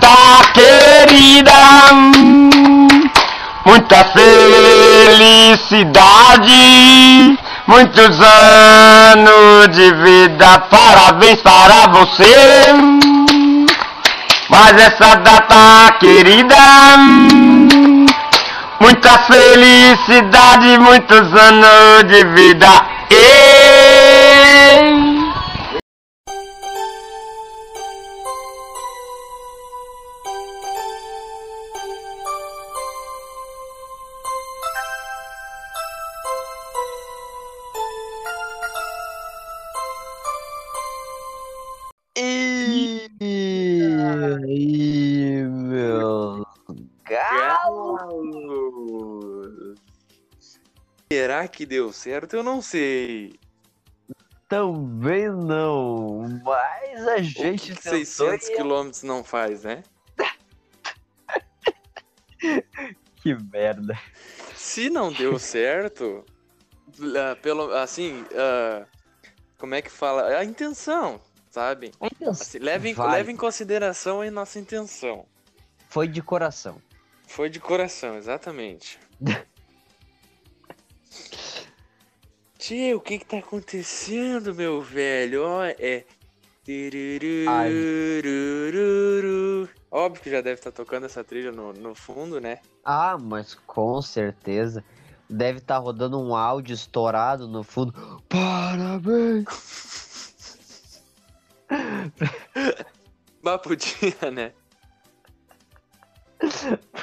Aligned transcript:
data 0.00 0.52
querida, 0.54 1.52
muita 3.64 4.04
felicidade, 4.04 4.58
muitos 7.66 8.20
anos 8.20 9.68
de 9.70 9.92
vida, 9.92 10.58
parabéns 10.70 11.40
para 11.42 11.86
você. 11.88 12.64
Mas 14.48 14.72
essa 14.82 15.16
data 15.16 15.92
querida, 16.00 16.56
muita 18.80 19.18
felicidade, 19.18 20.78
muitos 20.78 21.34
anos 21.34 22.04
de 22.08 22.24
vida. 22.24 23.00
Será 51.20 51.46
que 51.46 51.66
deu 51.66 51.92
certo? 51.92 52.34
Eu 52.34 52.42
não 52.42 52.62
sei. 52.62 53.38
Também 54.48 55.28
não, 55.28 56.26
mas 56.42 57.06
a 57.06 57.16
O 57.16 57.22
gente 57.22 57.66
que 57.68 57.74
que 57.74 57.82
tentou 57.82 57.98
600 57.98 58.48
e- 58.48 58.56
quilômetros 58.56 59.02
não 59.02 59.22
faz, 59.22 59.64
né? 59.64 59.82
Que 63.22 63.34
merda. 63.34 64.00
Se 64.56 64.88
não 64.88 65.12
deu 65.12 65.38
certo, 65.38 66.24
ah, 67.14 67.36
pelo 67.36 67.70
assim, 67.74 68.24
ah, 68.34 68.86
como 69.58 69.74
é 69.74 69.82
que 69.82 69.90
fala? 69.90 70.38
A 70.38 70.42
intenção, 70.42 71.20
sabe? 71.50 71.92
Assim, 72.26 72.58
leve, 72.58 72.88
em, 72.88 72.94
Vale. 72.94 73.12
leve 73.12 73.30
em 73.30 73.36
consideração 73.36 74.22
a 74.22 74.30
nossa 74.30 74.58
intenção. 74.58 75.26
Foi 75.86 76.08
de 76.08 76.22
coração. 76.22 76.80
Foi 77.28 77.50
de 77.50 77.60
coração, 77.60 78.16
exatamente. 78.16 78.98
Tio, 82.60 82.98
o 82.98 83.00
que 83.00 83.18
que 83.18 83.24
tá 83.24 83.38
acontecendo, 83.38 84.54
meu 84.54 84.82
velho? 84.82 85.44
Ó, 85.46 85.64
é. 85.64 86.04
Óbvio 89.90 90.22
que 90.22 90.30
já 90.30 90.42
deve 90.42 90.60
estar 90.60 90.70
tocando 90.70 91.06
essa 91.06 91.24
trilha 91.24 91.50
no, 91.50 91.72
no 91.72 91.94
fundo, 91.94 92.38
né? 92.38 92.58
Ah, 92.84 93.16
mas 93.18 93.54
com 93.54 94.02
certeza. 94.02 94.84
Deve 95.28 95.58
estar 95.58 95.78
rodando 95.78 96.20
um 96.20 96.36
áudio 96.36 96.74
estourado 96.74 97.48
no 97.48 97.62
fundo. 97.62 97.94
Parabéns! 98.28 99.46
Mas 103.40 103.62
podia, 103.62 104.30
né? 104.30 104.52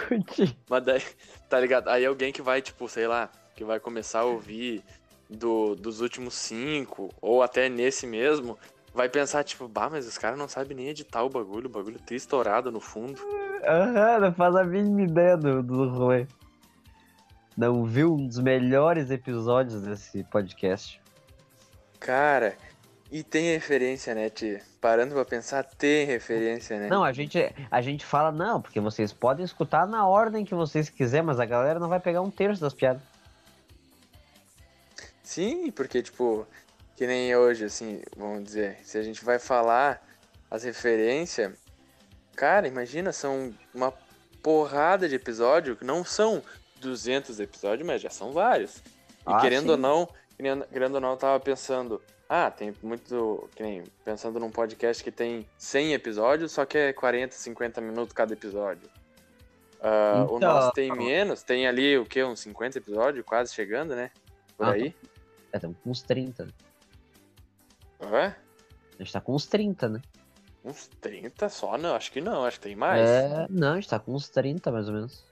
Puti. 0.08 0.56
Mas 0.70 0.86
daí, 0.86 1.02
tá 1.50 1.60
ligado? 1.60 1.88
Aí 1.88 2.06
alguém 2.06 2.32
que 2.32 2.44
vai, 2.44 2.62
tipo, 2.62 2.88
sei 2.88 3.08
lá, 3.08 3.32
que 3.56 3.64
vai 3.64 3.80
começar 3.80 4.20
a 4.20 4.26
ouvir 4.26 4.84
do, 5.30 5.76
dos 5.76 6.02
últimos 6.02 6.34
cinco, 6.34 7.10
ou 7.22 7.44
até 7.44 7.70
nesse 7.70 8.08
mesmo, 8.08 8.58
vai 8.94 9.10
pensar, 9.10 9.44
tipo, 9.44 9.68
bah, 9.68 9.90
mas 9.90 10.08
os 10.08 10.18
caras 10.18 10.38
não 10.38 10.48
sabem 10.48 10.76
nem 10.76 10.90
editar 10.90 11.24
o 11.24 11.30
bagulho, 11.30 11.68
o 11.68 11.72
bagulho 11.72 12.00
tá 12.00 12.16
estourado 12.16 12.72
no 12.72 12.80
fundo. 12.80 13.22
Aham, 13.64 14.20
não 14.20 14.34
faz 14.34 14.56
a 14.56 14.64
mínima 14.64 15.02
ideia 15.02 15.38
do, 15.38 15.62
do 15.62 15.90
rolê. 15.90 16.26
Não 17.56 17.86
viu 17.86 18.14
um 18.14 18.28
dos 18.28 18.40
melhores 18.40 19.10
episódios 19.10 19.82
desse 19.82 20.24
podcast. 20.26 21.02
Cara, 22.00 22.56
e 23.12 23.24
tem 23.24 23.52
referência, 23.54 24.14
né, 24.14 24.30
Ti? 24.30 24.62
Parando 24.82 25.16
pra 25.16 25.26
pensar, 25.26 25.64
tem 25.64 26.06
referência, 26.06 26.78
né? 26.78 26.88
Não, 26.88 27.04
a 27.04 27.12
gente, 27.12 27.54
a 27.72 27.82
gente 27.82 28.06
fala, 28.06 28.32
não, 28.32 28.62
porque 28.62 28.80
vocês 28.80 29.14
podem 29.14 29.46
escutar 29.46 29.88
na 29.88 30.08
ordem 30.08 30.46
que 30.46 30.54
vocês 30.54 30.90
quiserem, 30.90 31.26
mas 31.26 31.40
a 31.40 31.46
galera 31.46 31.80
não 31.80 31.90
vai 31.90 32.00
pegar 32.00 32.22
um 32.22 32.30
terço 32.30 32.62
das 32.62 32.74
piadas. 32.74 33.02
Sim, 35.28 35.72
porque, 35.72 36.02
tipo, 36.02 36.48
que 36.96 37.06
nem 37.06 37.36
hoje, 37.36 37.66
assim, 37.66 38.02
vamos 38.16 38.46
dizer, 38.46 38.78
se 38.86 38.98
a 38.98 39.02
gente 39.02 39.26
vai 39.26 39.38
falar 39.38 40.02
as 40.50 40.64
referências, 40.64 41.52
cara, 42.34 42.66
imagina, 42.66 43.12
são 43.12 43.54
uma 43.76 43.92
porrada 44.42 45.10
de 45.10 45.16
episódio, 45.16 45.76
que 45.76 45.84
não 45.84 46.06
são 46.06 46.42
200 46.80 47.42
episódios, 47.42 47.86
mas 47.86 48.02
já 48.02 48.10
são 48.10 48.32
vários. 48.32 48.78
E 48.78 48.82
Ah, 49.26 49.42
querendo 49.42 49.64
sim. 49.66 49.72
ou 49.72 49.78
não, 49.78 50.08
querendo, 50.38 50.66
querendo 50.68 50.96
ou 50.96 51.02
não, 51.02 51.12
eu 51.12 51.18
tava 51.18 51.38
pensando, 51.42 52.02
ah, 52.30 52.50
tem 52.50 52.74
muito, 52.82 53.50
que 53.54 53.62
nem, 53.62 53.84
pensando 54.06 54.40
num 54.40 54.50
podcast 54.50 55.04
que 55.04 55.12
tem 55.12 55.46
100 55.58 55.92
episódios, 55.94 56.54
só 56.54 56.64
que 56.66 56.78
é 56.78 56.94
40, 56.94 57.36
50 57.36 57.82
minutos 57.82 58.14
cada 58.14 58.32
episódio. 58.32 58.90
O 59.82 60.38
Então- 60.38 60.40
nosso 60.40 60.72
tem 60.72 60.90
menos, 60.96 61.44
tem 61.44 61.68
ali 61.68 61.98
o 61.98 62.06
que, 62.06 62.24
uns 62.24 62.40
50 62.40 62.78
episódios, 62.78 63.26
quase 63.26 63.54
chegando, 63.54 63.94
né? 63.94 64.10
Por 64.58 64.68
Ah, 64.68 64.72
aí. 64.72 64.96
É, 65.52 65.58
estamos 65.58 65.78
com 65.84 65.90
uns 65.90 66.02
30. 66.02 66.46
né? 66.46 66.52
Hã? 68.02 68.36
A 69.00 69.04
gente 69.04 69.14
tá 69.14 69.22
com 69.22 69.34
uns 69.36 69.46
30, 69.48 69.90
né? 69.90 70.02
Uns 70.64 70.88
30 71.02 71.50
só? 71.50 71.78
Não, 71.78 71.96
acho 71.96 72.12
que 72.12 72.20
não, 72.20 72.44
acho 72.46 72.58
que 72.60 72.64
tem 72.68 72.76
mais. 72.76 73.08
É, 73.08 73.48
não, 73.50 73.74
a 73.74 73.76
gente 73.76 73.90
tá 73.90 74.00
com 74.00 74.14
uns 74.14 74.28
30 74.30 74.72
mais 74.72 74.88
ou 74.88 74.94
menos. 74.96 75.24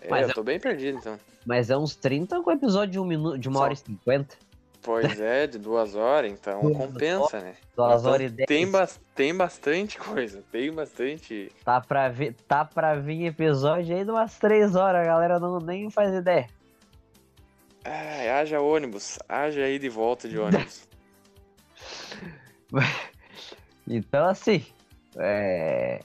É, 0.00 0.08
mas 0.08 0.22
eu 0.22 0.30
é- 0.30 0.34
tô 0.34 0.42
bem 0.42 0.58
perdido 0.58 0.98
então. 0.98 1.18
Mas 1.44 1.70
é 1.70 1.76
uns 1.76 1.94
30 1.96 2.40
com 2.42 2.50
episódio 2.50 2.92
de, 2.92 2.98
um 3.00 3.04
minuto, 3.04 3.38
de 3.38 3.48
uma 3.48 3.58
Só. 3.58 3.64
hora 3.64 3.72
e 3.72 3.76
50. 3.76 4.36
Pois 4.80 5.20
é, 5.20 5.46
de 5.46 5.58
duas 5.58 5.94
horas, 5.96 6.30
então 6.30 6.60
Duas 6.62 6.76
compensa, 6.76 7.40
né? 7.40 7.56
Duas 7.76 8.00
Então, 8.00 8.12
horas 8.12 8.30
e 8.32 8.34
10. 8.34 8.46
tem, 8.46 8.70
bas- 8.70 9.00
tem 9.14 9.36
bastante 9.36 9.98
coisa, 9.98 10.42
tem 10.52 10.72
bastante. 10.72 11.52
Tá 11.64 11.80
pra, 11.80 12.08
ver, 12.08 12.34
tá 12.46 12.64
pra 12.64 12.94
vir 12.94 13.26
episódio 13.26 13.94
aí 13.94 14.04
de 14.04 14.10
umas 14.10 14.38
3 14.38 14.76
horas, 14.76 15.02
a 15.02 15.04
galera 15.04 15.38
não 15.40 15.58
nem 15.58 15.90
faz 15.90 16.14
ideia. 16.14 16.48
Ai, 17.90 18.28
haja 18.28 18.60
ônibus, 18.60 19.18
haja 19.28 19.66
ida 19.68 19.86
e 19.86 19.88
volta 19.88 20.28
de 20.28 20.38
ônibus. 20.38 20.86
Então, 23.90 24.26
assim, 24.26 24.62
é... 25.16 26.00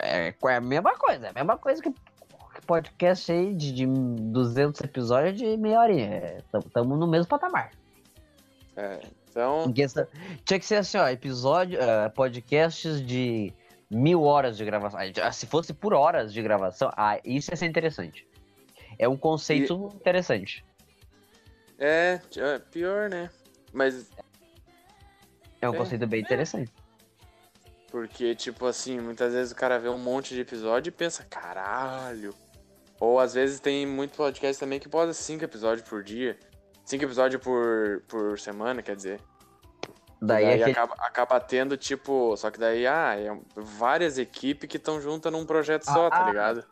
é. 0.00 0.34
É 0.42 0.56
a 0.56 0.60
mesma 0.60 0.96
coisa, 0.96 1.28
é 1.28 1.30
a 1.30 1.32
mesma 1.32 1.56
coisa 1.56 1.80
que 1.80 1.94
podcast 2.70 3.32
aí 3.32 3.54
de, 3.54 3.72
de 3.72 3.86
200 3.86 4.80
episódios 4.82 5.36
de 5.36 5.56
meia 5.56 5.80
horinha. 5.80 6.38
Estamos 6.38 6.98
no 6.98 7.06
mesmo 7.06 7.26
patamar. 7.26 7.70
É, 8.76 9.00
então, 9.28 9.72
Tinha 10.44 10.58
que 10.58 10.64
ser 10.64 10.76
assim, 10.76 10.98
ó, 10.98 11.08
episódio, 11.08 11.80
eh, 11.80 12.08
podcasts 12.10 13.04
de 13.04 13.52
mil 13.90 14.22
horas 14.22 14.56
de 14.56 14.64
gravação. 14.64 15.00
Ah, 15.20 15.32
Se 15.32 15.46
fosse 15.46 15.74
por 15.74 15.92
horas 15.92 16.32
de 16.32 16.40
gravação, 16.42 16.92
ah, 16.96 17.18
isso 17.24 17.50
ia 17.50 17.56
ser 17.56 17.66
interessante. 17.66 18.24
É 19.02 19.08
um 19.08 19.16
conceito 19.16 19.88
interessante. 19.94 20.62
é, 21.78 22.20
é 22.36 22.58
pior, 22.58 23.08
né? 23.08 23.30
Mas 23.72 24.10
É 25.62 25.68
um 25.68 25.74
É, 25.74 25.78
conceito 25.78 26.06
bem 26.06 26.20
interessante. 26.20 26.70
porque, 27.90 28.34
tipo 28.34 28.66
assim, 28.66 29.00
muitas 29.00 29.32
vezes 29.32 29.52
o 29.52 29.56
cara 29.56 29.78
vê 29.78 29.88
um 29.88 29.96
monte 29.98 30.34
de 30.34 30.40
episódio 30.42 30.90
e 30.90 30.92
pensa, 30.92 31.24
caralho. 31.24 32.34
Ou 33.00 33.18
às 33.18 33.32
vezes 33.32 33.58
tem 33.58 33.86
muito 33.86 34.14
podcast 34.16 34.60
também 34.60 34.78
que 34.78 34.88
posta 34.88 35.14
cinco 35.14 35.44
episódios 35.44 35.88
por 35.88 36.02
dia. 36.02 36.38
Cinco 36.84 37.04
episódios 37.04 37.42
por, 37.42 38.02
por 38.06 38.38
semana, 38.38 38.82
quer 38.82 38.96
dizer. 38.96 39.18
Daí, 40.20 40.44
Daí, 40.44 40.54
aquele- 40.62 40.72
acaba, 40.72 40.94
acaba 40.98 41.40
tendo, 41.40 41.78
tipo, 41.78 42.36
só 42.36 42.50
que 42.50 42.58
daí, 42.58 42.86
ah, 42.86 43.16
é 43.18 43.30
várias 43.56 44.18
equipes 44.18 44.68
que 44.68 44.76
estão 44.76 45.00
juntas 45.00 45.32
num 45.32 45.46
projeto 45.46 45.84
só, 45.84 46.08
Ah, 46.08 46.10
tá 46.10 46.24
ah, 46.26 46.28
ligado? 46.28 46.64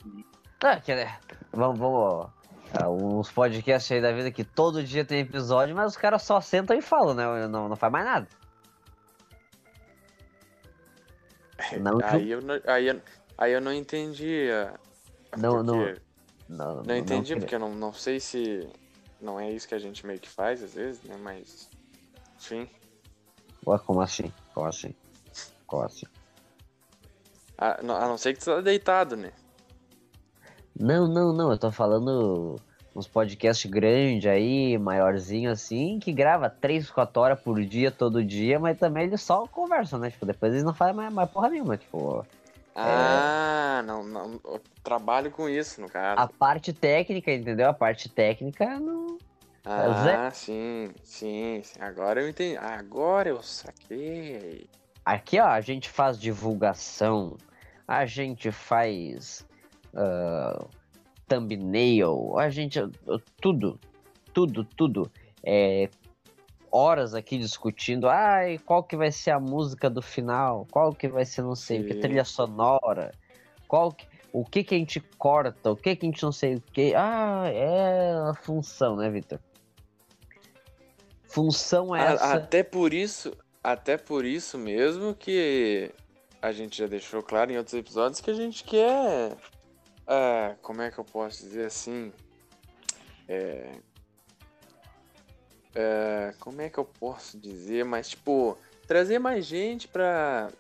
Tá, 0.59 0.79
que, 0.81 0.95
né, 0.95 1.19
vamos, 1.59 1.79
vamos. 1.79 2.29
ah, 2.73 2.89
uns 2.89 3.31
podcasts 3.31 3.91
aí 3.93 4.01
da 4.01 4.13
vida 4.13 4.31
que 4.31 4.45
todo 4.45 4.83
dia 4.83 5.05
tem 5.05 5.21
episódio, 5.21 5.75
mas 5.75 5.93
os 5.93 5.97
caras 5.97 6.23
só 6.23 6.41
sentam 6.41 6.77
e 6.77 6.81
falam, 6.83 7.15
né? 7.15 7.47
Não, 7.49 7.69
não 7.69 7.77
faz 7.77 7.93
mais 7.93 8.05
nada. 8.05 8.29
Não, 11.81 11.99
Aí 12.05 12.31
eu 12.31 12.41
não, 12.41 12.61
aí, 12.67 12.87
eu, 12.87 13.01
aí 13.37 13.53
eu 13.53 13.61
não 13.61 13.73
entendi. 13.73 14.49
ah, 14.53 14.79
Não, 15.37 15.63
não, 15.63 15.93
não, 16.49 16.83
Não 16.85 16.97
entendi, 16.97 17.35
porque 17.37 17.55
eu 17.55 17.59
não, 17.59 17.75
não 17.75 17.93
sei 17.93 18.21
se 18.21 18.69
não 19.21 19.41
é 19.41 19.51
isso 19.51 19.67
que 19.67 19.75
a 19.75 19.79
gente 19.79 20.07
meio 20.07 20.21
que 20.21 20.29
faz 20.29 20.63
às 20.63 20.75
vezes, 20.75 21.03
né? 21.03 21.17
Mas. 21.21 21.69
Enfim. 22.39 22.71
Ué, 23.67 23.79
como 23.81 24.01
assim? 24.01 24.33
Como 24.55 24.67
assim? 24.69 24.95
Como 25.67 25.83
assim? 25.83 26.07
A, 27.59 27.81
a 27.81 27.83
não 27.83 28.17
ser 28.17 28.35
que 28.35 28.39
tu 28.41 28.45
tá 28.47 28.61
deitado, 28.61 29.17
né? 29.17 29.33
Não, 30.79 31.09
não, 31.09 31.33
não, 31.33 31.51
eu 31.51 31.59
tô 31.59 31.73
falando 31.73 32.57
uns 32.95 33.07
podcasts 33.07 33.71
grandes 33.71 34.31
aí, 34.31 34.79
maiorzinho 34.79 35.51
assim, 35.51 35.99
que 35.99 36.13
grava 36.13 36.49
3, 36.49 36.91
4 36.91 37.21
horas 37.21 37.41
por 37.41 37.61
dia, 37.65 37.91
todo 37.91 38.25
dia, 38.25 38.59
mas 38.59 38.79
também 38.79 39.05
eles 39.05 39.21
só 39.21 39.47
conversam, 39.47 39.99
né? 39.99 40.11
Tipo, 40.11 40.27
depois 40.27 40.53
eles 40.53 40.65
não 40.65 40.75
fazem 40.75 40.95
mais, 40.95 41.13
mais 41.13 41.31
porra 41.31 41.49
nenhuma, 41.49 41.77
tipo... 41.77 42.25
Ah, 42.75 43.83
não, 43.85 44.05
não. 44.05 44.41
Eu 44.45 44.61
trabalho 44.85 45.33
com 45.33 45.49
isso, 45.49 45.81
no 45.81 45.89
caso. 45.89 46.21
A 46.21 46.29
parte 46.29 46.73
técnica, 46.73 47.33
entendeu? 47.33 47.69
A 47.69 47.75
parte 47.75 48.09
técnica 48.09 48.79
não... 48.79 49.19
Ah, 49.65 50.31
sim, 50.33 50.91
sim, 51.03 51.61
sim. 51.63 51.81
Agora 51.81 52.23
eu 52.23 52.29
entendi. 52.29 52.57
Agora 52.57 53.29
eu 53.29 53.43
saquei. 53.43 54.67
Aqui, 55.05 55.41
ó, 55.41 55.47
a 55.47 55.61
gente 55.61 55.89
faz 55.89 56.19
divulgação, 56.19 57.37
a 57.87 58.07
gente 58.07 58.53
faz 58.53 59.45
uh, 59.95 60.69
thumbnail, 61.27 62.39
a 62.39 62.49
gente. 62.51 62.79
Tudo, 63.41 63.79
tudo, 64.33 64.65
tudo. 64.65 65.11
É, 65.43 65.89
horas 66.71 67.15
aqui 67.15 67.39
discutindo, 67.39 68.09
ai, 68.09 68.59
qual 68.59 68.83
que 68.83 68.97
vai 68.97 69.11
ser 69.11 69.31
a 69.31 69.41
música 69.41 69.89
do 69.89 70.03
final, 70.03 70.67
qual 70.71 70.93
que 70.93 71.09
vai 71.09 71.25
ser 71.25 71.43
não 71.43 71.55
sei 71.55 71.83
que, 71.85 71.95
trilha 71.95 72.25
sonora, 72.25 73.13
qual 73.67 73.93
que, 73.93 74.07
o 74.33 74.45
que 74.45 74.63
que 74.65 74.75
a 74.75 74.79
gente 74.79 75.01
corta, 75.19 75.71
o 75.71 75.77
que 75.77 75.97
que 75.97 76.07
a 76.07 76.09
gente 76.09 76.23
não 76.23 76.33
sei 76.33 76.55
o 76.57 76.61
que. 76.61 76.95
Ah, 76.95 77.45
é 77.47 78.13
a 78.31 78.35
função, 78.35 78.97
né, 78.97 79.11
Vitor? 79.11 79.39
Função 81.25 81.95
é 81.95 82.15
essa. 82.15 82.35
Até 82.35 82.63
por 82.63 82.93
isso, 82.95 83.37
até 83.63 83.97
por 83.97 84.25
isso 84.25 84.57
mesmo 84.57 85.15
que 85.15 85.93
a 86.41 86.53
gente 86.53 86.79
já 86.79 86.87
deixou 86.87 87.23
claro 87.23 87.53
em 87.53 87.59
outros 87.59 87.75
episódios 87.75 88.21
que 88.21 88.31
a 88.31 88.35
gente 88.35 88.65
quer. 88.65 89.37
Uh, 90.09 90.57
como 90.63 90.81
é 90.81 90.91
que 90.91 90.99
eu 90.99 91.05
posso 91.05 91.43
dizer 91.43 91.67
assim? 91.67 92.11
É, 93.29 93.79
uh, 95.77 96.39
como 96.41 96.63
é 96.63 96.71
que 96.71 96.79
eu 96.79 96.85
posso 96.87 97.39
dizer? 97.39 97.85
Mas, 97.85 98.09
tipo, 98.09 98.57
trazer 98.87 99.19
mais 99.19 99.45
gente 99.45 99.87
pra, 99.87 100.51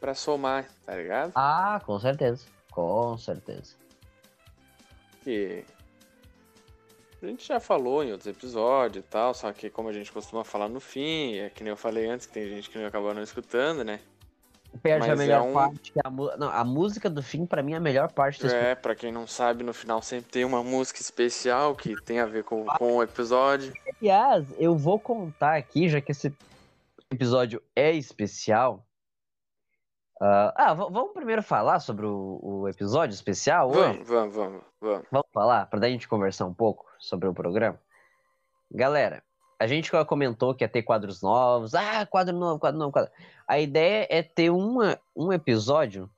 pra 0.00 0.12
somar, 0.12 0.68
tá 0.84 0.96
ligado? 0.96 1.30
Ah, 1.36 1.80
com 1.86 2.00
certeza. 2.00 2.46
Com 2.72 3.16
certeza. 3.16 3.76
Que 5.22 5.64
a 7.22 7.26
gente 7.26 7.46
já 7.46 7.58
falou 7.60 8.04
em 8.04 8.12
outros 8.12 8.26
episódios 8.26 9.04
e 9.04 9.08
tal, 9.08 9.32
só 9.32 9.52
que 9.52 9.70
como 9.70 9.88
a 9.88 9.92
gente 9.92 10.12
costuma 10.12 10.44
falar 10.44 10.68
no 10.68 10.80
fim, 10.80 11.36
é 11.36 11.48
que 11.48 11.62
nem 11.62 11.70
eu 11.70 11.76
falei 11.76 12.06
antes, 12.06 12.26
que 12.26 12.32
tem 12.32 12.48
gente 12.48 12.68
que 12.68 12.78
não 12.78 12.86
acabou 12.86 13.14
não 13.14 13.22
escutando, 13.22 13.82
né? 13.84 14.00
Perde 14.82 15.10
a 15.10 15.16
melhor 15.16 15.38
é 15.38 15.40
um... 15.42 15.52
parte. 15.52 15.92
A, 16.04 16.10
não, 16.10 16.48
a 16.48 16.64
música 16.64 17.08
do 17.08 17.22
fim, 17.22 17.46
para 17.46 17.62
mim, 17.62 17.72
é 17.72 17.76
a 17.76 17.80
melhor 17.80 18.12
parte. 18.12 18.46
É, 18.46 18.74
para 18.74 18.94
quem 18.94 19.12
não 19.12 19.26
sabe, 19.26 19.62
no 19.62 19.72
final 19.72 20.02
sempre 20.02 20.30
tem 20.30 20.44
uma 20.44 20.62
música 20.62 21.00
especial 21.00 21.74
que 21.74 22.00
tem 22.02 22.20
a 22.20 22.26
ver 22.26 22.44
com, 22.44 22.64
com 22.64 22.96
o 22.96 23.02
episódio. 23.02 23.72
Aliás, 24.00 24.46
eu 24.58 24.76
vou 24.76 24.98
contar 24.98 25.56
aqui, 25.56 25.88
já 25.88 26.00
que 26.00 26.12
esse 26.12 26.32
episódio 27.10 27.62
é 27.74 27.92
especial. 27.92 28.84
Uh, 30.20 30.50
ah, 30.54 30.72
vamos 30.72 31.12
primeiro 31.12 31.42
falar 31.42 31.78
sobre 31.78 32.06
o, 32.06 32.40
o 32.42 32.68
episódio 32.68 33.12
especial 33.12 33.68
hoje? 33.68 34.02
Vamos, 34.04 34.08
vamos, 34.08 34.34
vamos, 34.34 34.62
vamos. 34.80 35.06
Vamos 35.10 35.28
falar, 35.32 35.66
para 35.66 35.80
daí 35.80 35.90
a 35.90 35.92
gente 35.92 36.08
conversar 36.08 36.46
um 36.46 36.54
pouco 36.54 36.86
sobre 36.98 37.28
o 37.28 37.34
programa? 37.34 37.78
Galera, 38.70 39.22
a 39.58 39.66
gente 39.66 39.90
comentou 40.06 40.54
que 40.54 40.64
ia 40.64 40.68
ter 40.68 40.82
quadros 40.82 41.22
novos. 41.22 41.74
Ah, 41.74 42.04
quadro 42.06 42.36
novo, 42.36 42.58
quadro 42.58 42.78
novo, 42.78 42.92
quadro. 42.92 43.10
A 43.46 43.58
ideia 43.58 44.06
é 44.10 44.22
ter 44.22 44.50
uma, 44.50 44.98
um 45.14 45.32
episódio 45.32 46.10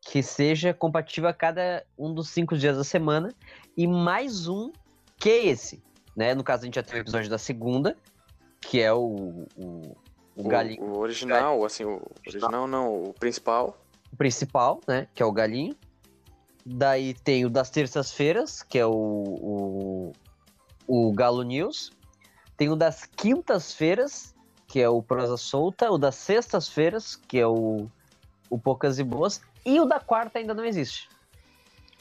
que 0.00 0.22
seja 0.22 0.72
compatível 0.72 1.28
a 1.28 1.32
cada 1.32 1.84
um 1.98 2.12
dos 2.12 2.28
cinco 2.28 2.56
dias 2.56 2.76
da 2.76 2.84
semana 2.84 3.34
e 3.76 3.86
mais 3.86 4.46
um 4.46 4.70
que 5.18 5.30
é 5.30 5.46
esse. 5.46 5.82
Né? 6.14 6.34
No 6.34 6.44
caso, 6.44 6.62
a 6.62 6.66
gente 6.66 6.74
já 6.76 6.82
tem 6.82 7.00
o 7.00 7.02
episódio 7.02 7.28
da 7.28 7.38
segunda, 7.38 7.96
que 8.60 8.80
é 8.80 8.92
o, 8.92 9.46
o, 9.56 9.96
o, 10.36 10.44
o 10.44 10.48
galinho. 10.48 10.82
O 10.82 10.98
original, 10.98 11.40
galinho. 11.40 11.64
assim, 11.64 11.84
o 11.84 12.00
original 12.26 12.66
não, 12.68 13.02
o 13.04 13.14
principal. 13.14 13.76
O 14.12 14.16
principal, 14.16 14.80
né? 14.86 15.08
Que 15.14 15.22
é 15.22 15.26
o 15.26 15.32
galinho. 15.32 15.74
Daí 16.64 17.14
tem 17.14 17.44
o 17.44 17.50
das 17.50 17.70
terças-feiras, 17.70 18.62
que 18.62 18.78
é 18.78 18.86
o, 18.86 18.92
o, 18.92 20.12
o 20.86 21.12
Galo 21.12 21.42
News. 21.42 21.90
Tem 22.56 22.68
o 22.68 22.76
das 22.76 23.04
quintas-feiras, 23.04 24.34
que 24.66 24.80
é 24.80 24.88
o 24.88 25.02
Prosa 25.02 25.36
Solta, 25.36 25.90
o 25.90 25.98
das 25.98 26.14
sextas-feiras, 26.14 27.16
que 27.16 27.38
é 27.38 27.46
o, 27.46 27.88
o 28.48 28.58
Poucas 28.58 28.98
e 28.98 29.04
Boas, 29.04 29.40
e 29.64 29.80
o 29.80 29.84
da 29.84 29.98
quarta 29.98 30.38
ainda 30.38 30.54
não 30.54 30.64
existe. 30.64 31.08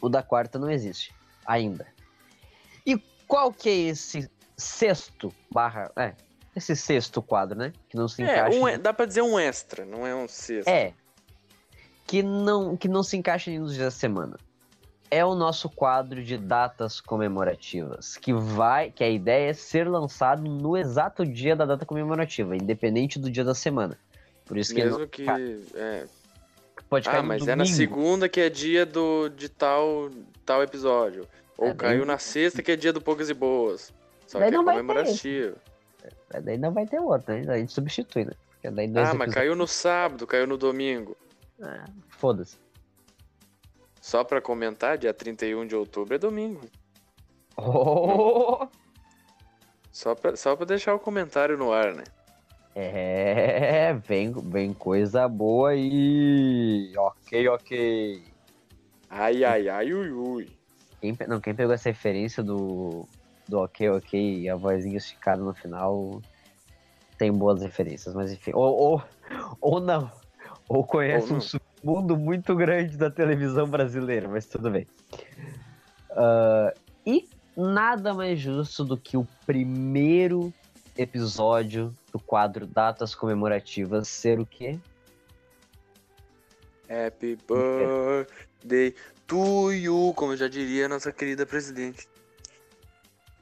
O 0.02 0.10
da 0.10 0.22
quarta 0.22 0.60
não 0.60 0.70
existe 0.70 1.14
ainda. 1.46 1.88
E 2.86 2.98
qual 3.28 3.52
que 3.52 3.70
é 3.70 3.76
esse 3.90 4.30
sexto 4.56 5.34
barra, 5.52 5.92
é, 5.96 6.14
esse 6.56 6.76
sexto 6.76 7.22
quadro, 7.22 7.58
né? 7.58 7.74
Que 7.90 7.98
não 7.98 8.08
se 8.08 8.22
é, 8.22 8.26
encaixa. 8.26 8.60
Um, 8.60 8.80
dá 8.80 8.94
pra 8.94 9.06
dizer 9.06 9.22
um 9.22 9.40
extra, 9.40 9.86
não 9.86 10.06
é 10.06 10.16
um 10.16 10.28
sexto. 10.28 10.68
É. 10.68 10.94
Que 12.06 12.22
não, 12.22 12.78
que 12.78 12.88
não 12.88 13.02
se 13.02 13.18
encaixa 13.18 13.50
nos 13.52 13.74
dias 13.74 13.86
da 13.86 13.92
semana 13.92 14.38
é 15.14 15.24
o 15.26 15.36
nosso 15.36 15.70
quadro 15.70 16.24
de 16.24 16.38
datas 16.38 17.00
comemorativas, 17.02 18.18
que 18.18 18.34
vai, 18.34 18.90
que 18.92 19.04
a 19.04 19.10
ideia 19.10 19.50
é 19.50 19.54
ser 19.54 19.88
lançado 19.88 20.42
no 20.44 20.76
exato 20.78 21.26
dia 21.26 21.56
da 21.56 21.66
data 21.66 21.86
comemorativa, 21.86 22.56
independente 22.56 23.20
do 23.20 23.30
dia 23.30 23.44
da 23.44 23.54
semana. 23.54 23.98
Por 24.46 24.58
isso 24.58 24.74
Mesmo 24.74 25.08
que, 25.08 25.24
que 25.26 25.30
é... 25.76 26.06
pode 26.90 27.06
cair 27.10 27.20
Ah, 27.20 27.24
mas 27.24 27.40
domingo. 27.40 27.52
é 27.52 27.56
na 27.56 27.66
segunda 27.66 28.28
que 28.28 28.42
é 28.42 28.50
dia 28.50 28.86
do 28.86 29.30
de 29.30 29.48
tal 29.50 30.10
tal 30.46 30.62
episódio, 30.64 31.28
ou 31.58 31.70
É, 31.70 31.74
caiu 31.74 32.00
daí- 32.00 32.08
na 32.08 32.18
sexta 32.18 32.62
que 32.62 32.72
é 32.72 32.76
dia 32.76 32.92
do 32.92 33.00
poucas 33.02 33.30
e 33.30 33.34
boas. 33.34 33.94
Só 34.28 34.40
Daí 34.40 34.50
que 34.50 34.56
é 34.56 34.58
não 34.58 34.66
vai 34.66 34.76
ter 34.76 34.82
comemorativo. 34.82 35.56
É, 36.32 36.42
Daí 36.42 36.58
não 36.58 36.72
vai 36.72 36.86
ter 36.88 37.00
outro, 37.00 37.34
né? 37.34 37.46
A 37.54 37.58
gente 37.58 37.72
substitui, 37.72 38.26
né? 38.26 38.32
Ah, 38.66 38.72
mas 38.72 38.90
episódios- 38.90 39.34
caiu 39.36 39.56
no 39.56 39.68
sábado, 39.68 40.26
caiu 40.26 40.48
no 40.48 40.58
domingo. 40.58 41.16
Ah, 41.62 41.86
Foda-se. 42.10 42.58
Só 44.04 44.22
pra 44.22 44.42
comentar, 44.42 44.98
dia 44.98 45.14
31 45.14 45.66
de 45.66 45.78
outubro 45.78 46.14
é 46.14 46.18
domingo. 46.18 46.60
Oh! 47.56 48.68
Só 49.94 50.14
pra, 50.14 50.36
só 50.36 50.58
pra 50.58 50.66
deixar 50.66 50.94
o 50.94 51.00
comentário 51.00 51.58
no 51.58 51.72
ar, 51.72 51.94
né? 51.94 52.04
É, 52.76 53.94
vem, 53.94 54.34
vem 54.34 54.74
coisa 54.74 55.26
boa 55.30 55.70
aí. 55.70 56.92
Ok, 56.98 57.48
ok. 57.48 58.24
Ai, 59.10 59.46
ai, 59.46 59.70
ai, 59.70 59.94
ui, 59.94 60.12
ui. 60.12 60.50
Quem, 61.00 61.16
não, 61.26 61.40
quem 61.40 61.56
pegou 61.56 61.74
essa 61.74 61.88
referência 61.88 62.44
do, 62.44 63.08
do 63.48 63.60
ok, 63.60 63.90
ok 63.90 64.42
e 64.42 64.50
a 64.50 64.58
vozinha 64.58 64.98
esticada 64.98 65.42
no 65.42 65.54
final 65.54 66.22
tem 67.18 67.32
boas 67.32 67.62
referências, 67.62 68.14
mas 68.14 68.34
enfim. 68.34 68.52
Ou, 68.54 68.76
ou, 68.76 69.04
ou 69.62 69.80
não. 69.80 70.12
Ou 70.68 70.86
conhece 70.86 71.32
Ou 71.32 71.38
um 71.38 71.42
submundo 71.84 72.18
muito 72.18 72.56
grande 72.56 72.98
da 72.98 73.12
televisão 73.12 73.68
brasileira, 73.68 74.28
mas 74.30 74.46
tudo 74.46 74.72
bem. 74.72 74.88
Ah, 76.12 76.74
e 77.06 77.28
nada 77.56 78.14
mais 78.14 78.40
justo 78.40 78.86
do 78.86 78.98
que 78.98 79.18
o 79.18 79.28
primeiro 79.46 80.54
episódio 80.98 81.94
do 82.12 82.20
quadro 82.20 82.66
Datas 82.66 83.14
Comemorativas 83.14 84.08
ser 84.08 84.40
o 84.40 84.46
quê? 84.46 84.80
Happy 86.90 87.38
birthday 87.48 88.96
to 89.28 89.72
you, 89.72 90.14
como 90.16 90.36
já 90.38 90.48
diria 90.48 90.86
a 90.86 90.90
nossa 90.90 91.12
querida 91.12 91.46
presidente. 91.46 92.08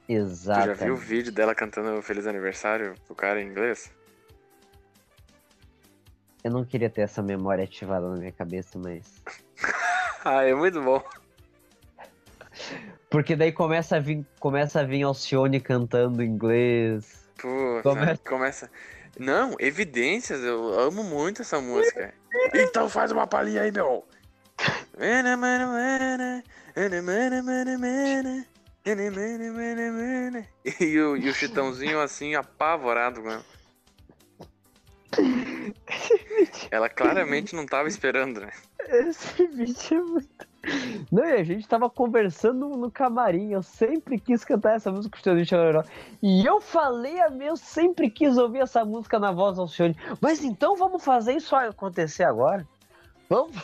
Exato. 0.08 0.66
já 0.66 0.74
viu 0.74 0.94
o 0.94 0.96
vídeo 0.96 1.32
dela 1.32 1.54
cantando 1.54 2.02
Feliz 2.02 2.26
Aniversário 2.26 2.94
pro 3.06 3.14
cara 3.14 3.40
em 3.40 3.46
inglês? 3.46 3.90
Eu 6.44 6.50
não 6.50 6.64
queria 6.64 6.90
ter 6.90 7.02
essa 7.02 7.22
memória 7.22 7.64
ativada 7.64 8.08
na 8.08 8.16
minha 8.16 8.32
cabeça, 8.32 8.78
mas. 8.78 9.22
Ah, 10.24 10.44
é 10.44 10.54
muito 10.54 10.80
bom. 10.80 11.02
Porque 13.10 13.34
daí 13.34 13.50
começa 13.50 13.96
a 13.96 13.98
vir, 13.98 14.24
começa 14.38 14.78
a 14.78 14.84
vir 14.84 15.02
Alcione 15.02 15.60
cantando 15.60 16.22
inglês. 16.22 17.28
Pô, 17.40 17.80
Começa- 17.82 18.22
começa... 18.24 18.70
Não, 19.18 19.56
evidências, 19.58 20.44
eu 20.44 20.78
amo 20.78 21.02
muito 21.02 21.42
essa 21.42 21.60
música. 21.60 22.14
Então 22.54 22.88
faz 22.88 23.10
uma 23.10 23.26
palhinha 23.26 23.62
aí, 23.62 23.72
meu. 23.72 24.06
E 30.80 31.00
o, 31.00 31.16
e 31.16 31.28
o 31.28 31.34
Chitãozinho 31.34 32.00
assim, 32.00 32.36
apavorado, 32.36 33.22
mano. 33.22 33.44
Ela 36.70 36.88
claramente 36.88 37.54
não 37.54 37.66
tava 37.66 37.88
esperando, 37.88 38.40
né? 38.40 38.50
Esse 38.88 39.46
vídeo 39.46 39.76
é 39.90 40.00
muito. 40.00 40.52
Não, 41.10 41.24
e 41.24 41.32
a 41.32 41.42
gente 41.42 41.66
tava 41.66 41.90
conversando 41.90 42.68
no 42.68 42.90
camarim. 42.90 43.52
Eu 43.52 43.62
sempre 43.62 44.18
quis 44.18 44.44
cantar 44.44 44.76
essa 44.76 44.92
música 44.92 45.18
com 45.22 45.30
o 45.30 45.44
Chororó. 45.44 45.84
E 46.22 46.46
eu 46.46 46.60
falei 46.60 47.20
a 47.20 47.28
meu, 47.30 47.56
sempre 47.56 48.08
quis 48.08 48.36
ouvir 48.38 48.60
essa 48.60 48.84
música 48.84 49.18
na 49.18 49.32
voz 49.32 49.56
do 49.56 49.62
Alcione. 49.62 49.96
Mas 50.20 50.44
então 50.44 50.76
vamos 50.76 51.04
fazer 51.04 51.34
isso 51.34 51.56
acontecer 51.56 52.24
agora? 52.24 52.66
Vamos. 53.28 53.56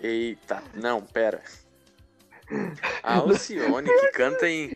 Eita, 0.00 0.62
não, 0.74 1.00
pera. 1.00 1.42
A 3.02 3.16
Alcione, 3.16 3.88
que 3.88 4.08
canta 4.12 4.48
em, 4.48 4.68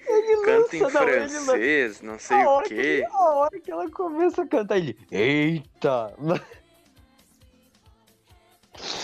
canta 0.44 0.76
em 0.76 0.80
ele 0.80 0.90
francês, 0.90 2.00
não 2.02 2.18
sei 2.18 2.36
A 2.36 2.44
o 2.44 2.48
hora, 2.52 2.68
que, 2.68 2.74
quê. 2.74 3.06
a 3.10 3.30
hora 3.34 3.60
que 3.60 3.70
ela 3.70 3.90
começa 3.90 4.42
a 4.42 4.46
cantar, 4.46 4.76
ele. 4.78 4.96
Eita! 5.10 6.14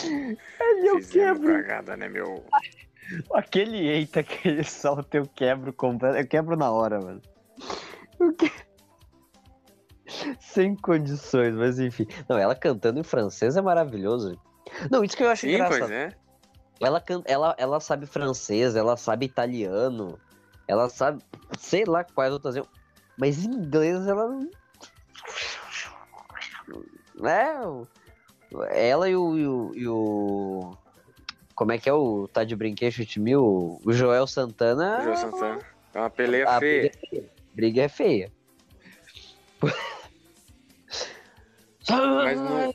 Ele 0.03 0.89
eu 0.89 1.01
quebro. 1.01 1.53
cagada, 1.53 1.97
né, 1.97 2.09
meu? 2.09 2.45
Aquele 3.33 3.79
eita 3.89 4.23
que 4.23 4.49
ele 4.49 4.65
solta, 4.65 5.17
eu 5.17 5.27
quebro 5.29 5.73
completo. 5.73 6.17
Eu 6.19 6.27
quebro 6.27 6.57
na 6.57 6.71
hora, 6.71 7.01
mano. 7.01 7.21
Que- 8.37 8.51
Sem 10.41 10.75
condições, 10.75 11.55
mas 11.55 11.79
enfim. 11.79 12.07
Não, 12.29 12.37
ela 12.37 12.55
cantando 12.57 12.99
em 12.99 13.05
francês 13.05 13.57
é 13.57 13.63
maravilhoso. 13.63 14.41
Não, 14.91 15.05
isso 15.05 15.17
que 15.17 15.23
eu 15.23 15.31
acho 15.31 15.43
Sim, 15.43 15.55
engraçado. 15.55 15.79
pois 15.79 15.91
é. 15.91 16.13
Ela, 16.81 17.05
ela, 17.27 17.55
ela 17.59 17.79
sabe 17.81 18.07
francês, 18.07 18.75
ela 18.75 18.97
sabe 18.97 19.27
italiano, 19.27 20.19
ela 20.67 20.89
sabe, 20.89 21.23
sei 21.59 21.85
lá 21.85 22.03
quais 22.03 22.33
outras. 22.33 22.57
Mas 23.19 23.45
em 23.45 23.51
inglês 23.51 24.07
ela 24.07 24.27
o- 27.67 27.87
Ela 28.71 29.09
e 29.11 29.15
o, 29.17 29.37
e 29.39 29.47
o, 29.47 29.73
e 29.75 29.87
o- 29.89 30.77
Como 31.55 31.73
é 31.73 31.79
que 31.79 31.89
é 31.89 31.93
o 31.93 32.27
Tá 32.29 32.43
de 32.45 32.57
Brinquedo 32.57 32.95
Mil? 33.19 33.79
O 33.85 33.93
Joel 33.93 34.27
Santana. 34.27 34.99
O 35.01 35.03
João 35.03 35.17
Santana. 35.17 35.61
É 35.93 35.99
uma 36.01 36.09
peleia 36.09 36.49
a 36.49 36.59
feia. 36.59 36.91
briga 36.91 36.97
é 36.97 37.09
feia. 37.09 37.31
Briga 37.55 37.83
é 37.83 37.89
feia. 37.89 38.33
Mas 41.91 42.41
não- 42.41 42.75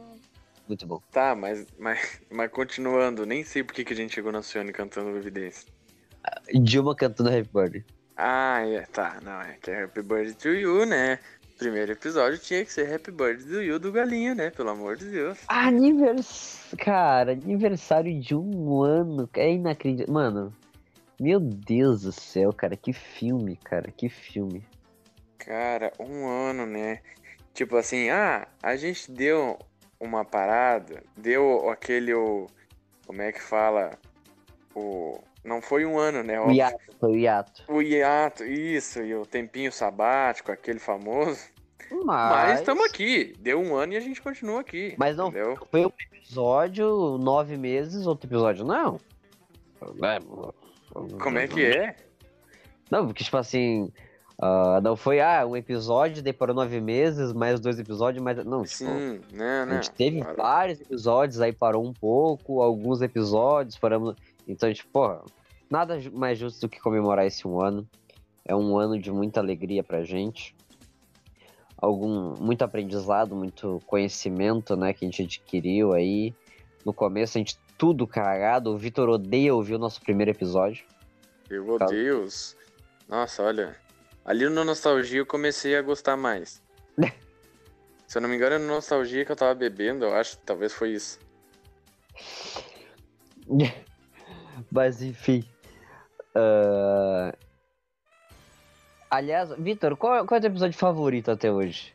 Muito 0.66 0.86
bom. 0.86 1.00
Tá, 1.10 1.34
mas, 1.34 1.66
mas, 1.78 2.20
mas 2.30 2.50
continuando, 2.50 3.26
nem 3.26 3.44
sei 3.44 3.62
por 3.62 3.74
que, 3.74 3.84
que 3.84 3.92
a 3.92 3.96
gente 3.96 4.14
chegou 4.14 4.32
na 4.32 4.38
Alcione 4.38 4.72
cantando 4.72 5.16
Evidência. 5.16 5.68
Dilma 6.54 6.94
cantando 6.94 7.28
Happy 7.28 7.50
Birthday. 7.52 7.84
Ah, 8.16 8.60
é, 8.66 8.82
tá, 8.82 9.20
não, 9.22 9.40
é 9.40 9.58
que 9.60 9.70
é 9.70 9.84
Happy 9.84 10.02
Birthday 10.02 10.34
to 10.34 10.48
You, 10.48 10.86
né? 10.86 11.18
Primeiro 11.58 11.92
episódio 11.92 12.38
tinha 12.38 12.64
que 12.64 12.72
ser 12.72 12.92
Happy 12.92 13.10
Birthday 13.10 13.46
to 13.46 13.62
You 13.62 13.78
do 13.78 13.92
Galinho, 13.92 14.34
né? 14.34 14.50
Pelo 14.50 14.70
amor 14.70 14.96
de 14.96 15.06
Deus. 15.06 15.38
Anivers... 15.48 16.72
Cara, 16.78 17.32
aniversário 17.32 18.18
de 18.20 18.34
um 18.34 18.82
ano. 18.82 19.28
É 19.34 19.52
inacreditável. 19.52 20.12
Mano, 20.12 20.52
meu 21.20 21.38
Deus 21.38 22.02
do 22.02 22.12
céu, 22.12 22.52
cara. 22.52 22.76
Que 22.76 22.92
filme, 22.92 23.56
cara. 23.56 23.90
Que 23.90 24.08
filme. 24.08 24.66
Cara, 25.38 25.92
um 26.00 26.26
ano, 26.26 26.66
né? 26.66 27.00
Tipo 27.52 27.76
assim, 27.76 28.08
ah, 28.10 28.48
a 28.60 28.74
gente 28.76 29.12
deu 29.12 29.56
uma 30.04 30.24
parada, 30.24 31.02
deu 31.16 31.68
aquele. 31.70 32.14
O, 32.14 32.46
como 33.06 33.22
é 33.22 33.32
que 33.32 33.42
fala? 33.42 33.98
O. 34.74 35.18
Não 35.44 35.60
foi 35.60 35.84
um 35.84 35.98
ano, 35.98 36.22
né? 36.22 36.40
O 36.40 36.50
hiato, 36.50 36.78
o 37.02 37.14
hiato. 37.14 37.64
O 37.68 37.82
hiato, 37.82 38.44
isso, 38.44 39.02
e 39.02 39.14
o 39.14 39.26
tempinho 39.26 39.70
sabático, 39.70 40.50
aquele 40.50 40.78
famoso. 40.78 41.52
Mas 42.04 42.60
estamos 42.60 42.84
aqui. 42.86 43.34
Deu 43.38 43.60
um 43.60 43.76
ano 43.76 43.92
e 43.92 43.96
a 43.96 44.00
gente 44.00 44.22
continua 44.22 44.60
aqui. 44.60 44.94
Mas 44.96 45.16
não 45.16 45.28
Entendeu? 45.28 45.56
foi 45.70 45.84
um 45.84 45.92
episódio, 46.00 47.18
nove 47.18 47.56
meses, 47.58 48.06
outro 48.06 48.26
episódio, 48.26 48.64
não. 48.64 48.98
É, 50.02 50.18
Como 51.18 51.38
é 51.38 51.46
que 51.46 51.64
é? 51.64 51.96
Não, 52.90 53.06
porque, 53.06 53.24
tipo 53.24 53.36
assim. 53.36 53.92
Ah, 54.38 54.80
não 54.82 54.96
foi, 54.96 55.20
ah, 55.20 55.46
um 55.46 55.56
episódio, 55.56 56.22
daí 56.22 56.32
parou 56.32 56.54
nove 56.54 56.80
meses, 56.80 57.32
mais 57.32 57.60
dois 57.60 57.78
episódios, 57.78 58.22
mais. 58.22 58.44
Não, 58.44 58.62
tipo. 58.64 58.76
Sim, 58.84 59.20
né, 59.32 59.62
A 59.62 59.66
né? 59.66 59.74
gente 59.76 59.90
teve 59.92 60.20
Claro. 60.20 60.36
vários 60.36 60.80
episódios, 60.80 61.40
aí 61.40 61.52
parou 61.52 61.84
um 61.84 61.92
pouco, 61.92 62.60
alguns 62.60 63.00
episódios, 63.00 63.78
paramos. 63.78 64.16
Então, 64.46 64.72
tipo, 64.72 64.90
porra, 64.90 65.22
nada 65.70 65.98
mais 66.12 66.38
justo 66.38 66.60
do 66.62 66.68
que 66.68 66.80
comemorar 66.80 67.26
esse 67.26 67.46
um 67.46 67.60
ano. 67.60 67.88
É 68.44 68.54
um 68.54 68.76
ano 68.76 68.98
de 68.98 69.10
muita 69.10 69.40
alegria 69.40 69.82
pra 69.82 70.02
gente. 70.02 70.54
Algum, 71.78 72.34
muito 72.40 72.62
aprendizado, 72.62 73.34
muito 73.34 73.80
conhecimento, 73.86 74.76
né, 74.76 74.92
que 74.92 75.04
a 75.04 75.08
gente 75.08 75.22
adquiriu 75.22 75.92
aí. 75.92 76.34
No 76.84 76.92
começo 76.92 77.38
a 77.38 77.40
gente 77.40 77.58
tudo 77.78 78.06
cagado. 78.06 78.70
O 78.72 78.76
Vitor 78.78 79.08
odeia 79.08 79.54
ouvir 79.54 79.74
o 79.74 79.78
nosso 79.78 80.00
primeiro 80.00 80.30
episódio. 80.30 80.84
Meu 81.50 81.78
Deus. 81.78 82.56
Nossa, 83.08 83.42
olha. 83.42 83.83
Ali 84.24 84.48
no 84.48 84.64
Nostalgia 84.64 85.18
eu 85.18 85.26
comecei 85.26 85.76
a 85.76 85.82
gostar 85.82 86.16
mais. 86.16 86.62
Se 88.06 88.18
eu 88.18 88.22
não 88.22 88.28
me 88.28 88.36
engano, 88.36 88.56
é 88.56 88.58
no 88.58 88.66
Nostalgia 88.66 89.24
que 89.24 89.32
eu 89.32 89.36
tava 89.36 89.54
bebendo, 89.54 90.04
eu 90.04 90.14
acho. 90.14 90.38
Talvez 90.38 90.72
foi 90.72 90.92
isso. 90.92 91.18
Mas 94.70 95.02
enfim. 95.02 95.44
ah, 96.34 97.34
Aliás, 99.10 99.50
Vitor, 99.58 99.96
qual, 99.96 100.26
qual 100.26 100.36
é 100.36 100.38
o 100.38 100.42
teu 100.42 100.50
episódio 100.50 100.76
favorito 100.76 101.30
até 101.30 101.52
hoje? 101.52 101.94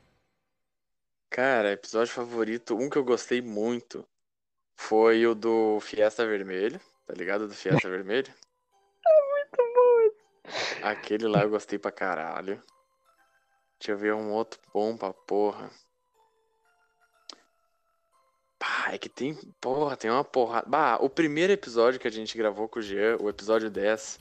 Cara, 1.29 1.71
episódio 1.73 2.13
favorito, 2.13 2.75
um 2.75 2.89
que 2.89 2.97
eu 2.97 3.03
gostei 3.03 3.41
muito 3.41 4.05
foi 4.75 5.27
o 5.27 5.35
do 5.35 5.79
Fiesta 5.81 6.25
Vermelho. 6.25 6.79
Tá 7.05 7.13
ligado? 7.13 7.47
Do 7.47 7.53
Fiesta 7.53 7.89
Vermelho. 7.91 8.31
Aquele 10.81 11.27
lá 11.27 11.43
eu 11.43 11.49
gostei 11.49 11.77
pra 11.77 11.91
caralho. 11.91 12.61
Deixa 13.79 13.91
eu 13.91 13.97
ver 13.97 14.13
um 14.13 14.31
outro 14.31 14.59
bom 14.73 14.97
pra 14.97 15.13
porra. 15.13 15.69
Pá, 18.57 18.89
é 18.91 18.97
que 18.97 19.07
tem. 19.07 19.35
Porra, 19.61 19.95
tem 19.95 20.11
uma 20.11 20.23
porrada. 20.23 20.67
Bah, 20.67 20.97
o 20.99 21.09
primeiro 21.09 21.53
episódio 21.53 21.99
que 21.99 22.07
a 22.07 22.11
gente 22.11 22.37
gravou 22.37 22.67
com 22.67 22.79
o 22.79 22.81
Jean, 22.81 23.17
o 23.21 23.29
episódio 23.29 23.69
10, 23.69 24.19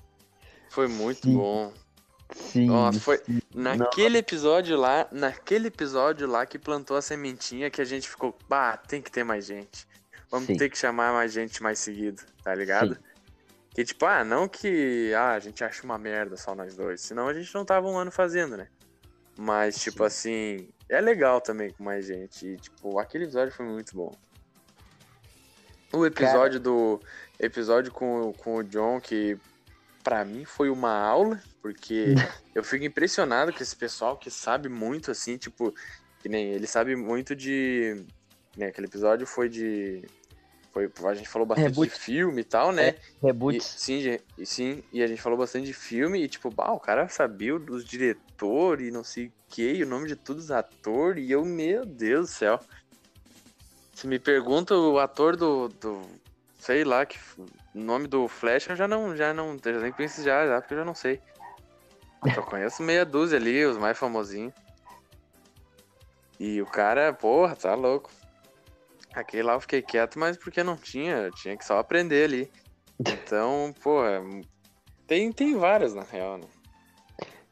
foi 0.70 0.87
muito 0.87 1.26
Sim. 1.26 1.37
bom. 1.37 1.73
Sim. 2.35 2.66
Nossa, 2.66 3.00
foi 3.00 3.18
sim. 3.18 3.40
naquele 3.54 4.18
episódio 4.18 4.76
lá, 4.76 5.08
naquele 5.11 5.68
episódio 5.68 6.28
lá 6.28 6.44
que 6.44 6.58
plantou 6.58 6.97
a 6.97 7.02
sementinha 7.02 7.70
que 7.70 7.80
a 7.80 7.85
gente 7.85 8.08
ficou, 8.08 8.37
bah, 8.49 8.76
tem 8.76 9.00
que 9.00 9.11
ter 9.11 9.25
mais 9.25 9.47
gente. 9.47 9.88
Vamos 10.30 10.47
Sim. 10.47 10.56
ter 10.56 10.68
que 10.68 10.76
chamar 10.76 11.12
mais 11.12 11.32
gente 11.32 11.62
mais 11.62 11.78
seguido, 11.78 12.23
tá 12.44 12.54
ligado? 12.54 12.99
Que 13.75 13.85
tipo, 13.85 14.05
ah, 14.07 14.25
não 14.25 14.49
que 14.49 15.13
ah, 15.15 15.33
a 15.33 15.39
gente 15.39 15.63
acha 15.63 15.85
uma 15.85 15.99
merda 15.99 16.37
só 16.37 16.55
nós 16.55 16.75
dois, 16.75 17.01
senão 17.01 17.29
a 17.29 17.35
gente 17.35 17.55
não 17.55 17.65
tava 17.65 17.89
um 17.89 17.97
ano 17.97 18.11
fazendo, 18.11 18.57
né? 18.57 18.69
Mas, 19.39 19.79
tipo 19.81 19.99
Sim. 19.99 20.05
assim, 20.05 20.69
é 20.89 21.01
legal 21.01 21.41
também 21.41 21.71
com 21.71 21.85
mais 21.85 22.07
gente. 22.07 22.45
E, 22.45 22.57
tipo, 22.57 22.99
aquele 22.99 23.25
episódio 23.25 23.55
foi 23.55 23.67
muito 23.67 23.95
bom. 23.95 24.13
O 25.93 26.05
episódio 26.05 26.59
do. 26.59 27.01
Episódio 27.39 27.93
com, 27.93 28.33
com 28.33 28.57
o 28.57 28.65
John, 28.65 29.01
que 29.01 29.39
pra 30.03 30.25
mim 30.25 30.45
foi 30.45 30.71
uma 30.71 30.93
aula, 30.93 31.41
porque 31.63 32.15
eu 32.55 32.65
fico 32.65 32.85
impressionado 32.85 33.53
com 33.53 33.63
esse 33.63 33.77
pessoal 33.77 34.17
que 34.17 34.29
sabe 34.29 34.69
muito, 34.69 35.11
assim, 35.11 35.37
tipo, 35.37 35.73
que 36.21 36.29
nem 36.29 36.49
ele 36.49 36.67
sabe 36.67 36.97
muito 36.97 37.37
de. 37.37 38.05
Né, 38.57 38.67
aquele 38.67 38.89
episódio 38.89 39.27
foi 39.27 39.49
de. 39.49 40.05
Foi, 40.94 41.11
a 41.11 41.14
gente 41.14 41.28
falou 41.28 41.47
bastante 41.47 41.70
Reboot. 41.70 41.90
de 41.90 41.99
filme 41.99 42.40
e 42.42 42.44
tal, 42.44 42.70
né? 42.70 42.90
E, 43.23 43.26
Reboot. 43.26 43.62
sim, 43.62 43.99
de- 43.99 44.20
e 44.37 44.47
sim, 44.47 44.82
e 44.92 45.02
a 45.02 45.06
gente 45.06 45.20
falou 45.20 45.37
bastante 45.38 45.66
de 45.66 45.73
filme 45.73 46.23
e 46.23 46.28
tipo, 46.28 46.50
bah, 46.50 46.73
o 46.73 46.78
cara 46.78 47.08
sabia 47.08 47.58
dos 47.58 47.85
diretores 47.85 48.88
e 48.88 48.90
não 48.90 49.02
sei 49.02 49.26
o 49.26 49.32
que, 49.49 49.73
e 49.73 49.82
o 49.82 49.87
nome 49.87 50.06
de 50.06 50.14
todos 50.14 50.44
os 50.44 50.50
atores, 50.50 51.26
e 51.26 51.32
eu, 51.32 51.44
meu 51.44 51.85
Deus 51.85 52.28
do 52.28 52.32
céu. 52.32 52.61
Se 53.94 54.06
me 54.06 54.18
pergunta 54.18 54.76
o 54.76 54.99
ator 54.99 55.37
do, 55.37 55.68
do 55.68 56.02
sei 56.61 56.85
lá, 56.85 57.04
que 57.04 57.18
o 57.37 57.47
nome 57.75 58.06
do 58.06 58.28
Flash, 58.28 58.68
eu 58.68 58.76
já 58.76 58.87
não, 58.87 59.16
já 59.16 59.35
não, 59.35 59.58
já 59.62 59.80
nem 59.80 59.92
penso 59.92 60.23
já, 60.23 60.47
já, 60.47 60.61
porque 60.61 60.75
eu 60.75 60.78
já 60.78 60.85
não 60.85 60.94
sei. 60.94 61.20
Eu 62.25 62.35
só 62.35 62.42
conheço 62.42 62.82
meia 62.82 63.04
dúzia 63.04 63.38
ali, 63.38 63.64
os 63.64 63.76
mais 63.76 63.99
famosinhos. 63.99 64.52
E 66.38 66.62
o 66.62 66.66
cara, 66.66 67.12
porra, 67.12 67.56
tá 67.56 67.75
louco. 67.75 68.11
Aquele 69.15 69.43
lá 69.43 69.55
eu 69.55 69.61
fiquei 69.61 69.83
quieto, 69.83 70.19
mas 70.19 70.37
porque 70.37 70.62
não 70.62 70.77
tinha, 70.77 71.17
eu 71.17 71.33
tinha 71.33 71.57
que 71.57 71.65
só 71.65 71.79
aprender 71.79 72.25
ali. 72.25 72.50
Então, 73.00 73.75
porra, 73.83 74.23
tem, 75.07 75.33
tem 75.33 75.57
várias 75.57 75.95
na 75.95 76.03
real, 76.03 76.38
né? 76.38 76.47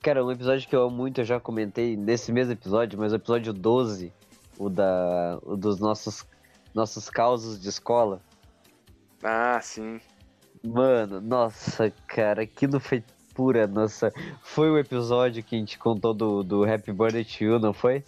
Cara, 0.02 0.24
um 0.24 0.30
episódio 0.30 0.68
que 0.68 0.76
eu 0.76 0.82
amo 0.82 0.96
muito, 0.96 1.20
eu 1.20 1.24
já 1.24 1.40
comentei 1.40 1.96
nesse 1.96 2.30
mesmo 2.30 2.52
episódio, 2.52 2.98
mas 2.98 3.12
o 3.12 3.16
episódio 3.16 3.52
12, 3.52 4.12
o, 4.58 4.68
da, 4.68 5.38
o 5.42 5.56
dos 5.56 5.80
nossos, 5.80 6.24
nossos 6.72 7.10
causos 7.10 7.60
de 7.60 7.68
escola. 7.68 8.20
Ah, 9.22 9.58
sim. 9.60 10.00
Mano, 10.62 11.20
nossa, 11.20 11.90
cara, 12.06 12.42
aquilo 12.42 12.78
foi 12.78 13.02
pura, 13.34 13.66
nossa. 13.66 14.12
Foi 14.42 14.70
o 14.70 14.78
episódio 14.78 15.42
que 15.42 15.56
a 15.56 15.58
gente 15.58 15.78
contou 15.78 16.14
do, 16.14 16.42
do 16.42 16.64
Happy 16.64 16.92
Birthday 16.92 17.24
to 17.24 17.44
You, 17.44 17.58
não 17.58 17.72
foi? 17.72 18.04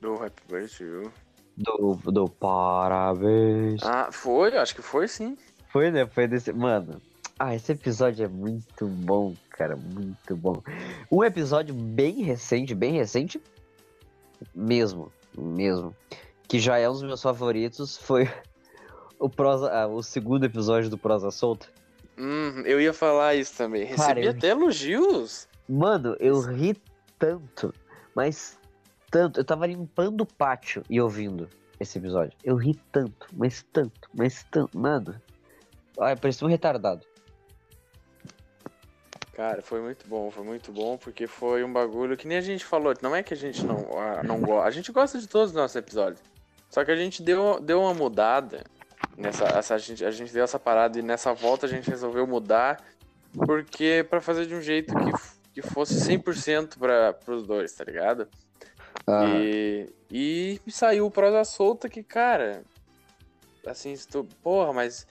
Do 0.00 0.14
Happy 0.14 0.42
Birthday 0.48 0.68
to 0.68 0.84
You. 0.84 1.12
Do, 1.58 1.96
do 2.12 2.28
parabéns. 2.28 3.82
Ah, 3.82 4.10
foi? 4.12 4.56
Acho 4.56 4.74
que 4.76 4.82
foi 4.82 5.08
sim. 5.08 5.36
Foi, 5.72 5.90
né? 5.90 6.06
Foi 6.06 6.28
desse. 6.28 6.52
Mano. 6.52 7.00
Ah, 7.38 7.54
esse 7.54 7.72
episódio 7.72 8.24
é 8.24 8.28
muito 8.28 8.86
bom, 8.86 9.34
cara. 9.50 9.76
Muito 9.76 10.36
bom. 10.36 10.62
Um 11.10 11.22
episódio 11.24 11.74
bem 11.74 12.22
recente, 12.22 12.74
bem 12.74 12.92
recente 12.92 13.40
mesmo. 14.54 15.12
Mesmo. 15.36 15.94
Que 16.46 16.58
já 16.58 16.78
é 16.78 16.88
um 16.88 16.92
dos 16.92 17.02
meus 17.02 17.22
favoritos. 17.22 17.96
Foi 17.96 18.28
o, 19.18 19.28
prosa, 19.28 19.70
ah, 19.72 19.86
o 19.86 20.02
segundo 20.02 20.44
episódio 20.44 20.88
do 20.90 20.96
Prosa 20.98 21.30
Solta? 21.30 21.66
Hum, 22.16 22.62
eu 22.64 22.80
ia 22.80 22.92
falar 22.92 23.34
isso 23.36 23.56
também. 23.56 23.86
Cara, 23.88 24.14
Recebi 24.14 24.26
eu- 24.26 24.30
até 24.32 24.48
elogios. 24.48 25.46
Mano, 25.68 26.16
eu 26.18 26.40
ri 26.40 26.76
tanto, 27.18 27.72
mas 28.14 28.57
tanto. 29.10 29.40
Eu 29.40 29.44
tava 29.44 29.66
limpando 29.66 30.22
o 30.22 30.26
pátio 30.26 30.82
e 30.88 31.00
ouvindo 31.00 31.48
esse 31.80 31.98
episódio. 31.98 32.36
Eu 32.42 32.56
ri 32.56 32.74
tanto, 32.92 33.28
mas 33.32 33.62
tanto, 33.72 34.08
mas 34.14 34.44
tanto. 34.50 34.78
Mano, 34.78 35.20
olha, 35.96 36.16
parecia 36.16 36.46
um 36.46 36.50
retardado. 36.50 37.06
Cara, 39.32 39.62
foi 39.62 39.80
muito 39.80 40.04
bom, 40.08 40.30
foi 40.32 40.42
muito 40.42 40.72
bom, 40.72 40.98
porque 40.98 41.28
foi 41.28 41.62
um 41.62 41.72
bagulho 41.72 42.16
que 42.16 42.26
nem 42.26 42.38
a 42.38 42.40
gente 42.40 42.64
falou. 42.64 42.92
Não 43.00 43.14
é 43.14 43.22
que 43.22 43.32
a 43.32 43.36
gente 43.36 43.64
não, 43.64 43.76
ah, 43.96 44.20
não 44.24 44.40
gosta. 44.40 44.66
A 44.66 44.70
gente 44.70 44.90
gosta 44.90 45.18
de 45.20 45.28
todos 45.28 45.50
os 45.50 45.54
nossos 45.54 45.76
episódios. 45.76 46.20
Só 46.68 46.84
que 46.84 46.90
a 46.90 46.96
gente 46.96 47.22
deu, 47.22 47.60
deu 47.60 47.80
uma 47.80 47.94
mudada. 47.94 48.64
Nessa, 49.16 49.44
essa, 49.44 49.74
a, 49.76 49.78
gente, 49.78 50.04
a 50.04 50.10
gente 50.10 50.32
deu 50.32 50.42
essa 50.42 50.58
parada 50.58 50.98
e 50.98 51.02
nessa 51.02 51.32
volta 51.32 51.66
a 51.66 51.68
gente 51.68 51.88
resolveu 51.88 52.26
mudar. 52.26 52.84
Porque 53.32 54.04
pra 54.10 54.20
fazer 54.20 54.44
de 54.44 54.56
um 54.56 54.60
jeito 54.60 54.92
que, 54.92 55.60
que 55.60 55.62
fosse 55.62 55.94
100% 55.94 56.76
para 56.76 57.12
pros 57.12 57.46
dois, 57.46 57.72
tá 57.72 57.84
ligado? 57.84 58.28
E, 60.10 60.60
e 60.66 60.70
saiu 60.70 61.06
o 61.06 61.10
prosa 61.10 61.44
solta 61.44 61.88
que, 61.88 62.02
cara, 62.02 62.62
assim, 63.66 63.92
estou, 63.92 64.26
porra, 64.42 64.72
mas 64.72 65.06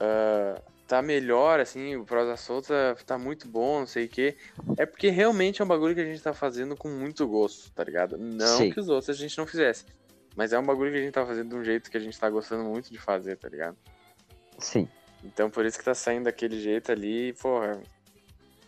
ah, 0.00 0.60
tá 0.86 1.00
melhor, 1.00 1.60
assim, 1.60 1.96
o 1.96 2.04
prosa 2.04 2.36
solta 2.36 2.96
tá 3.06 3.18
muito 3.18 3.48
bom, 3.48 3.80
não 3.80 3.86
sei 3.86 4.04
o 4.04 4.08
quê. 4.08 4.36
É 4.76 4.84
porque 4.84 5.08
realmente 5.08 5.62
é 5.62 5.64
um 5.64 5.68
bagulho 5.68 5.94
que 5.94 6.00
a 6.00 6.04
gente 6.04 6.22
tá 6.22 6.32
fazendo 6.32 6.76
com 6.76 6.88
muito 6.88 7.26
gosto, 7.26 7.70
tá 7.72 7.82
ligado? 7.84 8.18
Não 8.18 8.58
Sim. 8.58 8.70
que 8.70 8.80
os 8.80 8.88
outros 8.88 9.10
a 9.10 9.18
gente 9.18 9.36
não 9.38 9.46
fizesse. 9.46 9.84
Mas 10.36 10.52
é 10.52 10.58
um 10.58 10.64
bagulho 10.64 10.90
que 10.90 10.98
a 10.98 11.00
gente 11.00 11.12
tá 11.12 11.24
fazendo 11.24 11.50
de 11.50 11.54
um 11.54 11.64
jeito 11.64 11.90
que 11.90 11.96
a 11.96 12.00
gente 12.00 12.18
tá 12.18 12.28
gostando 12.28 12.64
muito 12.64 12.90
de 12.90 12.98
fazer, 12.98 13.36
tá 13.36 13.48
ligado? 13.48 13.76
Sim. 14.58 14.88
Então 15.22 15.48
por 15.48 15.64
isso 15.64 15.78
que 15.78 15.84
tá 15.84 15.94
saindo 15.94 16.24
daquele 16.24 16.60
jeito 16.60 16.92
ali, 16.92 17.32
porra. 17.34 17.80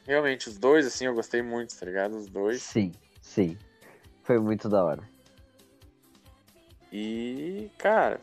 Realmente, 0.07 0.49
os 0.49 0.57
dois, 0.57 0.87
assim, 0.87 1.07
eu 1.07 1.15
gostei 1.15 1.43
muito, 1.43 1.77
tá 1.77 1.85
ligado? 1.85 2.17
Os 2.17 2.29
dois. 2.29 2.63
Sim, 2.63 2.93
sim. 3.21 3.59
Foi 4.27 4.41
muito 4.41 4.69
da 4.69 4.85
hora. 4.85 5.09
E, 6.93 7.71
cara, 7.79 8.21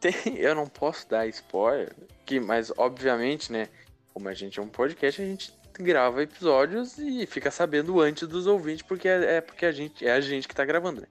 tem, 0.00 0.12
eu 0.36 0.54
não 0.54 0.66
posso 0.66 1.08
dar 1.08 1.26
spoiler, 1.28 1.94
que, 2.26 2.40
mas 2.40 2.72
obviamente, 2.76 3.52
né, 3.52 3.68
como 4.12 4.28
a 4.28 4.34
gente 4.34 4.58
é 4.58 4.62
um 4.62 4.68
podcast, 4.68 5.22
a 5.22 5.24
gente 5.24 5.54
grava 5.74 6.22
episódios 6.22 6.98
e 6.98 7.24
fica 7.26 7.50
sabendo 7.50 8.00
antes 8.00 8.26
dos 8.26 8.46
ouvintes, 8.46 8.82
porque 8.82 9.08
é, 9.08 9.36
é 9.36 9.40
porque 9.40 9.64
a 9.64 9.72
gente 9.72 10.06
é 10.06 10.12
a 10.12 10.20
gente 10.20 10.48
que 10.48 10.54
tá 10.54 10.64
gravando, 10.64 11.00
né? 11.02 11.06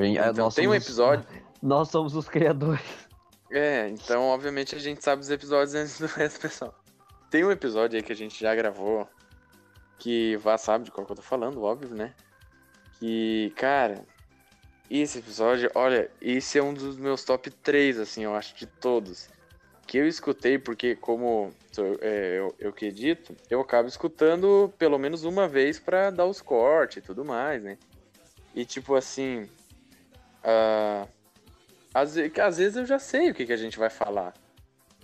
Gente- 0.00 0.18
Então 0.18 0.32
nós 0.44 0.54
tem 0.54 0.66
um 0.66 0.74
episódio. 0.74 1.24
Nós 1.60 1.88
somos 1.88 2.14
os 2.14 2.28
criadores. 2.28 2.84
É, 3.50 3.88
então 3.88 4.24
obviamente 4.26 4.76
a 4.76 4.78
gente 4.78 5.02
sabe 5.02 5.22
os 5.22 5.30
episódios 5.30 5.74
antes 5.74 5.98
do 5.98 6.06
resto, 6.06 6.38
pessoal. 6.42 6.72
Tem 7.30 7.44
um 7.44 7.50
episódio 7.50 7.96
aí 7.96 8.02
que 8.02 8.12
a 8.12 8.16
gente 8.16 8.38
já 8.40 8.54
gravou, 8.54 9.08
que 9.98 10.36
Vá 10.36 10.56
sabe 10.56 10.84
de 10.84 10.90
qual 10.92 11.04
que 11.04 11.12
eu 11.12 11.16
tô 11.16 11.22
falando, 11.22 11.62
óbvio, 11.62 11.94
né? 11.94 12.14
Que, 12.98 13.52
cara, 13.56 14.04
esse 14.90 15.18
episódio, 15.18 15.70
olha, 15.74 16.10
esse 16.20 16.58
é 16.58 16.62
um 16.62 16.72
dos 16.72 16.96
meus 16.96 17.24
top 17.24 17.50
3, 17.50 17.98
assim, 17.98 18.24
eu 18.24 18.34
acho, 18.34 18.54
de 18.56 18.66
todos. 18.66 19.28
Que 19.86 19.98
eu 19.98 20.06
escutei, 20.06 20.58
porque 20.58 20.94
como 20.96 21.52
é, 22.00 22.38
eu, 22.38 22.54
eu 22.58 22.72
que 22.72 22.86
edito, 22.86 23.34
eu 23.48 23.60
acabo 23.60 23.88
escutando 23.88 24.72
pelo 24.78 24.98
menos 24.98 25.24
uma 25.24 25.48
vez 25.48 25.78
pra 25.78 26.10
dar 26.10 26.26
os 26.26 26.42
cortes 26.42 26.98
e 26.98 27.00
tudo 27.00 27.24
mais, 27.24 27.62
né? 27.62 27.78
E 28.54 28.64
tipo 28.64 28.94
assim. 28.94 29.48
ah, 30.44 31.06
às, 31.94 32.16
às 32.16 32.58
vezes 32.58 32.76
eu 32.76 32.84
já 32.86 32.98
sei 32.98 33.30
o 33.30 33.34
que, 33.34 33.46
que 33.46 33.52
a 33.52 33.56
gente 33.56 33.78
vai 33.78 33.88
falar. 33.88 34.34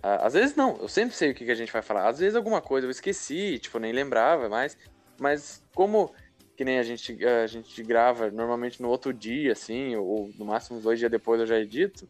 Ah, 0.02 0.26
Às 0.26 0.34
vezes 0.34 0.54
não, 0.54 0.76
eu 0.76 0.88
sempre 0.88 1.14
sei 1.14 1.30
o 1.30 1.34
que, 1.34 1.46
que 1.46 1.50
a 1.50 1.54
gente 1.54 1.72
vai 1.72 1.80
falar. 1.82 2.08
Às 2.08 2.18
vezes 2.18 2.36
alguma 2.36 2.60
coisa 2.60 2.86
eu 2.86 2.90
esqueci, 2.90 3.58
tipo, 3.58 3.78
nem 3.78 3.92
lembrava 3.92 4.48
mais. 4.50 4.76
Mas 5.18 5.62
como 5.74 6.12
que 6.56 6.64
nem 6.64 6.78
a 6.78 6.82
gente, 6.82 7.24
a 7.24 7.46
gente 7.46 7.83
grava 7.83 8.31
normalmente 8.31 8.81
no 8.81 8.88
outro 8.88 9.12
dia, 9.12 9.52
assim, 9.52 9.96
ou 9.96 10.31
no 10.38 10.44
máximo 10.44 10.81
dois 10.81 10.98
dias 10.98 11.11
depois 11.11 11.40
eu 11.40 11.46
já 11.46 11.59
edito. 11.59 12.09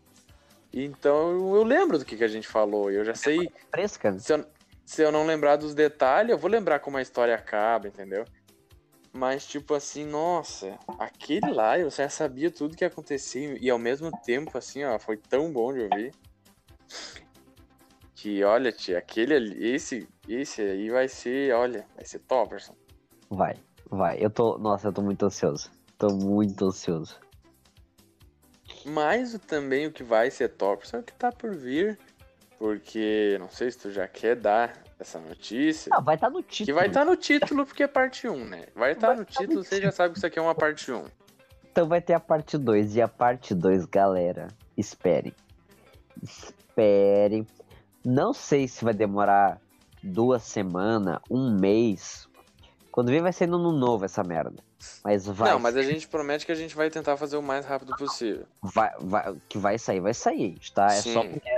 Então 0.73 1.55
eu 1.55 1.63
lembro 1.63 1.99
do 1.99 2.05
que, 2.05 2.17
que 2.17 2.25
a 2.25 2.29
gente 2.29 2.49
falou. 2.49 2.91
Eu 2.91 3.05
já 3.05 3.15
sei. 3.15 3.51
Fresca. 3.71 4.11
né? 4.11 4.19
Se 4.19 4.33
eu, 4.33 4.45
se 4.85 5.03
eu 5.03 5.13
não 5.13 5.25
lembrar 5.25 5.57
dos 5.57 5.75
detalhes, 5.75 6.31
eu 6.31 6.39
vou 6.39 6.51
lembrar 6.51 6.81
como 6.81 6.97
a 6.97 7.03
história 7.03 7.35
acaba, 7.35 7.89
entendeu? 7.89 8.25
Mas, 9.13 9.47
tipo 9.47 9.75
assim, 9.75 10.05
nossa, 10.05 10.77
aquele 10.99 11.53
lá 11.53 11.79
eu 11.79 11.89
já 11.89 12.09
sabia 12.09 12.51
tudo 12.51 12.77
que 12.77 12.85
acontecia. 12.85 13.57
E 13.61 13.71
ao 13.71 13.79
mesmo 13.79 14.11
tempo, 14.23 14.59
assim, 14.59 14.83
ó, 14.85 14.99
foi 14.99 15.17
tão 15.17 15.53
bom 15.53 15.73
de 15.73 15.83
ouvir. 15.83 16.13
Que, 18.17 18.43
olha, 18.43 18.73
tia, 18.73 18.99
aquele 18.99 19.35
ali, 19.35 19.75
esse, 19.75 20.09
esse 20.29 20.61
aí 20.61 20.91
vai 20.91 21.07
ser, 21.07 21.55
olha, 21.55 21.87
vai 21.95 22.05
ser 22.05 22.19
Topperson. 22.21 22.75
Vai, 23.31 23.55
vai. 23.97 24.19
Eu 24.21 24.31
tô. 24.31 24.59
Nossa, 24.59 24.89
eu 24.89 24.93
tô 24.93 25.03
muito 25.03 25.25
ansioso. 25.27 25.71
Tô 25.99 26.09
muito 26.09 26.67
ansioso. 26.67 27.19
Mas 28.85 29.35
o- 29.35 29.39
também 29.39 29.87
o 29.87 29.93
que 29.93 30.03
vai 30.03 30.31
ser 30.31 30.49
Topperson 30.51 30.99
é 30.99 31.01
o 31.01 31.03
que 31.03 31.13
tá 31.13 31.33
por 31.33 31.55
vir. 31.55 31.99
Porque, 32.59 33.37
não 33.41 33.49
sei 33.49 33.71
se 33.71 33.79
tu 33.79 33.91
já 33.91 34.07
quer 34.07 34.37
dar 34.37 34.83
essa 34.99 35.19
notícia. 35.19 35.91
Ah, 35.93 36.01
vai 36.01 36.15
estar 36.15 36.31
no 36.31 36.43
título. 36.43 36.67
Que 36.67 36.73
vai 36.73 36.87
estar 36.87 37.05
no 37.05 37.17
título 37.17 37.67
porque 37.67 37.83
é 37.83 37.89
parte 37.89 38.29
1, 38.29 38.45
né? 38.45 38.67
Vai 38.75 38.93
estar 38.93 39.17
no 39.17 39.25
tá 39.25 39.31
título, 39.33 39.59
no 39.59 39.65
você 39.65 39.83
já 39.83 39.91
sabe 39.91 40.13
que 40.13 40.19
isso 40.19 40.27
aqui 40.27 40.39
é 40.39 40.43
uma 40.43 40.55
parte 40.55 40.91
1. 40.91 41.05
Então 41.71 41.89
vai 41.89 42.01
ter 42.01 42.15
a 42.15 42.21
parte 42.21 42.57
2. 42.57 42.95
E 42.97 43.03
a 43.03 43.09
parte 43.09 43.55
2, 43.55 43.85
galera, 43.87 44.49
esperem. 44.77 45.35
Esperem. 46.23 47.47
Não 48.05 48.33
sei 48.33 48.69
se 48.69 48.85
vai 48.85 48.95
demorar 48.95 49.61
duas 50.03 50.43
semanas, 50.43 51.19
um 51.31 51.59
mês. 51.59 52.29
Quando 52.95 53.09
vem 53.09 53.21
vai 53.21 53.33
ser 53.33 53.49
no 53.49 53.73
novo 53.73 54.05
essa 54.05 54.23
merda. 54.23 54.63
Mas 55.03 55.27
vai, 55.27 55.51
Não, 55.51 55.59
mas 55.59 55.77
a 55.77 55.83
gente 55.83 56.07
promete 56.07 56.47
que 56.47 56.53
a 56.53 56.55
gente 56.55 56.77
vai 56.77 56.89
tentar 56.89 57.17
fazer 57.17 57.37
o 57.37 57.43
mais 57.43 57.67
rápido 57.67 57.93
possível. 57.97 58.47
vai, 58.63 58.89
vai- 59.01 59.35
que 59.49 59.59
vai 59.59 59.77
sair, 59.79 59.99
vai 59.99 60.15
sair, 60.15 60.53
gente, 60.53 60.73
tá? 60.73 60.87
É 60.87 61.03
só 61.03 61.23
Sim. 61.23 61.31
porque 61.33 61.49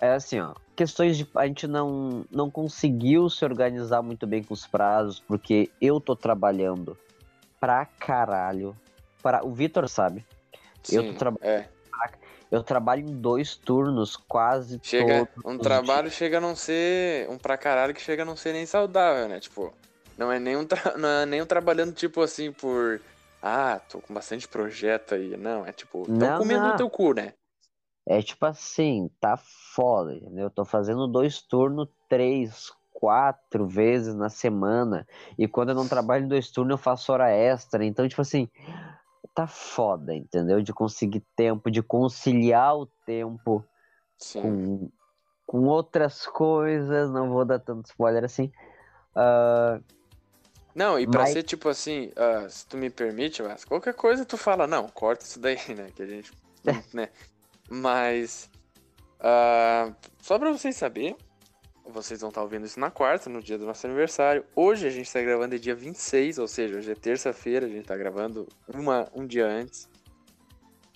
é, 0.00 0.14
assim, 0.14 0.40
ó. 0.40 0.54
Questões 0.74 1.18
de 1.18 1.28
a 1.34 1.46
gente 1.46 1.66
não 1.66 2.24
não 2.30 2.50
conseguiu 2.50 3.28
se 3.28 3.44
organizar 3.44 4.00
muito 4.00 4.26
bem 4.26 4.42
com 4.42 4.54
os 4.54 4.66
prazos, 4.66 5.20
porque 5.20 5.70
eu 5.78 6.00
tô 6.00 6.16
trabalhando 6.16 6.96
pra 7.60 7.84
caralho. 7.84 8.74
Para 9.22 9.44
o 9.46 9.52
Vitor 9.52 9.86
sabe. 9.90 10.24
Eu 10.90 11.02
tô 11.04 11.10
Sim, 11.12 11.18
traba- 11.18 11.38
É. 11.42 11.68
Eu 12.50 12.62
trabalho 12.62 13.02
em 13.02 13.14
dois 13.20 13.56
turnos 13.56 14.16
quase 14.16 14.80
Chega, 14.82 15.28
um 15.44 15.58
trabalho 15.58 16.10
chega 16.10 16.38
a 16.38 16.40
não 16.40 16.56
ser. 16.56 17.28
Um 17.28 17.36
pra 17.36 17.58
caralho 17.58 17.92
que 17.92 18.00
chega 18.00 18.22
a 18.22 18.26
não 18.26 18.36
ser 18.36 18.54
nem 18.54 18.64
saudável, 18.64 19.28
né? 19.28 19.38
Tipo, 19.38 19.72
não 20.22 20.30
é 20.30 20.38
nem 20.38 20.56
um, 20.56 20.64
tra- 20.64 20.96
não 20.96 21.08
é 21.08 21.26
nem 21.26 21.42
um 21.42 21.46
trabalhando, 21.46 21.92
tipo 21.92 22.20
assim, 22.20 22.52
por. 22.52 23.00
Ah, 23.42 23.80
tô 23.88 24.00
com 24.00 24.14
bastante 24.14 24.46
projeto 24.46 25.14
aí. 25.14 25.36
Não, 25.36 25.66
é 25.66 25.72
tipo, 25.72 26.04
tão 26.06 26.16
Não, 26.16 26.38
comendo 26.38 26.62
não. 26.62 26.70
no 26.70 26.76
teu 26.76 26.88
cu, 26.88 27.12
né? 27.12 27.34
É 28.06 28.22
tipo 28.22 28.44
assim, 28.46 29.10
tá 29.20 29.36
foda, 29.36 30.14
entendeu? 30.14 30.44
Eu 30.44 30.50
tô 30.50 30.64
fazendo 30.64 31.06
dois 31.08 31.40
turnos, 31.40 31.88
três, 32.08 32.70
quatro 32.92 33.66
vezes 33.66 34.14
na 34.14 34.28
semana. 34.28 35.06
E 35.36 35.48
quando 35.48 35.70
eu 35.70 35.74
não 35.74 35.88
trabalho 35.88 36.24
em 36.24 36.28
dois 36.28 36.50
turnos, 36.50 36.72
eu 36.72 36.78
faço 36.78 37.12
hora 37.12 37.30
extra. 37.30 37.84
Então, 37.84 38.08
tipo 38.08 38.20
assim, 38.20 38.48
tá 39.34 39.46
foda, 39.46 40.14
entendeu? 40.14 40.60
De 40.62 40.72
conseguir 40.72 41.24
tempo, 41.34 41.70
de 41.70 41.82
conciliar 41.82 42.76
o 42.76 42.86
tempo 43.06 43.64
Sim. 44.18 44.40
com, 44.40 44.90
com 45.46 45.64
outras 45.66 46.26
coisas. 46.26 47.10
Não 47.10 47.28
vou 47.30 47.44
dar 47.44 47.58
tanto 47.60 47.86
spoiler 47.86 48.24
assim. 48.24 48.52
Ah, 49.14 49.80
Não, 50.74 50.98
e 50.98 51.06
pra 51.06 51.22
Mas- 51.22 51.32
ser 51.32 51.42
tipo 51.42 51.68
assim, 51.68 52.10
ah, 52.16 52.48
se 52.48 52.66
tu 52.66 52.76
me 52.78 52.88
permite, 52.88 53.42
mas 53.42 53.64
qualquer 53.64 53.92
coisa 53.94 54.24
tu 54.24 54.36
fala, 54.38 54.66
não, 54.66 54.88
corta 54.88 55.24
isso 55.24 55.38
daí, 55.38 55.56
né? 55.76 55.88
Que 55.94 56.02
a 56.02 56.06
gente. 56.06 56.32
né? 56.94 57.08
Mas. 57.68 58.48
ah, 59.20 59.92
só 60.20 60.38
pra 60.38 60.50
vocês 60.50 60.74
saberem, 60.76 61.16
vocês 61.84 62.20
vão 62.20 62.28
estar 62.30 62.42
ouvindo 62.42 62.64
isso 62.64 62.78
na 62.80 62.90
quarta, 62.90 63.28
no 63.28 63.42
dia 63.42 63.58
do 63.58 63.66
nosso 63.66 63.86
aniversário. 63.86 64.44
Hoje 64.56 64.86
a 64.86 64.90
gente 64.90 65.12
tá 65.12 65.20
gravando 65.20 65.54
é 65.54 65.58
dia 65.58 65.74
26, 65.74 66.38
ou 66.38 66.48
seja, 66.48 66.78
hoje 66.78 66.90
é 66.90 66.94
terça-feira, 66.94 67.66
a 67.66 67.68
gente 67.68 67.84
tá 67.86 67.96
gravando 67.96 68.48
uma, 68.68 69.08
um 69.14 69.26
dia 69.26 69.46
antes. 69.46 69.88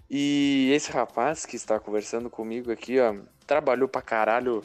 E 0.08 0.70
esse 0.72 0.90
rapaz 0.92 1.44
que 1.44 1.56
está 1.56 1.80
conversando 1.80 2.30
comigo 2.30 2.70
aqui, 2.70 3.00
ó, 3.00 3.16
trabalhou 3.46 3.88
pra 3.88 4.00
caralho 4.00 4.62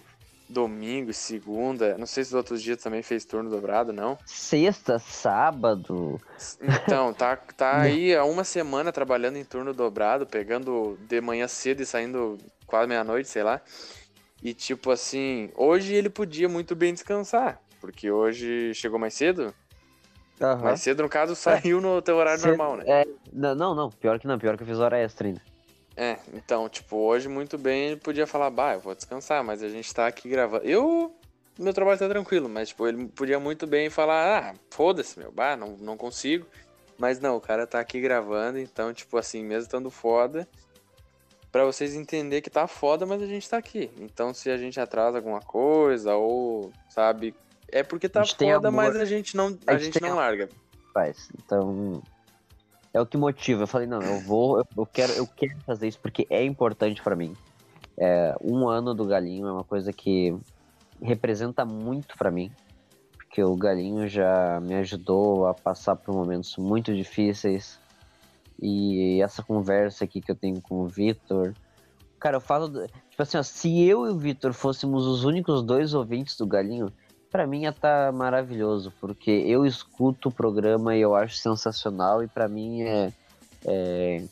domingo, 0.51 1.13
segunda. 1.13 1.97
Não 1.97 2.05
sei 2.05 2.23
se 2.23 2.29
os 2.31 2.33
outros 2.35 2.61
dias 2.61 2.81
também 2.81 3.01
fez 3.01 3.25
turno 3.25 3.49
dobrado, 3.49 3.91
não. 3.93 4.17
sexta, 4.25 4.99
sábado. 4.99 6.19
Então, 6.61 7.13
tá, 7.13 7.35
tá 7.35 7.81
aí 7.81 8.15
há 8.15 8.23
uma 8.23 8.43
semana 8.43 8.91
trabalhando 8.91 9.37
em 9.37 9.43
turno 9.45 9.73
dobrado, 9.73 10.25
pegando 10.25 10.97
de 11.07 11.21
manhã 11.21 11.47
cedo 11.47 11.81
e 11.81 11.85
saindo 11.85 12.37
quase 12.67 12.87
meia-noite, 12.87 13.29
sei 13.29 13.43
lá. 13.43 13.61
E 14.43 14.53
tipo 14.53 14.91
assim, 14.91 15.51
hoje 15.55 15.93
ele 15.93 16.09
podia 16.09 16.49
muito 16.49 16.75
bem 16.75 16.93
descansar, 16.93 17.61
porque 17.79 18.09
hoje 18.11 18.73
chegou 18.73 18.99
mais 18.99 19.13
cedo. 19.13 19.53
Aham. 20.41 20.63
Mais 20.63 20.81
cedo, 20.81 21.03
no 21.03 21.09
caso, 21.09 21.35
saiu 21.37 21.79
no 21.79 22.01
teu 22.01 22.15
horário 22.15 22.41
Cê- 22.41 22.47
normal, 22.47 22.77
né? 22.77 22.83
é, 22.87 23.05
não, 23.31 23.53
não, 23.53 23.75
não, 23.75 23.89
pior 23.91 24.19
que 24.19 24.25
não, 24.27 24.39
pior 24.39 24.57
que 24.57 24.63
eu 24.63 24.67
fiz 24.67 24.79
hora 24.79 24.97
extra 24.97 25.27
ainda. 25.27 25.41
É, 25.95 26.17
então, 26.33 26.69
tipo, 26.69 26.95
hoje 26.97 27.27
muito 27.27 27.57
bem 27.57 27.87
ele 27.87 27.97
podia 27.97 28.25
falar, 28.25 28.49
bah, 28.49 28.73
eu 28.75 28.79
vou 28.79 28.95
descansar, 28.95 29.43
mas 29.43 29.61
a 29.61 29.69
gente 29.69 29.93
tá 29.93 30.07
aqui 30.07 30.29
gravando. 30.29 30.65
Eu, 30.65 31.13
meu 31.59 31.73
trabalho 31.73 31.99
tá 31.99 32.07
tranquilo, 32.07 32.47
mas, 32.47 32.69
tipo, 32.69 32.87
ele 32.87 33.07
podia 33.07 33.39
muito 33.39 33.67
bem 33.67 33.89
falar, 33.89 34.51
ah, 34.51 34.53
foda-se, 34.69 35.19
meu, 35.19 35.31
bah, 35.31 35.55
não, 35.57 35.75
não 35.77 35.97
consigo. 35.97 36.45
Mas 36.97 37.19
não, 37.19 37.35
o 37.35 37.41
cara 37.41 37.65
tá 37.65 37.79
aqui 37.79 37.99
gravando, 37.99 38.59
então, 38.59 38.93
tipo 38.93 39.17
assim, 39.17 39.43
mesmo 39.43 39.63
estando 39.63 39.89
foda, 39.89 40.47
pra 41.51 41.65
vocês 41.65 41.95
entenderem 41.95 42.41
que 42.41 42.49
tá 42.49 42.67
foda, 42.67 43.05
mas 43.05 43.21
a 43.21 43.25
gente 43.25 43.49
tá 43.49 43.57
aqui. 43.57 43.89
Então, 43.97 44.33
se 44.33 44.49
a 44.49 44.57
gente 44.57 44.79
atrasa 44.79 45.17
alguma 45.17 45.41
coisa, 45.41 46.15
ou, 46.15 46.71
sabe, 46.89 47.35
é 47.69 47.83
porque 47.83 48.07
tá 48.07 48.23
foda, 48.25 48.69
mas 48.71 48.95
a 48.95 49.05
gente 49.05 49.35
não, 49.35 49.57
a 49.67 49.73
A 49.73 49.77
gente 49.77 49.93
gente 49.93 50.01
não 50.01 50.15
larga. 50.15 50.47
faz. 50.93 51.29
Então, 51.43 52.01
é 52.93 52.99
o 52.99 53.05
que 53.05 53.17
motiva. 53.17 53.63
Eu 53.63 53.67
falei, 53.67 53.87
não, 53.87 54.01
eu 54.01 54.19
vou, 54.19 54.59
eu, 54.59 54.65
eu 54.77 54.85
quero, 54.85 55.13
eu 55.13 55.27
quero 55.27 55.59
fazer 55.61 55.87
isso 55.87 55.99
porque 55.99 56.27
é 56.29 56.43
importante 56.43 57.01
pra 57.01 57.15
mim. 57.15 57.35
É, 57.97 58.35
um 58.41 58.67
ano 58.67 58.93
do 58.93 59.05
Galinho 59.05 59.47
é 59.47 59.51
uma 59.51 59.63
coisa 59.63 59.93
que 59.93 60.35
representa 61.01 61.65
muito 61.65 62.17
pra 62.17 62.31
mim, 62.31 62.51
porque 63.15 63.43
o 63.43 63.55
Galinho 63.55 64.07
já 64.07 64.59
me 64.61 64.75
ajudou 64.75 65.47
a 65.47 65.53
passar 65.53 65.95
por 65.95 66.13
momentos 66.13 66.57
muito 66.57 66.93
difíceis. 66.95 67.79
E 68.61 69.21
essa 69.21 69.41
conversa 69.41 70.03
aqui 70.03 70.21
que 70.21 70.31
eu 70.31 70.35
tenho 70.35 70.61
com 70.61 70.81
o 70.81 70.87
Vitor, 70.87 71.53
cara, 72.19 72.37
eu 72.37 72.41
falo, 72.41 72.69
tipo 73.09 73.21
assim, 73.21 73.37
ó, 73.37 73.43
se 73.43 73.83
eu 73.83 74.05
e 74.05 74.09
o 74.09 74.17
Vitor 74.17 74.53
fôssemos 74.53 75.07
os 75.07 75.23
únicos 75.23 75.63
dois 75.63 75.95
ouvintes 75.95 76.37
do 76.37 76.45
Galinho, 76.45 76.91
Pra 77.31 77.47
mim 77.47 77.61
tá 77.71 78.11
maravilhoso, 78.11 78.91
porque 78.99 79.31
eu 79.31 79.65
escuto 79.65 80.27
o 80.29 80.31
programa 80.31 80.95
e 80.95 81.01
eu 81.01 81.15
acho 81.15 81.37
sensacional 81.37 82.21
e 82.21 82.27
pra 82.27 82.47
mim 82.49 82.81
é, 82.83 83.13
é- 83.65 84.23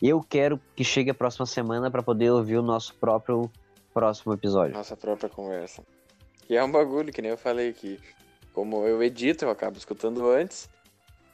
eu 0.00 0.22
quero 0.22 0.60
que 0.76 0.84
chegue 0.84 1.10
a 1.10 1.14
próxima 1.14 1.44
semana 1.44 1.90
pra 1.90 2.02
poder 2.02 2.30
ouvir 2.30 2.56
o 2.56 2.62
nosso 2.62 2.94
próprio 2.94 3.50
próximo 3.92 4.32
episódio. 4.34 4.74
Nossa 4.74 4.96
própria 4.96 5.28
conversa. 5.28 5.82
E 6.48 6.56
é 6.56 6.62
um 6.62 6.70
bagulho 6.70 7.12
que 7.12 7.20
nem 7.20 7.32
eu 7.32 7.36
falei 7.38 7.72
que, 7.72 7.98
como 8.52 8.86
eu 8.86 9.02
edito, 9.02 9.44
eu 9.44 9.50
acabo 9.50 9.76
escutando 9.76 10.28
antes. 10.30 10.68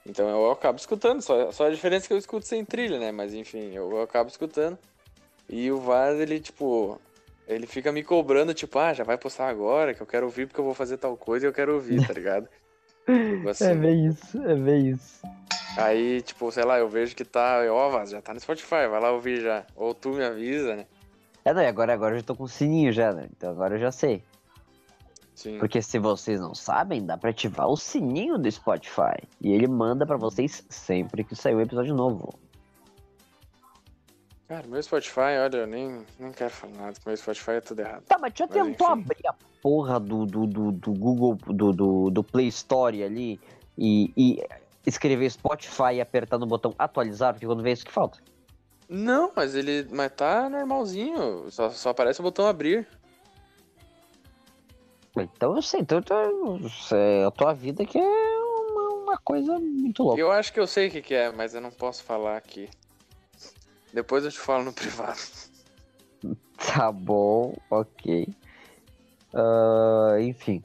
Então 0.06 0.28
eu 0.28 0.50
acabo 0.50 0.78
escutando, 0.78 1.20
só, 1.20 1.52
só 1.52 1.66
a 1.66 1.70
diferença 1.70 2.06
é 2.06 2.08
que 2.08 2.14
eu 2.14 2.18
escuto 2.18 2.46
sem 2.46 2.64
trilha, 2.64 2.98
né? 2.98 3.12
Mas 3.12 3.34
enfim, 3.34 3.72
eu 3.74 4.00
acabo 4.00 4.30
escutando. 4.30 4.78
E 5.48 5.70
o 5.70 5.78
Vaz, 5.78 6.18
ele, 6.18 6.40
tipo, 6.40 6.98
ele 7.54 7.66
fica 7.66 7.92
me 7.92 8.02
cobrando, 8.02 8.54
tipo, 8.54 8.78
ah, 8.78 8.92
já 8.92 9.04
vai 9.04 9.16
postar 9.16 9.48
agora, 9.48 9.94
que 9.94 10.00
eu 10.00 10.06
quero 10.06 10.26
ouvir 10.26 10.46
porque 10.46 10.60
eu 10.60 10.64
vou 10.64 10.74
fazer 10.74 10.96
tal 10.96 11.16
coisa 11.16 11.46
e 11.46 11.48
eu 11.48 11.52
quero 11.52 11.74
ouvir, 11.74 12.06
tá 12.06 12.12
ligado? 12.12 12.48
Tipo 13.04 13.48
assim. 13.48 13.74
bem 13.74 14.06
isso, 14.06 14.40
é 14.44 14.54
bem 14.54 14.90
isso. 14.90 15.22
Aí, 15.76 16.22
tipo, 16.22 16.52
sei 16.52 16.64
lá, 16.64 16.78
eu 16.78 16.88
vejo 16.88 17.16
que 17.16 17.24
tá, 17.24 17.60
ó, 17.68 17.88
Vaz, 17.90 18.10
já 18.10 18.22
tá 18.22 18.32
no 18.32 18.38
Spotify, 18.38 18.86
vai 18.88 19.00
lá 19.00 19.10
ouvir 19.10 19.40
já. 19.40 19.64
Ou 19.74 19.92
tu 19.92 20.10
me 20.10 20.24
avisa, 20.24 20.76
né? 20.76 20.86
É, 21.44 21.52
não, 21.52 21.62
e 21.62 21.66
agora, 21.66 21.92
agora 21.92 22.14
eu 22.14 22.20
já 22.20 22.24
tô 22.24 22.36
com 22.36 22.44
o 22.44 22.48
sininho 22.48 22.92
já, 22.92 23.12
né? 23.12 23.26
Então 23.36 23.50
agora 23.50 23.74
eu 23.74 23.80
já 23.80 23.90
sei. 23.90 24.22
Sim. 25.34 25.58
Porque 25.58 25.82
se 25.82 25.98
vocês 25.98 26.40
não 26.40 26.54
sabem, 26.54 27.04
dá 27.04 27.16
pra 27.16 27.30
ativar 27.30 27.66
o 27.66 27.76
sininho 27.76 28.38
do 28.38 28.50
Spotify. 28.50 29.16
E 29.40 29.52
ele 29.52 29.66
manda 29.66 30.06
pra 30.06 30.16
vocês 30.16 30.64
sempre 30.68 31.24
que 31.24 31.34
sair 31.34 31.56
um 31.56 31.60
episódio 31.60 31.94
novo. 31.94 32.38
Cara, 34.52 34.66
meu 34.66 34.82
Spotify, 34.82 35.38
olha, 35.42 35.56
eu 35.56 35.66
nem, 35.66 36.04
nem 36.18 36.30
quero 36.30 36.50
falar 36.50 36.74
nada, 36.74 36.98
meu 37.06 37.16
Spotify 37.16 37.52
é 37.52 37.60
tudo 37.62 37.80
errado. 37.80 38.02
Tá, 38.02 38.18
mas 38.18 38.34
já 38.36 38.46
Mas 38.46 38.62
tentou 38.62 38.86
enfim. 38.86 39.00
abrir 39.00 39.26
a 39.26 39.34
porra 39.62 39.98
do, 39.98 40.26
do, 40.26 40.46
do, 40.46 40.72
do 40.72 40.92
Google, 40.92 41.38
do, 41.46 41.72
do, 41.72 42.10
do 42.10 42.22
Play 42.22 42.48
Store 42.48 43.02
ali 43.02 43.40
e, 43.78 44.12
e 44.14 44.46
escrever 44.86 45.30
Spotify 45.30 45.94
e 45.94 46.00
apertar 46.02 46.36
no 46.36 46.44
botão 46.44 46.74
atualizar, 46.78 47.32
porque 47.32 47.46
quando 47.46 47.62
vê 47.62 47.72
isso 47.72 47.82
que 47.82 47.90
falta. 47.90 48.18
Não, 48.90 49.32
mas 49.34 49.54
ele. 49.54 49.88
Mas 49.90 50.12
tá 50.12 50.50
normalzinho. 50.50 51.50
Só, 51.50 51.70
só 51.70 51.88
aparece 51.88 52.20
o 52.20 52.22
botão 52.22 52.46
abrir. 52.46 52.86
Então 55.16 55.56
eu 55.56 55.62
sei, 55.62 55.80
então, 55.80 55.98
então 55.98 56.60
é 56.92 57.24
a 57.24 57.30
tua 57.30 57.54
vida 57.54 57.86
que 57.86 57.96
é 57.96 58.02
uma, 58.02 59.02
uma 59.02 59.16
coisa 59.16 59.58
muito 59.58 60.02
louca. 60.02 60.20
Eu 60.20 60.30
acho 60.30 60.52
que 60.52 60.60
eu 60.60 60.66
sei 60.66 60.88
o 60.88 60.90
que, 60.90 61.00
que 61.00 61.14
é, 61.14 61.32
mas 61.32 61.54
eu 61.54 61.62
não 61.62 61.70
posso 61.70 62.04
falar 62.04 62.36
aqui. 62.36 62.68
Depois 63.92 64.24
eu 64.24 64.30
te 64.30 64.38
falo 64.38 64.64
no 64.64 64.72
privado. 64.74 65.20
Tá 66.56 66.90
bom, 66.92 67.56
ok. 67.70 68.28
Ah, 69.34 70.16
enfim. 70.20 70.62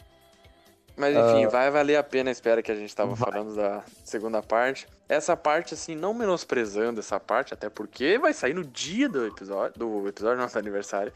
Mas 0.96 1.16
enfim, 1.16 1.48
vai 1.48 1.70
valer 1.70 1.96
a 1.96 2.04
pena 2.04 2.32
a 2.32 2.34
espera 2.34 2.62
que 2.64 2.72
a 2.72 2.76
gente 2.76 2.94
tava 2.96 3.14
Vai. 3.14 3.32
falando 3.32 3.56
da 3.56 3.84
segunda 4.04 4.42
parte. 4.42 4.88
Essa 5.08 5.38
parte, 5.38 5.76
assim, 5.76 5.96
não 5.96 6.12
menosprezando 6.12 7.00
essa 7.00 7.20
parte, 7.20 7.54
até 7.54 7.70
porque 7.70 8.18
vai 8.18 8.34
sair 8.34 8.56
no 8.56 8.64
dia 8.64 9.08
do 9.08 9.26
episódio, 9.26 9.78
do 9.78 10.08
episódio 10.08 10.38
do 10.38 10.42
nosso 10.42 10.58
aniversário. 10.58 11.14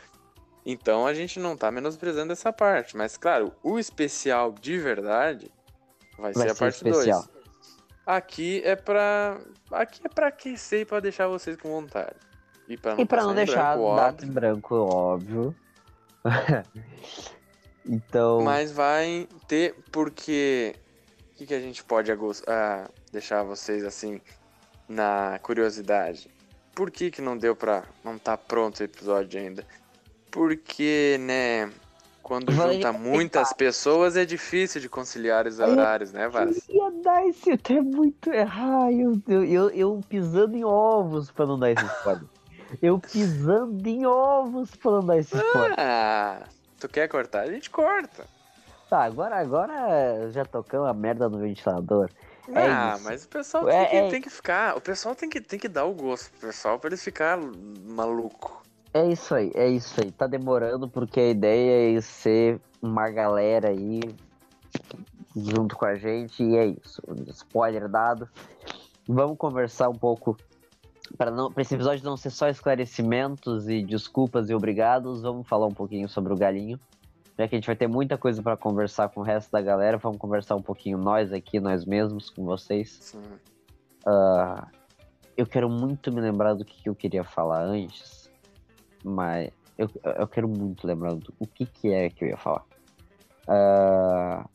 Então 0.64 1.08
a 1.08 1.14
gente 1.16 1.40
não 1.40 1.58
tá 1.58 1.72
menosprezando 1.72 2.32
essa 2.32 2.54
parte. 2.54 2.96
Mas 2.96 3.18
claro, 3.18 3.52
o 3.64 3.80
especial 3.80 4.54
de 4.54 4.78
verdade 4.78 5.52
vai, 6.16 6.32
Vai 6.32 6.46
ser 6.46 6.52
a 6.52 6.54
ser 6.54 6.60
parte 6.60 6.76
especial. 6.76 7.22
2. 7.22 7.31
Aqui 8.12 8.62
é 8.66 8.76
pra. 8.76 9.40
Aqui 9.72 10.02
é 10.04 10.10
pra 10.10 10.28
aquecer 10.28 10.82
e 10.82 10.86
pra 10.86 11.00
deixar 11.00 11.30
vocês 11.30 11.56
com 11.56 11.70
vontade. 11.70 12.18
E 12.68 12.76
pra 12.76 12.94
não, 12.94 13.00
E 13.02 13.06
pra 13.06 13.24
não 13.24 13.34
deixar 13.34 13.78
branco, 13.78 13.96
data 13.96 14.10
óbvio. 14.10 14.28
em 14.28 14.34
branco, 14.34 14.76
óbvio. 14.76 15.56
então. 17.88 18.42
Mas 18.42 18.70
vai 18.70 19.30
ter, 19.48 19.76
porque. 19.94 20.76
O 21.32 21.36
que, 21.38 21.46
que 21.46 21.54
a 21.54 21.62
gente 21.62 21.82
pode 21.86 22.12
ah, 22.48 22.90
deixar 23.14 23.44
vocês 23.44 23.86
assim 23.86 24.20
na 24.90 25.40
curiosidade? 25.42 26.30
Por 26.76 26.92
que, 26.92 27.12
que 27.12 27.22
não 27.22 27.38
deu 27.38 27.56
pra. 27.56 27.86
Não 28.04 28.18
tá 28.18 28.36
pronto 28.36 28.82
o 28.82 28.84
episódio 28.84 29.40
ainda? 29.40 29.66
Porque, 30.30 31.16
né? 31.22 31.72
Quando 32.24 32.52
Vai 32.52 32.76
junta 32.76 32.94
muitas 32.94 33.52
pessoas 33.54 34.16
é 34.16 34.24
difícil 34.24 34.80
de 34.80 34.88
conciliar 34.88 35.48
os 35.48 35.60
horários, 35.60 36.12
né, 36.12 36.28
Vaz? 36.30 36.70
Eu 36.70 36.76
ia 36.76 36.92
dar 37.02 37.26
esse. 37.28 37.52
É 37.52 37.82
muito. 37.82 38.30
Ai, 38.30 38.94
eu, 38.96 39.22
eu, 39.28 39.44
eu, 39.44 39.70
eu 39.72 40.02
pisando 40.08 40.56
em 40.56 40.64
ovos 40.64 41.32
pra 41.32 41.46
não 41.46 41.58
dar 41.58 41.72
esse 41.72 41.86
spoiler. 41.86 42.24
Eu 42.82 43.00
pisando 43.00 43.88
em 43.88 44.06
ovos 44.06 44.74
pra 44.76 44.92
não 44.92 45.06
dar 45.06 45.18
esse 45.18 45.36
spoiler. 45.36 45.76
Ah, 45.78 46.44
tu 46.80 46.88
quer 46.88 47.08
cortar? 47.08 47.42
A 47.42 47.52
gente 47.52 47.70
corta. 47.70 48.26
Tá, 48.90 49.04
agora, 49.04 49.38
agora 49.38 50.30
já 50.32 50.46
tocamos 50.46 50.88
a 50.88 50.94
merda 50.94 51.28
no 51.28 51.40
ventilador. 51.40 52.10
É 52.50 52.68
ah, 52.68 52.94
isso. 52.96 53.04
mas 53.04 53.24
o 53.24 53.28
pessoal 53.30 53.70
É, 53.70 53.86
tem, 53.86 53.90
que, 53.90 53.96
é- 53.96 54.10
tem 54.10 54.22
que 54.22 54.30
ficar. 54.30 54.78
O 54.78 54.82
pessoal 54.82 55.16
tem 55.16 55.30
que, 55.30 55.40
tem 55.42 55.60
que 55.60 55.70
dar 55.70 55.86
o 55.86 55.94
gosto 55.94 56.30
pro 56.32 56.48
pessoal 56.48 56.78
pra 56.80 56.90
eles 56.90 57.04
ficar 57.04 57.40
maluco. 57.86 58.61
É 58.94 59.08
isso 59.08 59.34
aí, 59.34 59.52
é 59.56 59.70
isso 59.70 60.02
aí. 60.02 60.12
Tá 60.12 60.28
demorando 60.28 60.90
porque 60.90 61.20
a 61.20 61.30
ideia 61.30 61.98
é 61.98 62.02
ser 62.02 62.60
uma 62.82 63.10
galera 63.10 63.70
aí 63.70 64.02
junto 65.36 65.76
com 65.78 65.86
a 65.86 65.96
gente 65.96 66.44
e 66.44 66.56
é 66.58 66.66
isso. 66.66 67.02
Spoiler 67.28 67.88
dado. 67.88 68.28
Vamos 69.08 69.38
conversar 69.38 69.90
um 69.90 69.96
pouco 69.96 70.36
para 71.18 71.32
não 71.32 71.52
para 71.52 71.62
esse 71.62 71.76
episódio 71.76 72.04
não 72.04 72.18
ser 72.18 72.30
só 72.30 72.50
esclarecimentos 72.50 73.70
e 73.70 73.82
desculpas 73.82 74.50
e 74.50 74.54
obrigados. 74.54 75.22
Vamos 75.22 75.48
falar 75.48 75.68
um 75.68 75.74
pouquinho 75.74 76.10
sobre 76.10 76.34
o 76.34 76.38
galinho. 76.38 76.80
Já 77.38 77.48
que 77.48 77.56
a 77.56 77.58
gente 77.58 77.68
vai 77.68 77.76
ter 77.76 77.88
muita 77.88 78.18
coisa 78.18 78.44
para 78.44 78.58
conversar 78.58 79.10
com 79.10 79.22
o 79.22 79.24
resto 79.24 79.52
da 79.52 79.62
galera, 79.62 79.98
vamos 79.98 80.18
conversar 80.18 80.56
um 80.56 80.62
pouquinho 80.62 80.98
nós 80.98 81.32
aqui, 81.32 81.60
nós 81.60 81.86
mesmos, 81.86 82.30
com 82.30 82.44
vocês. 82.44 83.00
Assim. 83.00 83.24
Ah, 84.06 84.68
eu 85.38 85.48
quero 85.48 85.70
muito 85.70 86.12
me 86.12 86.22
lembrar 86.22 86.54
do 86.54 86.66
que 86.66 86.88
eu 86.88 86.94
queria 86.94 87.24
falar 87.24 87.64
antes, 87.64 88.21
mas 89.04 89.50
eu, 89.78 89.90
eu 90.18 90.28
quero 90.28 90.48
muito 90.48 90.86
lembrar 90.88 91.14
do 91.16 91.34
o 91.40 91.48
que, 91.48 91.66
que 91.66 91.92
é 91.94 92.10
que 92.10 92.24
eu 92.26 92.30
ia 92.30 92.38
falar. 92.38 92.64
Ah, 93.48 94.46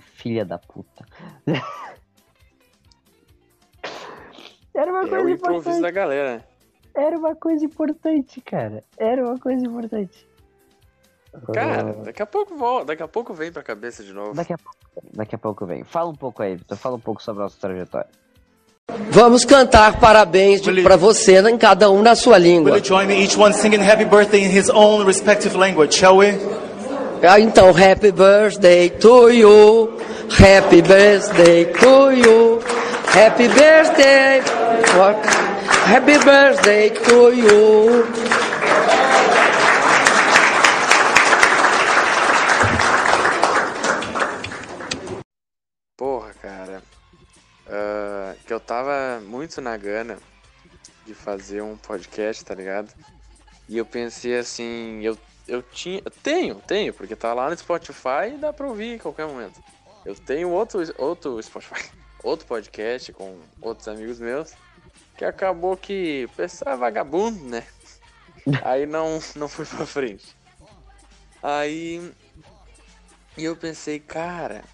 filha 0.00 0.44
da 0.44 0.58
puta. 0.58 1.04
Era 4.74 4.90
uma 4.90 5.00
É 5.02 5.04
o 5.04 5.08
coisa 5.08 5.30
improviso 5.30 5.58
importante. 5.70 5.82
da 5.82 5.90
galera. 5.90 6.46
Era 6.94 7.18
uma 7.18 7.34
coisa 7.34 7.64
importante, 7.64 8.40
cara. 8.40 8.84
Era 8.96 9.24
uma 9.24 9.38
coisa 9.38 9.64
importante. 9.66 10.26
Cara, 11.52 11.90
Ah, 11.90 12.02
daqui 12.04 12.22
a 12.22 12.26
pouco 12.26 12.56
volta, 12.56 12.86
daqui 12.86 13.02
a 13.02 13.08
pouco 13.08 13.34
vem 13.34 13.52
pra 13.52 13.62
cabeça 13.62 14.02
de 14.02 14.12
novo. 14.12 14.34
daqui 14.34 14.52
a 14.54 14.56
daqui 15.12 15.34
a 15.34 15.38
pouco 15.38 15.66
vem. 15.66 15.84
Fala 15.84 16.10
um 16.10 16.14
pouco 16.14 16.42
aí, 16.42 16.56
Vitor. 16.56 16.76
Fala 16.78 16.96
um 16.96 17.00
pouco 17.00 17.22
sobre 17.22 17.42
a 17.42 17.44
nossa 17.44 17.60
trajetória. 17.60 18.08
Vamos 19.10 19.44
cantar 19.44 19.98
parabéns 19.98 20.60
para 20.84 20.96
você, 20.96 21.38
em 21.50 21.58
cada 21.58 21.90
um 21.90 22.02
na 22.02 22.14
sua 22.14 22.38
língua. 22.38 22.70
Will 22.70 22.78
you 22.78 22.84
join 22.84 23.06
me, 23.08 23.20
each 23.20 23.36
one 23.36 23.52
singing 23.52 23.80
happy 23.80 24.04
birthday 24.04 24.44
in 24.44 24.50
his 24.50 24.70
own 24.70 25.04
respective 25.04 25.56
language, 25.56 25.92
shall 25.92 26.18
we? 26.18 26.28
Ah, 27.20 27.40
então, 27.40 27.72
happy 27.72 28.12
birthday 28.12 28.88
to 28.88 29.28
you. 29.30 29.98
Happy 30.30 30.82
birthday 30.82 31.64
to 31.64 32.12
you. 32.12 32.60
Happy 33.08 33.48
birthday. 33.48 34.40
Happy 35.86 36.18
birthday 36.18 36.90
to 36.90 37.32
you. 37.34 38.25
Tava 48.66 49.20
muito 49.20 49.60
na 49.60 49.76
gana 49.76 50.18
de 51.04 51.14
fazer 51.14 51.62
um 51.62 51.76
podcast, 51.76 52.44
tá 52.44 52.54
ligado? 52.54 52.92
E 53.68 53.78
eu 53.78 53.86
pensei 53.86 54.36
assim, 54.38 55.00
eu, 55.02 55.16
eu 55.46 55.62
tinha. 55.62 56.02
Eu 56.04 56.10
tenho, 56.10 56.54
tenho, 56.56 56.92
porque 56.92 57.14
tá 57.14 57.32
lá 57.32 57.48
no 57.48 57.56
Spotify 57.56 58.34
e 58.34 58.38
dá 58.38 58.52
pra 58.52 58.66
ouvir 58.66 58.94
em 58.94 58.98
qualquer 58.98 59.26
momento. 59.26 59.62
Eu 60.04 60.14
tenho 60.14 60.50
outro, 60.50 60.80
outro 60.98 61.42
Spotify, 61.42 61.90
outro 62.22 62.46
podcast 62.46 63.12
com 63.12 63.38
outros 63.60 63.88
amigos 63.88 64.18
meus, 64.18 64.52
que 65.16 65.24
acabou 65.24 65.76
que 65.76 66.26
o 66.30 66.36
pessoal 66.36 66.74
é 66.74 66.78
vagabundo, 66.78 67.44
né? 67.44 67.64
Aí 68.62 68.86
não, 68.86 69.20
não 69.34 69.48
fui 69.48 69.64
pra 69.64 69.86
frente. 69.86 70.36
Aí 71.42 72.12
e 73.36 73.44
eu 73.44 73.54
pensei, 73.54 74.00
cara, 74.00 74.64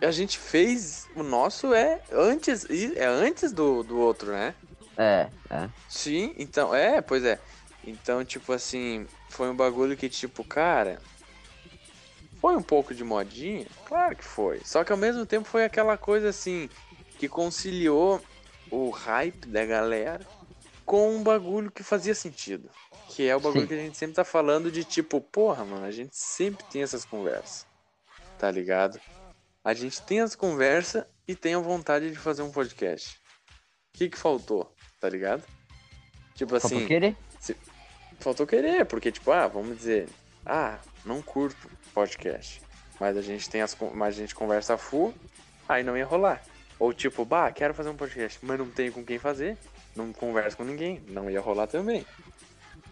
a 0.00 0.10
gente 0.10 0.38
fez 0.38 1.08
o 1.14 1.22
nosso 1.22 1.72
é 1.72 2.00
antes 2.12 2.66
é 2.96 3.06
antes 3.06 3.52
do, 3.52 3.82
do 3.82 3.98
outro, 3.98 4.32
né? 4.32 4.54
É, 4.96 5.28
é. 5.50 5.68
Sim, 5.88 6.34
então, 6.38 6.74
é, 6.74 7.00
pois 7.00 7.24
é. 7.24 7.38
Então, 7.84 8.24
tipo 8.24 8.52
assim, 8.52 9.06
foi 9.28 9.48
um 9.48 9.54
bagulho 9.54 9.96
que, 9.96 10.08
tipo, 10.08 10.42
cara. 10.42 11.00
Foi 12.40 12.56
um 12.56 12.62
pouco 12.62 12.94
de 12.94 13.02
modinha? 13.02 13.66
Claro 13.86 14.16
que 14.16 14.24
foi. 14.24 14.60
Só 14.64 14.84
que 14.84 14.92
ao 14.92 14.98
mesmo 14.98 15.24
tempo 15.24 15.48
foi 15.48 15.64
aquela 15.64 15.96
coisa 15.96 16.28
assim 16.28 16.68
que 17.18 17.28
conciliou 17.28 18.20
o 18.70 18.90
hype 18.90 19.46
da 19.46 19.64
galera 19.64 20.26
com 20.84 21.16
um 21.16 21.22
bagulho 21.22 21.70
que 21.70 21.82
fazia 21.82 22.14
sentido. 22.14 22.68
Que 23.08 23.26
é 23.28 23.34
o 23.34 23.40
bagulho 23.40 23.62
Sim. 23.62 23.68
que 23.68 23.74
a 23.74 23.78
gente 23.78 23.96
sempre 23.96 24.16
tá 24.16 24.24
falando 24.24 24.70
de 24.70 24.84
tipo, 24.84 25.20
porra, 25.20 25.64
mano, 25.64 25.86
a 25.86 25.90
gente 25.90 26.14
sempre 26.16 26.64
tem 26.70 26.82
essas 26.82 27.04
conversas. 27.04 27.66
Tá 28.38 28.50
ligado? 28.50 29.00
A 29.66 29.74
gente 29.74 30.00
tem 30.02 30.20
as 30.20 30.36
conversas 30.36 31.04
e 31.26 31.34
tem 31.34 31.54
a 31.54 31.58
vontade 31.58 32.08
de 32.08 32.16
fazer 32.16 32.40
um 32.40 32.52
podcast. 32.52 33.16
O 33.16 33.98
que 33.98 34.08
que 34.08 34.16
faltou? 34.16 34.72
Tá 35.00 35.08
ligado? 35.08 35.42
Tipo 36.36 36.60
Só 36.60 36.68
assim. 36.68 36.86
querer? 36.86 37.16
Faltou 38.20 38.46
querer, 38.46 38.86
porque, 38.86 39.10
tipo, 39.10 39.32
ah, 39.32 39.48
vamos 39.48 39.76
dizer, 39.76 40.08
ah, 40.46 40.78
não 41.04 41.20
curto 41.20 41.68
podcast. 41.92 42.62
Mas 43.00 43.16
a 43.16 43.20
gente 43.20 43.50
tem 43.50 43.60
as. 43.60 43.76
Mas 43.92 44.14
a 44.14 44.18
gente 44.18 44.36
conversa 44.36 44.78
full, 44.78 45.12
aí 45.68 45.82
não 45.82 45.96
ia 45.96 46.06
rolar. 46.06 46.40
Ou 46.78 46.92
tipo, 46.92 47.24
bah, 47.24 47.50
quero 47.50 47.74
fazer 47.74 47.88
um 47.88 47.96
podcast, 47.96 48.38
mas 48.42 48.60
não 48.60 48.70
tenho 48.70 48.92
com 48.92 49.04
quem 49.04 49.18
fazer, 49.18 49.58
não 49.96 50.12
converso 50.12 50.56
com 50.56 50.62
ninguém, 50.62 51.02
não 51.08 51.28
ia 51.28 51.40
rolar 51.40 51.66
também. 51.66 52.06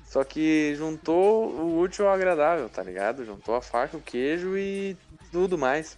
Só 0.06 0.24
que 0.24 0.74
juntou 0.74 1.52
o 1.52 1.78
útil 1.78 2.08
ao 2.08 2.14
agradável, 2.14 2.68
tá 2.68 2.82
ligado? 2.82 3.24
Juntou 3.24 3.54
a 3.54 3.62
faca, 3.62 3.96
o 3.96 4.02
queijo 4.02 4.58
e 4.58 4.96
tudo 5.30 5.56
mais. 5.56 5.96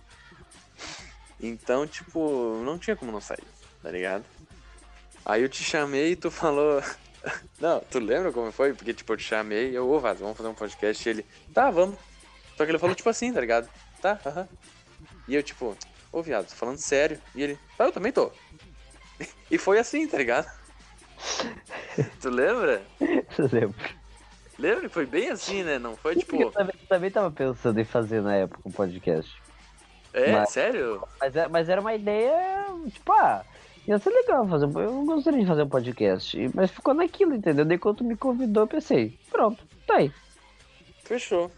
Então, 1.41 1.87
tipo, 1.87 2.61
não 2.65 2.79
tinha 2.79 2.97
como 2.97 3.13
não 3.13 3.21
sair, 3.21 3.45
tá 3.83 3.91
ligado? 3.91 4.25
Aí 5.25 5.43
eu 5.43 5.49
te 5.49 5.63
chamei 5.63 6.13
e 6.13 6.17
tu 6.17 6.31
falou. 6.31 6.83
Não, 7.61 7.81
tu 7.81 7.99
lembra 7.99 8.31
como 8.31 8.53
foi? 8.53 8.73
Porque, 8.73 8.95
tipo, 8.95 9.13
eu 9.13 9.17
te 9.17 9.25
chamei 9.25 9.71
e 9.71 9.75
eu, 9.75 9.91
ô, 9.91 9.99
Vaz, 9.99 10.21
vamos 10.21 10.37
fazer 10.37 10.49
um 10.49 10.55
podcast. 10.55 11.09
E 11.09 11.11
ele, 11.11 11.27
tá, 11.53 11.69
vamos. 11.71 11.99
Só 12.57 12.65
que 12.65 12.71
ele 12.71 12.79
falou, 12.79 12.95
tipo 12.95 13.11
assim, 13.11 13.33
tá 13.33 13.41
ligado? 13.41 13.69
Tá, 14.01 14.21
aham. 14.25 14.49
E 15.27 15.35
eu, 15.35 15.43
tipo, 15.43 15.77
ô, 16.13 16.23
viado, 16.23 16.47
tô 16.47 16.55
falando 16.55 16.79
sério. 16.79 17.21
E 17.35 17.43
ele, 17.43 17.59
tá, 17.77 17.87
eu 17.87 17.93
também 17.93 18.13
tô. 18.13 18.31
E 19.51 19.59
foi 19.59 19.79
assim, 19.79 20.07
tá 20.07 20.19
ligado? 20.19 20.49
Tu 22.21 22.31
lembra? 22.31 22.83
Eu 23.01 23.49
lembro. 23.51 23.75
Lembra 24.59 24.89
foi 24.89 25.07
bem 25.07 25.31
assim, 25.31 25.63
né? 25.63 25.79
Não 25.79 25.97
foi, 25.97 26.15
Porque 26.15 26.35
eu 26.35 26.39
tipo, 26.39 26.53
também, 26.53 26.75
também 26.89 27.11
tava 27.11 27.31
pensando 27.31 27.79
em 27.81 27.85
fazer 27.85 28.23
na 28.23 28.35
época 28.37 28.61
um 28.65 28.71
podcast. 28.71 29.43
É, 30.17 30.33
Mas- 30.33 30.51
sério? 30.51 31.03
Mas, 31.21 31.37
é- 31.37 31.49
mas 31.49 31.69
era 31.69 31.81
uma 31.81 31.95
ideia, 31.95 32.65
tipo, 32.91 33.13
ah, 33.13 33.45
ia 33.87 33.99
ser 33.99 34.11
legal 34.11 34.49
fazer 34.49 34.67
um. 34.67 34.81
Eu 34.81 35.05
gostaria 35.05 35.41
de 35.41 35.47
fazer 35.47 35.63
um 35.63 35.69
podcast. 35.69 36.51
Mas 36.55 36.71
ficou 36.71 36.95
naquilo, 36.95 37.35
entendeu? 37.35 37.65
Daí 37.65 37.79
quando 37.79 38.03
me 38.03 38.17
convidou, 38.17 38.65
eu 38.65 38.67
pensei, 38.69 39.19
pronto, 39.31 39.63
tá 39.87 39.97
aí. 39.97 40.13
Fechou. 41.05 41.51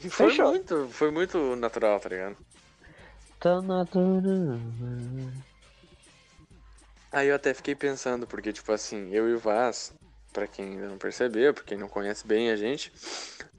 E 0.00 0.08
foi 0.10 0.30
Fechou. 0.30 0.50
muito, 0.50 0.88
foi 0.90 1.10
muito 1.10 1.56
natural, 1.56 2.00
tá 2.00 2.08
ligado? 2.08 2.36
Tá 3.38 3.60
natural. 3.62 4.58
Aí 7.12 7.28
eu 7.28 7.36
até 7.36 7.54
fiquei 7.54 7.74
pensando, 7.74 8.26
porque, 8.26 8.52
tipo 8.52 8.72
assim, 8.72 9.10
eu 9.12 9.28
e 9.28 9.34
o 9.34 9.38
Vaz, 9.38 9.92
pra 10.32 10.46
quem 10.46 10.72
ainda 10.72 10.88
não 10.88 10.98
percebeu, 10.98 11.54
pra 11.54 11.64
quem 11.64 11.78
não 11.78 11.88
conhece 11.88 12.26
bem 12.26 12.50
a 12.50 12.56
gente, 12.56 12.92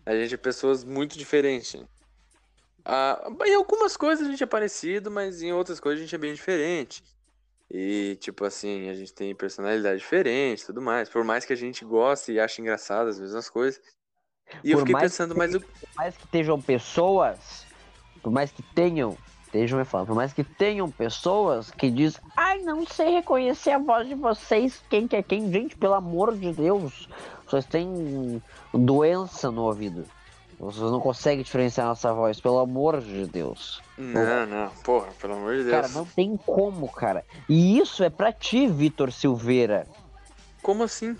a 0.06 0.14
gente 0.16 0.34
é 0.34 0.38
pessoas 0.38 0.84
muito 0.84 1.18
diferentes. 1.18 1.82
Ah, 2.90 3.22
em 3.46 3.54
algumas 3.54 3.98
coisas 3.98 4.26
a 4.26 4.32
gente 4.32 4.42
é 4.42 4.48
parecido, 4.48 5.12
mas 5.12 5.42
em 5.42 5.52
outras 5.52 5.78
coisas 5.78 6.00
a 6.00 6.04
gente 6.06 6.16
é 6.16 6.18
bem 6.18 6.34
diferente. 6.34 7.04
E, 7.70 8.18
tipo 8.22 8.46
assim, 8.46 8.88
a 8.88 8.94
gente 8.94 9.14
tem 9.14 9.36
personalidade 9.36 10.00
diferente 10.00 10.62
e 10.62 10.66
tudo 10.66 10.82
mais. 10.82 11.10
Por 11.10 11.22
mais 11.26 11.44
que 11.44 11.52
a 11.52 11.56
gente 11.56 11.84
goste 11.84 12.32
e 12.32 12.40
ache 12.40 12.62
engraçado 12.62 13.10
as 13.10 13.20
mesmas 13.20 13.50
coisas. 13.50 13.82
E 14.64 14.72
eu 14.72 14.78
Por 14.78 14.84
fiquei 14.84 14.94
mais 14.94 15.12
pensando, 15.12 15.34
que 15.34 15.38
mas 15.38 15.54
o. 15.54 15.60
Por 15.60 15.70
mais 15.98 16.16
que 16.16 16.24
estejam 16.24 16.62
pessoas, 16.62 17.66
por 18.24 18.32
mais 18.32 18.52
que 18.52 18.64
tenham, 18.64 19.18
estejam 19.44 19.80
me 19.80 19.84
falando, 19.84 20.08
por 20.08 20.16
mais 20.16 20.32
que 20.32 20.46
tenham 20.46 20.90
pessoas 20.90 21.70
que 21.70 21.92
dizem, 21.92 22.22
ai, 22.38 22.60
não 22.60 22.88
sei 22.88 23.10
reconhecer 23.10 23.72
a 23.72 23.80
voz 23.80 24.08
de 24.08 24.16
vocês, 24.16 24.82
quem 24.90 25.10
que 25.10 25.18
é 25.18 25.22
quem, 25.22 25.52
gente, 25.52 25.76
pelo 25.76 25.96
amor 25.96 26.38
de 26.38 26.54
Deus, 26.54 27.10
vocês 27.46 27.66
têm 27.66 28.42
doença 28.74 29.52
no 29.52 29.64
ouvido. 29.64 30.06
Vocês 30.60 30.92
não 30.92 31.00
conseguem 31.00 31.44
diferenciar 31.44 31.88
nossa 31.88 32.12
voz, 32.12 32.40
pelo 32.40 32.58
amor 32.58 33.00
de 33.00 33.28
Deus. 33.28 33.80
Não, 33.96 34.48
não, 34.48 34.70
porra, 34.84 35.10
pelo 35.22 35.34
amor 35.34 35.56
de 35.56 35.66
Deus. 35.66 35.72
Cara, 35.72 35.88
não 35.90 36.06
tem 36.06 36.36
como, 36.36 36.92
cara. 36.92 37.24
E 37.48 37.78
isso 37.78 38.04
é 38.04 38.10
pra 38.10 38.34
ti, 38.34 38.68
Vitor 38.68 39.12
Silveira 39.12 39.88
Como 40.64 40.84
assim? 40.84 41.16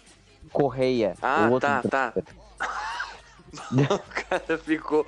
Correia. 0.52 1.16
Ah, 1.22 1.48
tá, 1.60 1.84
tá. 1.84 2.14
O 3.64 4.00
cara 4.28 4.58
ficou. 4.58 5.08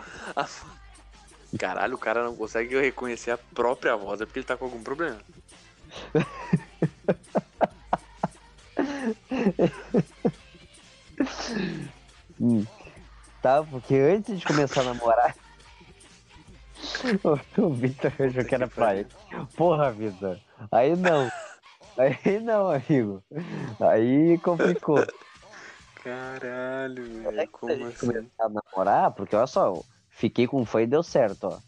Caralho, 1.57 1.95
o 1.95 1.97
cara 1.97 2.23
não 2.23 2.35
consegue 2.35 2.79
reconhecer 2.79 3.31
a 3.31 3.37
própria 3.37 3.95
voz, 3.95 4.21
é 4.21 4.25
porque 4.25 4.39
ele 4.39 4.45
tá 4.45 4.55
com 4.55 4.65
algum 4.65 4.81
problema. 4.81 5.17
Hum. 12.41 12.65
Tá, 13.41 13.63
porque 13.63 13.95
antes 13.95 14.39
de 14.39 14.45
começar 14.45 14.82
a 14.82 14.86
namorar. 14.86 15.36
o- 17.58 17.69
Vitor 17.73 18.12
achou 18.19 18.43
que 18.45 18.56
era 18.56 18.67
pra 18.67 18.95
ele. 18.95 19.08
Porra, 19.56 19.91
Vitor. 19.91 20.38
Aí 20.71 20.95
não. 20.95 21.30
Aí 21.97 22.39
não, 22.39 22.69
amigo. 22.71 23.23
Aí 23.80 24.38
complicou. 24.39 25.06
Caralho, 26.04 27.04
velho, 27.23 27.41
a 27.41 27.47
como 27.47 27.73
assim? 27.86 28.08
começar 28.08 28.45
a 28.45 28.49
namorar, 28.49 29.12
porque 29.12 29.36
olha 29.36 29.47
só, 29.47 29.82
fiquei 30.10 30.47
com 30.47 30.65
fã 30.65 30.82
e 30.82 30.88
deu 30.88 31.04
certo, 31.04 31.47
ó. 31.47 31.60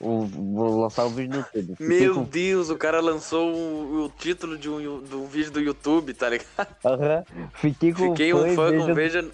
O- 0.00 0.24
vou 0.26 0.80
lançar 0.82 1.04
o 1.04 1.10
vídeo 1.10 1.32
no 1.32 1.36
YouTube. 1.38 1.76
Fiquei 1.76 1.86
Meu 2.00 2.14
com- 2.14 2.24
Deus, 2.24 2.68
o 2.70 2.76
cara 2.76 3.00
lançou 3.00 3.52
o, 3.54 4.04
o 4.04 4.08
título 4.10 4.56
de 4.58 4.68
um, 4.70 5.02
de 5.02 5.14
um 5.14 5.26
vídeo 5.26 5.50
do 5.52 5.60
YouTube, 5.60 6.12
tá 6.14 6.30
ligado? 6.30 6.48
Aham. 6.84 7.24
Fiquei 7.54 7.92
com 7.92 8.10
Fiquei 8.10 8.32
fã 8.32 8.38
um 8.38 8.54
fã 8.54 8.70
veja, 8.70 8.86
com 8.86 8.94
Veja, 8.94 9.30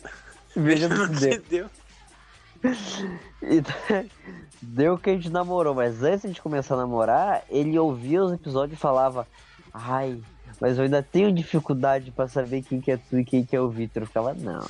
veja 0.57 0.89
no 0.89 1.07
no 1.07 1.09
que 1.15 1.15
que 1.15 1.39
deu. 1.39 1.43
deu. 1.49 1.71
E 3.43 3.63
deu 4.63 4.99
que 4.99 5.11
a 5.11 5.15
gente 5.15 5.31
namorou, 5.31 5.75
mas 5.75 6.03
antes 6.03 6.33
de 6.35 6.41
começar 6.43 6.75
a 6.75 6.79
namorar, 6.79 7.43
ele 7.49 7.79
ouvia 7.79 8.23
os 8.23 8.33
episódios 8.33 8.79
e 8.79 8.81
falava: 8.81 9.27
Ai, 9.73 10.21
mas 10.61 10.77
eu 10.79 10.85
ainda 10.85 11.03
tenho 11.03 11.33
dificuldade 11.33 12.11
pra 12.11 12.29
saber 12.29 12.63
quem 12.63 12.81
que 12.81 12.91
é 12.93 12.97
tu 12.97 13.19
e 13.19 13.25
quem 13.25 13.45
que 13.45 13.57
é 13.57 13.61
o 13.61 13.69
Vitor. 13.71 14.03
Eu 14.03 14.07
ficava, 14.07 14.35
não. 14.35 14.67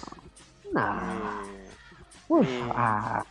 Não. 0.73 1.43
Ufa, 2.29 2.49
Hum. 2.51 2.71
ah. 2.75 3.25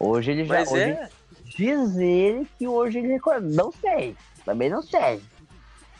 Hoje 0.00 0.30
ele 0.32 0.44
já. 0.44 0.54
Mas 0.54 0.70
hoje 0.72 0.82
é, 0.82 1.08
Diz 1.44 1.96
ele 1.96 2.46
que 2.58 2.66
hoje 2.68 2.98
ele 2.98 3.08
reconhece. 3.08 3.46
Não 3.56 3.72
sei. 3.72 4.16
Também 4.44 4.68
não 4.70 4.82
sei. 4.82 5.20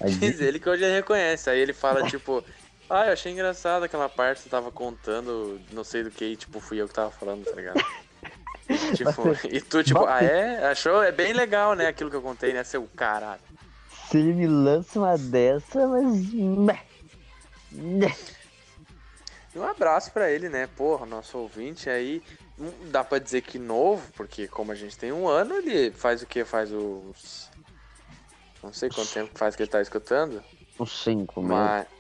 Mas 0.01 0.19
diz- 0.19 0.41
ele 0.41 0.59
que 0.61 0.69
hoje 0.69 0.85
ele 0.85 0.95
reconhece. 0.95 1.49
Aí 1.51 1.59
ele 1.59 1.73
fala, 1.73 2.03
tipo, 2.11 2.45
ah, 2.91 3.07
eu 3.07 3.13
achei 3.13 3.33
engraçado 3.33 3.85
aquela 3.85 4.09
parte 4.09 4.39
que 4.39 4.45
você 4.45 4.51
tava 4.51 4.71
contando, 4.71 5.61
não 5.73 5.85
sei 5.85 6.03
do 6.03 6.11
que, 6.11 6.25
e, 6.25 6.37
tipo, 6.37 6.61
fui 6.61 6.81
eu 6.81 6.89
que 6.89 6.95
tava 6.95 7.11
falando, 7.11 7.45
tá 7.45 7.55
ligado? 7.55 7.81
tipo, 8.97 9.47
e 9.51 9.61
tu, 9.61 9.83
tipo, 9.83 10.05
ah, 10.07 10.23
é? 10.23 10.71
Achou? 10.71 11.03
É 11.03 11.13
bem 11.13 11.33
legal, 11.33 11.75
né? 11.75 11.87
Aquilo 11.87 12.11
que 12.11 12.17
eu 12.17 12.23
contei, 12.23 12.53
né? 12.53 12.65
Seu 12.65 12.87
caralho. 12.97 13.41
Se 14.09 14.17
ele 14.17 14.33
me 14.33 14.47
lança 14.47 14.99
uma 14.99 15.19
dessa, 15.19 15.87
mas. 15.87 16.33
meh. 17.73 18.15
Um 19.55 19.65
abraço 19.65 20.13
pra 20.13 20.31
ele, 20.31 20.49
né? 20.49 20.67
Porra, 20.67 21.05
nosso 21.05 21.37
ouvinte 21.37 21.91
aí. 21.91 22.23
Não 22.57 22.73
dá 22.91 23.05
pra 23.05 23.19
dizer 23.19 23.43
que 23.43 23.59
novo, 23.59 24.03
porque 24.15 24.49
como 24.49 24.73
a 24.73 24.75
gente 24.75 24.97
tem 24.97 25.13
um 25.13 25.29
ano, 25.29 25.55
ele 25.55 25.91
faz 25.91 26.23
o 26.23 26.27
que? 26.27 26.45
Faz 26.45 26.73
os. 26.73 27.51
Não 28.63 28.73
sei 28.73 28.89
quanto 28.89 29.13
tempo 29.13 29.31
faz 29.35 29.55
que 29.55 29.63
ele 29.63 29.71
tá 29.71 29.81
escutando. 29.81 30.43
Uns 30.79 31.03
cinco 31.03 31.41
mesmo. 31.41 31.57
Mas. 31.57 31.98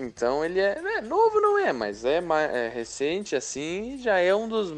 Então 0.00 0.44
ele 0.44 0.58
é, 0.58 0.78
é, 0.78 1.00
Novo 1.02 1.40
não 1.40 1.58
é, 1.58 1.72
mas 1.72 2.04
é, 2.04 2.18
é 2.18 2.68
recente 2.68 3.36
assim 3.36 3.98
já 3.98 4.18
é 4.18 4.34
um 4.34 4.48
dos 4.48 4.70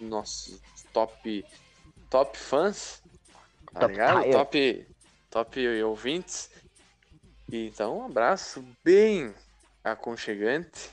nossos 0.00 0.60
top. 0.92 1.44
Top 2.10 2.36
fãs. 2.38 3.02
Tá 3.72 3.80
Top 3.80 3.92
ligado? 3.92 4.30
Top. 4.30 4.86
Top 5.30 5.82
ouvintes. 5.82 6.50
E, 7.50 7.66
Então, 7.68 7.98
um 7.98 8.04
abraço 8.06 8.64
bem 8.84 9.34
aconchegante. 9.82 10.90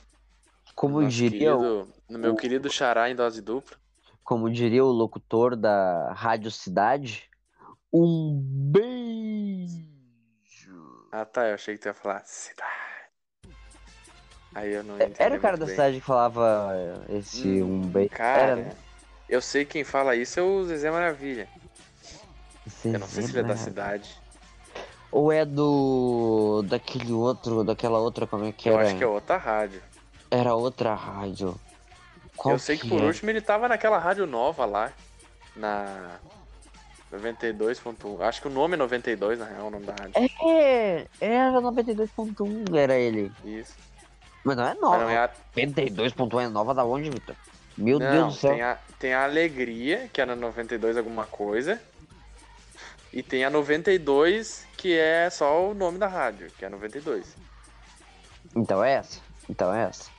Como 0.75 1.01
Nosso 1.01 1.15
diria, 1.15 1.55
o- 1.55 1.59
querido- 1.59 1.93
no 2.09 2.19
meu 2.19 2.35
querido 2.35 2.69
xará 2.69 3.09
em 3.09 3.15
dose 3.15 3.41
dupla. 3.41 3.77
como 4.23 4.49
diria 4.49 4.83
o 4.83 4.91
locutor 4.91 5.55
da 5.55 6.13
Rádio 6.13 6.49
Cidade, 6.49 7.29
um 7.91 8.39
beijo. 8.41 9.83
Ah 11.11 11.25
tá, 11.25 11.47
eu 11.49 11.53
achei 11.55 11.75
que 11.75 11.81
tu 11.81 11.87
ia 11.89 11.93
falar 11.93 12.23
cidade. 12.25 12.71
Aí 14.55 14.73
eu 14.73 14.83
não 14.83 14.95
entendi. 14.95 15.15
Era 15.19 15.35
o 15.35 15.39
cara 15.39 15.57
da 15.57 15.65
bem. 15.65 15.73
cidade 15.73 15.99
que 15.99 16.05
falava 16.05 16.71
esse 17.09 17.61
Hum, 17.61 17.83
um 17.83 17.87
beijo. 17.87 18.09
Cara, 18.11 18.41
Era, 18.43 18.55
né? 18.57 18.71
eu 19.27 19.41
sei 19.41 19.65
quem 19.65 19.83
fala 19.83 20.15
isso 20.15 20.39
é 20.39 20.43
o 20.43 20.63
Zezé 20.65 20.91
Maravilha. 20.91 21.47
Eu 22.85 22.99
não 22.99 23.07
sei 23.07 23.23
se 23.23 23.31
ele 23.31 23.39
é 23.39 23.43
da 23.43 23.53
Zezé, 23.55 23.63
cidade. 23.65 24.17
Ou 25.11 25.31
é 25.31 25.45
do. 25.45 26.63
daquele 26.67 27.11
outro, 27.13 27.63
daquela 27.63 27.99
outra, 27.99 28.25
como 28.25 28.45
é 28.45 28.51
que 28.51 28.69
Eu 28.69 28.79
era? 28.79 28.87
acho 28.87 28.97
que 28.97 29.03
é 29.03 29.07
outra 29.07 29.37
rádio. 29.37 29.81
Era 30.31 30.55
outra 30.55 30.93
rádio. 30.95 31.55
Qual 32.35 32.55
eu 32.55 32.59
sei 32.59 32.77
que 32.77 32.89
por 32.89 32.99
é? 33.01 33.05
último 33.05 33.29
ele 33.29 33.41
tava 33.41 33.67
naquela 33.67 33.99
rádio 33.99 34.25
nova 34.25 34.65
lá. 34.65 34.91
Na 35.55 36.19
92.1. 37.11 38.21
Acho 38.21 38.41
que 38.41 38.47
o 38.47 38.51
nome 38.51 38.73
é 38.73 38.77
92, 38.77 39.37
na 39.37 39.45
real, 39.45 39.67
o 39.67 39.69
nome 39.69 39.85
da 39.85 39.93
rádio. 39.93 40.13
É, 40.43 41.05
era 41.21 41.61
92.1, 41.61 42.75
era 42.75 42.95
ele. 42.97 43.31
Isso. 43.45 43.75
Mas 44.43 44.57
não 44.57 44.67
é 44.67 44.73
nova. 44.75 44.97
não 45.03 45.09
é 45.09 45.17
a 45.17 45.29
92.1 45.55 46.41
é 46.41 46.47
nova 46.49 46.73
da 46.73 46.83
onde, 46.83 47.09
Vitor? 47.09 47.35
Meu 47.77 47.97
Não, 47.97 48.11
Deus 48.11 48.35
do 48.35 48.39
céu. 48.39 48.51
Tem 48.51 48.61
a, 48.61 48.77
tem 48.99 49.13
a 49.13 49.23
Alegria, 49.23 50.09
que 50.11 50.21
é 50.21 50.25
na 50.25 50.35
92 50.35 50.97
alguma 50.97 51.25
coisa. 51.25 51.81
E 53.11 53.21
tem 53.21 53.45
a 53.45 53.49
92, 53.49 54.67
que 54.77 54.97
é 54.97 55.29
só 55.29 55.69
o 55.69 55.73
nome 55.73 55.97
da 55.97 56.07
rádio, 56.07 56.51
que 56.57 56.65
é 56.65 56.69
92. 56.69 57.35
Então 58.55 58.83
é 58.83 58.93
essa. 58.95 59.21
Então 59.49 59.73
é 59.73 59.83
essa. 59.83 60.09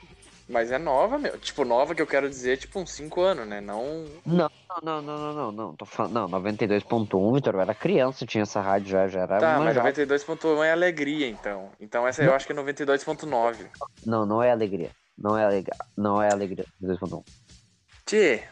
Mas 0.47 0.71
é 0.71 0.77
nova, 0.77 1.17
meu. 1.17 1.37
Tipo, 1.39 1.65
nova 1.65 1.95
que 1.95 2.01
eu 2.01 2.05
quero 2.05 2.29
dizer, 2.29 2.57
tipo, 2.57 2.79
uns 2.79 2.91
5 2.91 3.21
anos, 3.21 3.47
né? 3.47 3.59
Não. 3.59 4.05
Não, 4.23 4.49
não, 4.83 5.01
não, 5.01 5.17
não, 5.17 5.33
não, 5.33 5.51
não. 5.51 5.75
Tô 5.75 5.85
falando. 5.85 6.13
Não, 6.13 6.29
92.1, 6.29 7.33
Vitor, 7.33 7.55
eu 7.55 7.61
era 7.61 7.73
criança, 7.73 8.25
tinha 8.27 8.43
essa 8.43 8.61
rádio 8.61 8.89
já, 8.89 9.07
já 9.07 9.21
era 9.21 9.39
Tá, 9.39 9.57
mas 9.57 9.75
manjado. 9.75 9.87
92.1 9.89 10.63
é 10.63 10.71
Alegria, 10.71 11.27
então. 11.27 11.71
Então 11.79 12.07
essa 12.07 12.23
eu 12.23 12.33
acho 12.33 12.45
que 12.45 12.53
é 12.53 12.55
92.9. 12.55 13.55
Não, 14.05 14.25
não 14.25 14.43
é 14.43 14.51
alegria. 14.51 14.91
Não 15.17 15.35
é 15.35 15.45
alegria. 15.45 15.75
Não 15.97 16.21
é 16.21 16.31
alegria. 16.31 16.65
92.1. 16.81 17.23
Tchê, 18.05 18.43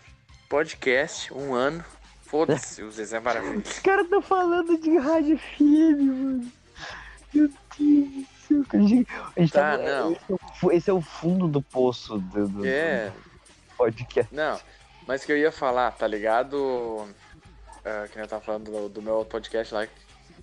podcast, 0.50 1.32
um 1.32 1.54
ano. 1.54 1.86
Foda-se, 2.24 2.82
o 2.82 2.90
Zezé 2.90 3.20
Maravilha. 3.20 3.60
Os 3.60 3.78
caras 3.80 4.10
tão 4.10 4.22
falando 4.22 4.76
de 4.80 4.98
rádio 4.98 5.38
FM, 5.38 6.02
mano. 6.02 6.52
Meu 7.32 7.50
Deus 7.78 8.33
A 8.70 8.78
gente, 8.78 9.08
a 9.36 9.40
gente 9.40 9.52
Tá, 9.54 9.78
tá- 9.78 9.84
não. 9.84 10.12
Esse 10.12 10.32
é, 10.34 10.76
esse 10.76 10.90
é 10.90 10.94
o 10.94 11.02
fundo 11.02 11.48
do 11.48 11.62
poço 11.62 12.18
do, 12.18 12.48
do, 12.48 12.66
É, 12.66 13.08
do 13.10 13.76
podcast. 13.78 14.34
Não, 14.34 14.60
mas 15.08 15.24
que 15.26 15.32
eu 15.32 15.38
ia 15.38 15.52
falar, 15.52 15.92
tá 15.92 16.08
ligado? 16.08 17.08
Ah, 17.86 18.08
que 18.12 18.18
eu 18.20 18.28
tava 18.28 18.42
falando 18.42 18.72
do, 18.72 18.90
do 18.90 19.02
meu 19.02 19.26
podcast 19.26 19.74
lá, 19.74 19.88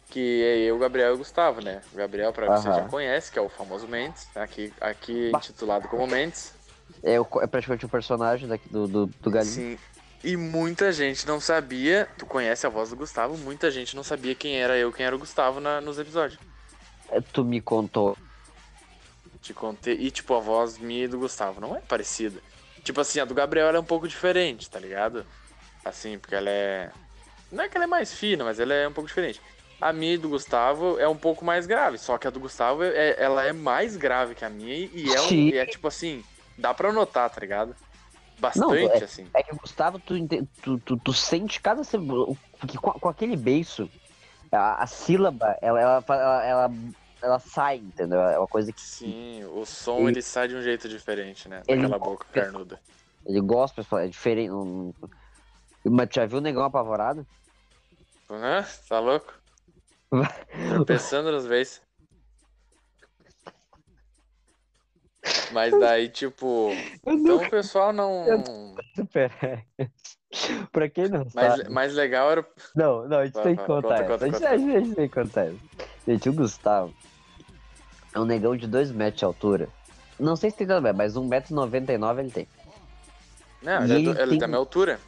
que 0.09 0.43
é 0.43 0.59
eu, 0.59 0.79
Gabriel 0.79 1.13
e 1.13 1.15
o 1.15 1.19
Gustavo, 1.19 1.61
né? 1.61 1.81
O 1.93 1.97
Gabriel, 1.97 2.33
pra 2.33 2.47
você 2.59 2.69
Aham. 2.69 2.83
já 2.83 2.89
conhece, 2.89 3.31
que 3.33 3.39
é 3.39 3.43
o 3.43 3.49
famoso 3.49 3.87
Mendes, 3.89 4.29
aqui, 4.35 4.73
aqui 4.81 5.31
Bah. 5.31 5.39
intitulado 5.39 5.89
como 5.89 6.07
Mendes. 6.07 6.53
É, 7.03 7.19
o- 7.21 7.27
é 7.41 7.47
praticamente 7.47 7.87
o 7.87 7.89
personagem 7.89 8.49
daqui 8.49 8.69
do, 8.69 8.87
do, 8.87 9.07
do 9.07 9.31
Galinho. 9.31 9.53
Sim. 9.53 9.79
E 10.23 10.37
muita 10.37 10.93
gente 10.93 11.27
não 11.27 11.41
sabia, 11.41 12.07
tu 12.19 12.27
conhece 12.27 12.67
a 12.67 12.69
voz 12.69 12.91
do 12.91 12.97
Gustavo, 12.97 13.39
muita 13.39 13.71
gente 13.71 13.97
não 13.97 14.03
sabia 14.05 14.35
quem 14.35 14.57
era 14.61 14.77
eu, 14.77 14.93
quem 14.93 15.07
era 15.07 15.17
o 15.17 15.19
Gustavo 15.19 15.61
na- 15.61 15.81
nos 15.81 15.99
episódios. 15.99 16.39
Tu 17.33 17.45
me 17.45 17.61
contou. 17.61 18.17
Te 19.43 19.55
contei. 19.55 19.95
E, 19.95 20.11
tipo, 20.11 20.35
a 20.35 20.41
voz 20.41 20.79
minha 20.79 21.05
e 21.05 21.09
do 21.09 21.19
Gustavo 21.19 21.61
não 21.61 21.77
é 21.77 21.81
parecida. 21.81 22.41
Tipo 22.83 23.01
assim, 23.01 23.21
a 23.21 23.25
do 23.25 23.35
Gabriel 23.35 23.69
ela 23.69 23.79
é 23.79 23.81
um 23.81 23.85
pouco 23.85 24.09
diferente, 24.09 24.69
tá 24.71 24.79
ligado? 24.79 25.25
Assim, 25.85 26.19
porque 26.19 26.35
ela 26.35 26.51
é. 26.51 26.91
Não 27.51 27.65
é 27.65 27.69
que 27.69 27.77
ela 27.77 27.85
é 27.85 27.89
mais 27.89 28.15
fina, 28.15 28.45
mas 28.45 28.61
ela 28.61 28.75
é 28.75 28.87
um 28.87 28.93
pouco 28.93 29.09
diferente. 29.09 29.41
A 29.81 29.93
minha 29.93 30.15
e 30.15 30.19
do 30.19 30.29
Gustavo 30.29 30.99
é 30.99 31.09
um 31.09 31.17
pouco 31.17 31.45
mais 31.45 31.67
grave, 31.67 31.97
só 31.99 32.19
que 32.19 32.27
a 32.27 32.31
do 32.31 32.39
Gustavo 32.39 32.83
é, 32.83 33.17
ela 33.19 33.45
é 33.45 33.53
mais 33.53 33.97
grave 33.97 34.35
que 34.35 34.45
a 34.45 34.51
minha 34.51 34.75
e 34.93 35.13
é, 35.13 35.21
um, 35.23 35.33
e 35.33 35.57
é 35.57 35.65
tipo 35.65 35.89
assim, 35.89 36.23
dá 36.57 36.75
pra 36.75 36.93
notar, 36.93 37.31
tá 37.31 37.41
ligado? 37.41 37.75
Bastante, 38.39 38.67
Não, 38.67 38.75
é- 38.75 39.05
assim. 39.05 39.27
É 39.35 39.43
que 39.43 39.55
o 39.55 39.57
Gustavo, 39.57 39.99
tu, 39.99 40.15
tu, 40.63 40.79
tu, 40.79 40.97
tu 40.99 41.13
sente 41.13 41.61
cada. 41.61 41.83
Porque 42.59 42.79
com, 42.79 42.91
com 42.93 43.09
aquele 43.09 43.37
beiço, 43.37 43.91
a, 44.51 44.83
a 44.83 44.87
sílaba, 44.87 45.57
ela, 45.63 45.81
ela, 45.81 46.05
ela, 46.09 46.45
ela, 46.45 46.73
ela 47.23 47.39
sai, 47.39 47.77
entendeu? 47.79 48.21
É 48.21 48.39
uma 48.39 48.47
coisa 48.49 48.73
que 48.73 48.81
Sim, 48.81 49.45
o 49.45 49.65
som 49.65 50.09
ele 50.09 50.23
sai 50.23 50.49
de 50.49 50.57
um 50.57 50.63
jeito 50.63 50.89
diferente, 50.89 51.49
né? 51.49 51.63
Ele- 51.69 51.83
Daquela 51.83 51.99
boca 51.99 52.27
carnuda. 52.33 52.81
ele 53.27 53.41
gosta, 53.41 53.85
é 53.99 54.07
diferente. 54.09 54.49
não- 54.51 54.95
Mas 55.85 56.09
já 56.13 56.27
viu 56.27 56.39
o 56.39 56.41
negão 56.43 56.65
apavorado? 56.65 57.27
Hã? 58.31 58.65
Tá 58.89 58.99
louco? 59.01 59.35
Tropeçando 60.75 61.31
nos 61.33 61.47
vezes. 61.47 61.83
Mas 65.53 65.79
daí, 65.79 66.09
tipo. 66.09 66.71
Então 67.07 67.37
o 67.43 67.51
pessoal 67.51 67.93
não. 67.93 68.75
Super. 68.95 69.31
pra 70.73 70.89
quem 70.89 71.09
não 71.09 71.27
Mais, 71.35 71.57
sabe. 71.57 71.69
mais 71.69 71.95
legal 71.95 72.31
era. 72.31 72.47
Não, 72.75 73.07
não, 73.09 73.19
a 73.19 73.25
gente 73.27 73.35
Vai, 73.35 73.43
tem 73.45 73.57
que 73.57 73.67
contar 73.67 73.83
conta, 73.83 73.95
essa. 73.95 74.05
conta, 74.05 74.25
a, 74.25 74.29
gente, 74.29 74.41
conta. 74.41 74.49
a 74.51 74.57
gente- 74.57 74.77
a 74.77 74.81
gente 74.81 74.95
tem 74.95 75.09
que 75.09 75.15
contar. 75.15 75.53
Gente, 76.07 76.29
o 76.29 76.33
Gustavo 76.33 76.95
é 78.15 78.21
um 78.21 78.25
negão 78.25 78.57
de 78.57 78.67
2 78.67 78.91
metros 78.93 79.19
de 79.21 79.25
altura. 79.25 79.69
Não 80.19 80.37
sei 80.37 80.51
se 80.51 80.57
tem 80.57 80.67
bem, 80.67 80.93
mas 80.93 81.15
1,99m 81.17 82.19
ele 82.21 82.31
tem. 82.31 82.49
Não, 83.63 83.85
ele, 83.85 83.93
é, 83.93 83.97
ele 83.97 84.05
do- 84.05 84.21
é 84.21 84.27
tem- 84.27 84.39
da 84.39 84.47
minha 84.47 84.59
altura. 84.59 85.01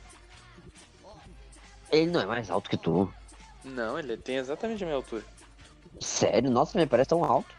Ele 1.91 2.11
não 2.11 2.21
é 2.21 2.27
mais 2.27 2.51
alto 2.51 2.71
que 2.71 2.77
tu. 2.77 3.13
Não, 3.65 3.99
ele 3.99 4.17
tem 4.17 4.37
exatamente 4.37 4.83
a 4.83 4.87
minha 4.87 4.97
altura. 4.97 5.23
Sério? 6.01 6.51
Nossa, 6.51 6.79
me 6.79 6.87
parece 6.87 7.11
tão 7.11 7.23
alto. 7.25 7.55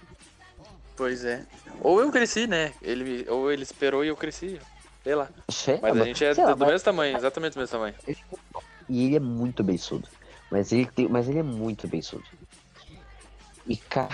Pois 0.96 1.24
é. 1.24 1.46
Ou 1.82 2.00
eu 2.02 2.12
cresci, 2.12 2.48
né? 2.48 2.74
Ele, 2.82 3.26
ou 3.30 3.52
ele 3.52 3.64
esperou 3.64 4.04
e 4.04 4.08
eu 4.08 4.16
cresci. 4.18 4.60
Sei 5.04 5.16
lá. 5.16 5.28
Sei 5.50 5.80
Mas 5.82 6.00
a 6.00 6.04
gente 6.06 6.24
é 6.26 6.34
sei 6.34 6.44
lá, 6.44 6.54
do 6.54 6.60
mas- 6.60 6.70
mesmo 6.72 6.86
tamanho, 6.86 7.18
exatamente 7.18 7.54
do 7.54 7.60
mesmo 7.60 7.72
tamanho. 7.72 7.96
E 8.90 9.06
ele 9.06 9.16
é 9.16 9.20
muito 9.20 9.64
beiçudo. 9.64 10.08
Mas 10.50 10.72
ele, 10.72 10.86
tem, 10.86 11.08
mas 11.08 11.28
ele 11.30 11.40
é 11.40 11.44
muito 11.44 11.88
beiçudo. 11.88 12.24
E 13.68 13.76
cara. 13.78 14.10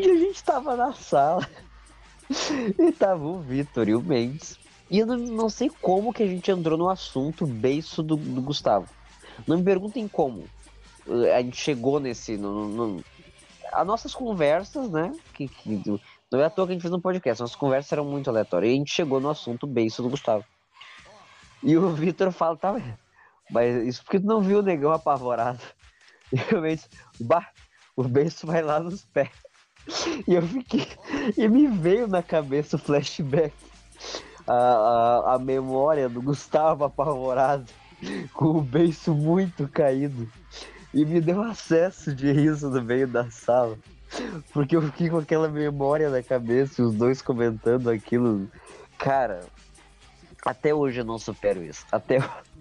Dia 0.00 0.12
a 0.12 0.16
gente 0.18 0.42
tava 0.42 0.76
na 0.76 0.92
sala. 0.92 1.46
E 2.78 2.92
tava 2.92 3.24
o 3.24 3.40
Vitor 3.40 3.88
e 3.88 3.94
o 3.96 4.00
Mendes. 4.00 4.56
E 4.88 5.00
eu 5.00 5.06
não, 5.06 5.48
sei 5.48 5.68
como 5.68 6.12
que 6.12 6.22
a 6.22 6.26
gente 6.26 6.48
entrou 6.48 6.78
no 6.78 6.88
assunto 6.88 7.44
beiço 7.44 8.04
do, 8.04 8.16
do 8.16 8.40
Gustavo. 8.40 8.86
Não 9.48 9.58
me 9.58 9.64
perguntem 9.64 10.06
como. 10.06 10.44
Eh, 11.08 11.34
A 11.34 11.42
gente 11.42 11.56
chegou 11.56 11.98
nesse. 11.98 12.36
No, 12.36 12.68
no- 12.68 13.04
As 13.72 13.84
nossas 13.84 14.14
conversas, 14.14 14.88
né? 14.90 15.12
Que, 15.34 15.48
que, 15.48 15.82
não 16.30 16.40
é 16.40 16.44
à 16.44 16.50
toa 16.50 16.66
que 16.66 16.72
a 16.72 16.74
gente 16.74 16.82
fez 16.82 16.94
um 16.94 17.00
podcast. 17.00 17.40
Nossas 17.40 17.56
conversas 17.56 17.90
eram 17.92 18.04
muito 18.04 18.30
aleatórias. 18.30 18.70
E 18.70 18.74
a 18.74 18.78
gente 18.78 18.92
chegou 18.92 19.18
no 19.18 19.30
assunto 19.30 19.66
beiço 19.66 20.00
do 20.00 20.08
Gustavo. 20.08 20.44
E 21.62 21.76
o 21.76 21.90
Vitor 21.90 22.30
fala, 22.30 22.56
tá, 22.56 22.80
mas 23.50 23.86
isso 23.86 24.04
porque 24.04 24.20
tu 24.20 24.26
não 24.26 24.40
viu 24.40 24.60
o 24.60 24.62
negão 24.62 24.92
apavorado. 24.92 25.60
E 26.32 26.76
disse, 26.76 26.88
bah, 27.18 27.48
o 27.96 28.04
beijo 28.04 28.46
vai 28.46 28.62
lá 28.62 28.78
nos 28.78 29.04
pés. 29.04 29.30
E 30.26 30.34
eu 30.34 30.42
fiquei, 30.42 30.86
e 31.36 31.48
me 31.48 31.66
veio 31.66 32.06
na 32.06 32.22
cabeça 32.22 32.76
o 32.76 32.78
flashback, 32.78 33.54
a, 34.46 34.54
a, 34.54 35.34
a 35.34 35.38
memória 35.38 36.08
do 36.08 36.22
Gustavo 36.22 36.84
apavorado, 36.84 37.66
com 38.34 38.46
o 38.46 38.62
beiço 38.62 39.14
muito 39.14 39.68
caído. 39.68 40.30
E 40.92 41.04
me 41.04 41.20
deu 41.20 41.42
acesso 41.42 42.14
de 42.14 42.32
riso 42.32 42.68
no 42.68 42.82
meio 42.82 43.06
da 43.06 43.30
sala. 43.30 43.78
Porque 44.52 44.74
eu 44.74 44.82
fiquei 44.82 45.08
com 45.08 45.18
aquela 45.18 45.48
memória 45.48 46.10
na 46.10 46.20
cabeça, 46.20 46.82
os 46.82 46.94
dois 46.94 47.22
comentando 47.22 47.88
aquilo. 47.88 48.50
Cara, 48.98 49.42
até 50.44 50.74
hoje 50.74 51.00
eu 51.00 51.04
não 51.04 51.16
supero 51.16 51.62
isso. 51.62 51.86
Até, 51.92 52.18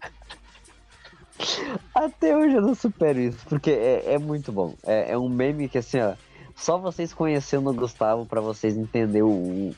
Até 1.96 2.36
hoje 2.36 2.56
eu 2.56 2.62
não 2.62 2.76
supero 2.76 3.20
isso, 3.20 3.40
porque 3.48 3.72
é, 3.72 4.14
é 4.14 4.20
muito 4.20 4.52
bom. 4.52 4.76
É, 4.84 5.14
é 5.14 5.18
um 5.18 5.30
meme 5.30 5.70
que 5.70 5.78
assim, 5.78 6.00
ó. 6.00 6.14
Só 6.60 6.78
vocês 6.78 7.14
conhecendo 7.14 7.70
o 7.70 7.74
Gustavo 7.74 8.26
pra 8.26 8.42
vocês 8.42 8.76
entenderem 8.76 9.24
o, 9.24 9.74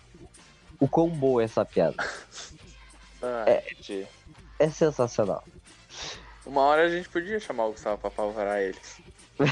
o 0.79 0.87
quão 0.87 1.09
boa 1.09 1.41
é 1.41 1.45
essa 1.45 1.63
piada. 1.63 1.95
Ah, 3.21 3.45
É. 3.47 3.63
É 4.57 4.69
sensacional. 4.69 5.43
Uma 6.45 6.61
hora 6.61 6.85
a 6.85 6.89
gente 6.89 7.07
podia 7.07 7.39
chamar 7.39 7.65
o 7.65 7.71
Gustavo 7.71 7.99
pra 7.99 8.07
apavorar 8.07 8.59
ele. 8.59 8.77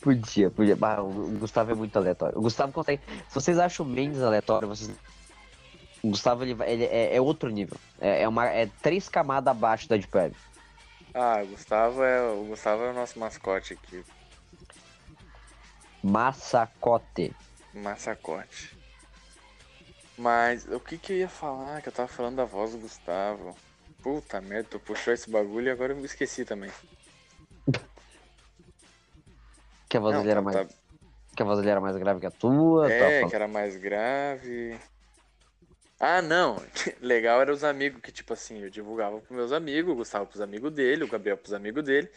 Podia, 0.00 0.48
podia. 0.50 0.76
Bah, 0.76 1.00
o 1.02 1.10
Gustavo 1.38 1.72
é 1.72 1.74
muito 1.74 1.96
aleatório. 1.96 2.38
O 2.38 2.42
Gustavo 2.42 2.72
consegue. 2.72 3.02
Se 3.28 3.34
vocês 3.34 3.58
acham 3.58 3.84
o 3.84 3.88
Mendes 3.88 4.22
aleatório, 4.22 4.68
vocês. 4.68 4.90
O 6.02 6.10
Gustavo 6.10 6.44
ele, 6.44 6.56
ele 6.64 6.84
é, 6.84 7.16
é 7.16 7.20
outro 7.20 7.50
nível. 7.50 7.76
É, 8.00 8.22
é, 8.22 8.28
uma, 8.28 8.46
é 8.46 8.70
três 8.80 9.08
camadas 9.08 9.50
abaixo 9.50 9.88
da 9.88 9.96
Deep 9.96 10.16
Web. 10.16 10.36
Ah, 11.12 11.42
Gustavo 11.44 12.02
é 12.04 12.30
o 12.30 12.44
Gustavo 12.44 12.84
é 12.84 12.90
o 12.90 12.94
nosso 12.94 13.18
mascote 13.18 13.72
aqui. 13.72 14.04
Massacote. 16.02 17.34
Massacote. 17.74 18.76
Mas 20.16 20.66
o 20.66 20.80
que 20.80 20.98
que 20.98 21.12
eu 21.12 21.16
ia 21.16 21.28
falar? 21.28 21.80
Que 21.82 21.88
eu 21.88 21.92
tava 21.92 22.08
falando 22.08 22.36
da 22.36 22.44
voz 22.44 22.72
do 22.72 22.78
Gustavo. 22.78 23.56
Puta 24.02 24.40
merda, 24.40 24.68
tu 24.70 24.80
puxou 24.80 25.12
esse 25.12 25.30
bagulho 25.30 25.66
e 25.66 25.70
agora 25.70 25.92
eu 25.92 25.96
me 25.96 26.04
esqueci 26.06 26.44
também. 26.44 26.70
Que 29.88 29.96
a 29.96 30.00
voz 30.00 30.14
Não, 30.14 30.20
dele 30.22 30.32
era 30.32 30.40
tá- 30.40 30.44
mais. 30.44 30.68
tá- 30.68 30.74
Que 31.36 31.42
a 31.42 31.46
voz 31.46 31.58
dele 31.58 31.70
era 31.70 31.80
mais 31.80 31.96
grave 31.96 32.20
que 32.20 32.26
a 32.26 32.30
tua. 32.30 32.90
É, 32.92 33.26
que 33.26 33.34
era 33.34 33.48
mais 33.48 33.76
grave. 33.76 34.78
Ah, 36.00 36.20
não. 36.22 36.56
Legal 37.00 37.40
era 37.40 37.52
os 37.52 37.64
amigos 37.64 38.00
que, 38.00 38.12
tipo 38.12 38.32
assim, 38.32 38.62
eu 38.62 38.70
divulgava 38.70 39.18
pros 39.20 39.36
meus 39.36 39.52
amigos, 39.52 39.92
o 39.92 39.96
Gustavo 39.96 40.26
pros 40.26 40.40
amigos 40.40 40.72
dele, 40.72 41.04
o 41.04 41.08
Gabriel 41.08 41.36
pros 41.38 41.52
amigos 41.52 41.84
dele. 41.84 42.10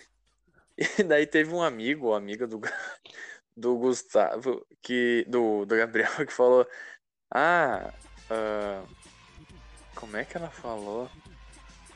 E 0.98 1.04
daí 1.04 1.28
teve 1.28 1.54
um 1.54 1.62
amigo, 1.62 2.08
ou 2.08 2.16
amiga 2.16 2.48
do, 2.48 2.60
do 3.62 3.76
Gustavo, 3.78 4.66
que. 4.82 5.26
Do, 5.30 5.66
do 5.66 5.76
Gabriel, 5.78 6.10
que 6.26 6.34
falou. 6.34 6.68
Ah, 7.34 7.94
ah, 8.30 8.84
como 9.96 10.18
é 10.18 10.26
que 10.26 10.36
ela 10.36 10.50
falou? 10.50 11.10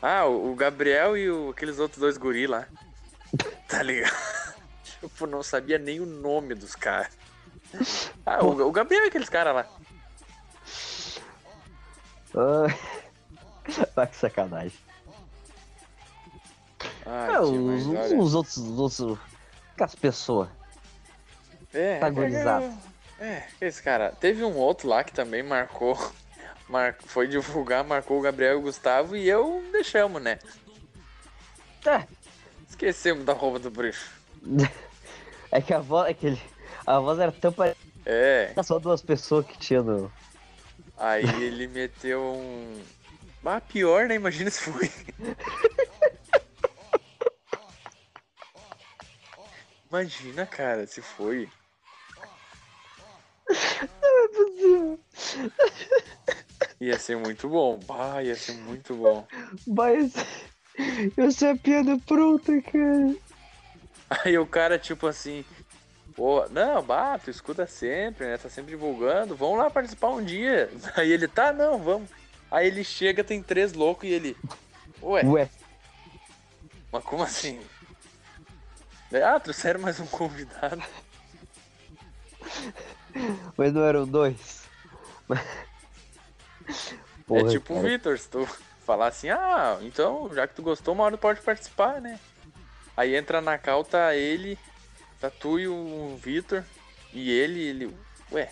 Ah, 0.01 0.25
o, 0.25 0.51
o 0.51 0.55
Gabriel 0.55 1.17
e 1.17 1.29
o- 1.29 1.49
aqueles 1.49 1.79
outros 1.79 1.99
dois 1.99 2.17
guri 2.17 2.47
lá. 2.47 2.67
Tá 3.67 3.81
ligado? 3.83 4.13
Tipo, 5.01 5.25
não 5.27 5.43
sabia 5.43 5.77
nem 5.77 5.99
o 5.99 6.05
nome 6.05 6.53
dos 6.55 6.75
caras. 6.75 7.17
Ah, 8.25 8.43
o, 8.45 8.51
o 8.67 8.71
Gabriel 8.71 9.03
e 9.05 9.07
aqueles 9.07 9.27
caras 9.27 9.55
lá. 9.55 9.67
Ah, 12.35 12.67
Tá 13.95 14.05
que 14.07 14.15
sacanagem. 14.15 14.77
Ah, 17.05 17.27
É, 17.33 17.39
os, 17.39 17.49
olha. 17.87 18.17
os 18.19 18.35
outros. 18.35 18.57
Os 18.57 18.99
outros. 19.01 19.19
As 19.79 19.95
pessoas. 19.95 20.49
É, 21.75 21.99
tá 21.99 22.07
é. 23.19 23.25
É, 23.25 23.43
esse 23.61 23.81
cara. 23.81 24.11
Teve 24.19 24.43
um 24.43 24.55
outro 24.55 24.87
lá 24.87 25.03
que 25.03 25.13
também 25.13 25.43
marcou. 25.43 25.97
Mar... 26.67 26.95
Foi 27.05 27.27
divulgar, 27.27 27.83
marcou 27.83 28.17
o 28.17 28.21
Gabriel 28.21 28.55
e 28.55 28.57
o 28.57 28.61
Gustavo 28.61 29.15
e 29.15 29.29
eu 29.29 29.63
deixamos, 29.71 30.19
né? 30.21 30.39
É, 31.85 32.07
Esquecemos 32.67 33.23
da 33.23 33.33
roupa 33.33 33.59
do 33.59 33.71
bruxo. 33.71 34.11
é 35.51 35.61
que 35.61 35.73
a 35.73 35.79
voz. 35.79 36.09
É 36.09 36.13
que 36.13 36.27
ele, 36.27 36.41
a 36.85 36.99
voz 36.99 37.19
era 37.19 37.31
tão 37.31 37.53
parecida. 37.53 37.85
É, 38.05 38.53
Só 38.63 38.79
duas 38.79 39.01
pessoas 39.01 39.45
que 39.45 39.57
tinha 39.57 39.81
no. 39.81 40.11
aí 40.97 41.23
ele 41.41 41.67
meteu 41.67 42.21
um. 42.21 42.81
Ah, 43.45 43.61
pior, 43.61 44.07
né? 44.07 44.15
Imagina 44.15 44.49
se 44.49 44.61
foi. 44.61 44.91
Imagina, 49.89 50.45
cara, 50.45 50.85
se 50.87 51.01
foi. 51.01 51.47
Ia 56.79 56.99
ser 56.99 57.17
muito 57.17 57.47
bom. 57.47 57.79
Bah, 57.85 58.21
ia 58.23 58.35
ser 58.35 58.53
muito 58.53 58.95
bom. 58.95 59.27
Mas. 59.67 60.13
Eu 61.15 61.31
sei 61.31 61.51
a 61.51 61.55
piada 61.55 61.97
pronta, 62.05 62.61
cara. 62.61 63.15
Aí 64.09 64.37
o 64.37 64.45
cara, 64.45 64.77
tipo 64.77 65.07
assim, 65.07 65.43
pô, 66.15 66.45
não, 66.49 66.81
bah, 66.81 67.17
tu 67.17 67.29
escuta 67.31 67.65
sempre, 67.65 68.27
né? 68.27 68.37
Tá 68.37 68.49
sempre 68.49 68.71
divulgando, 68.71 69.35
vamos 69.35 69.57
lá 69.57 69.69
participar 69.69 70.09
um 70.09 70.23
dia. 70.23 70.69
Aí 70.95 71.11
ele, 71.11 71.27
tá, 71.27 71.51
não, 71.53 71.79
vamos. 71.79 72.09
Aí 72.51 72.67
ele 72.67 72.83
chega, 72.83 73.23
tem 73.23 73.41
três 73.41 73.73
loucos 73.73 74.07
e 74.07 74.13
ele, 74.13 74.37
ué, 75.01 75.25
Ué, 75.25 75.49
mas 76.91 77.03
como 77.03 77.23
assim? 77.23 77.59
Ah, 79.23 79.39
trouxeram 79.39 79.79
mais 79.79 79.99
um 79.99 80.05
convidado. 80.05 80.81
mas 83.57 83.73
não 83.73 83.83
eram 83.83 84.05
dois. 84.07 84.65
é 87.29 87.43
tipo 87.49 87.73
o 87.73 87.77
cara. 87.77 87.89
Vitor, 87.89 88.19
se 88.19 88.29
tu 88.29 88.45
falar 88.85 89.07
assim, 89.07 89.29
ah, 89.29 89.79
então, 89.81 90.29
já 90.33 90.47
que 90.47 90.55
tu 90.55 90.61
gostou, 90.61 90.93
uma 90.93 91.03
hora 91.03 91.17
pode 91.17 91.41
participar, 91.41 91.99
né? 92.01 92.19
Aí 92.95 93.15
entra 93.15 93.41
na 93.41 93.57
cal, 93.57 93.83
tá 93.83 94.15
ele, 94.15 94.57
tá 95.19 95.29
tu 95.29 95.59
e 95.59 95.67
o 95.67 96.17
Vitor, 96.21 96.63
e 97.11 97.31
ele, 97.31 97.61
ele, 97.61 97.97
ué. 98.31 98.51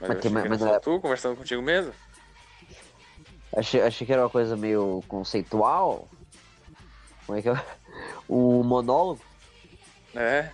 Mas, 0.00 0.10
Mas 0.10 0.20
que 0.20 0.28
mas 0.28 0.44
era 0.44 0.58
só 0.58 0.74
é- 0.76 0.80
tu 0.80 1.00
conversando 1.00 1.36
contigo 1.36 1.62
mesmo? 1.62 1.92
Achei, 3.56 3.80
achei 3.80 4.06
que 4.06 4.12
era 4.12 4.22
uma 4.22 4.30
coisa 4.30 4.56
meio 4.56 5.02
conceitual. 5.08 6.08
Como 7.26 7.38
é 7.38 7.42
que 7.42 7.48
é? 7.48 7.54
O 8.28 8.62
monólogo? 8.62 9.20
É. 10.14 10.50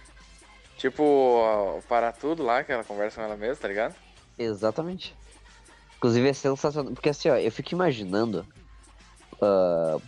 Tipo, 0.77 1.81
para 1.89 2.13
tudo 2.13 2.43
lá, 2.43 2.63
que 2.65 2.73
ela 2.73 2.85
conversa 2.85 3.17
com 3.17 3.23
ela 3.27 3.37
mesma, 3.37 3.57
tá 3.57 3.69
ligado? 3.69 3.95
Exatamente. 4.39 5.15
Inclusive 5.97 6.29
é 6.29 6.33
sensacional. 6.33 6.93
Porque 6.93 7.09
assim, 7.09 7.29
ó, 7.31 7.37
eu 7.37 7.51
fico 7.53 7.73
imaginando. 7.75 8.47
ah, 9.41 9.99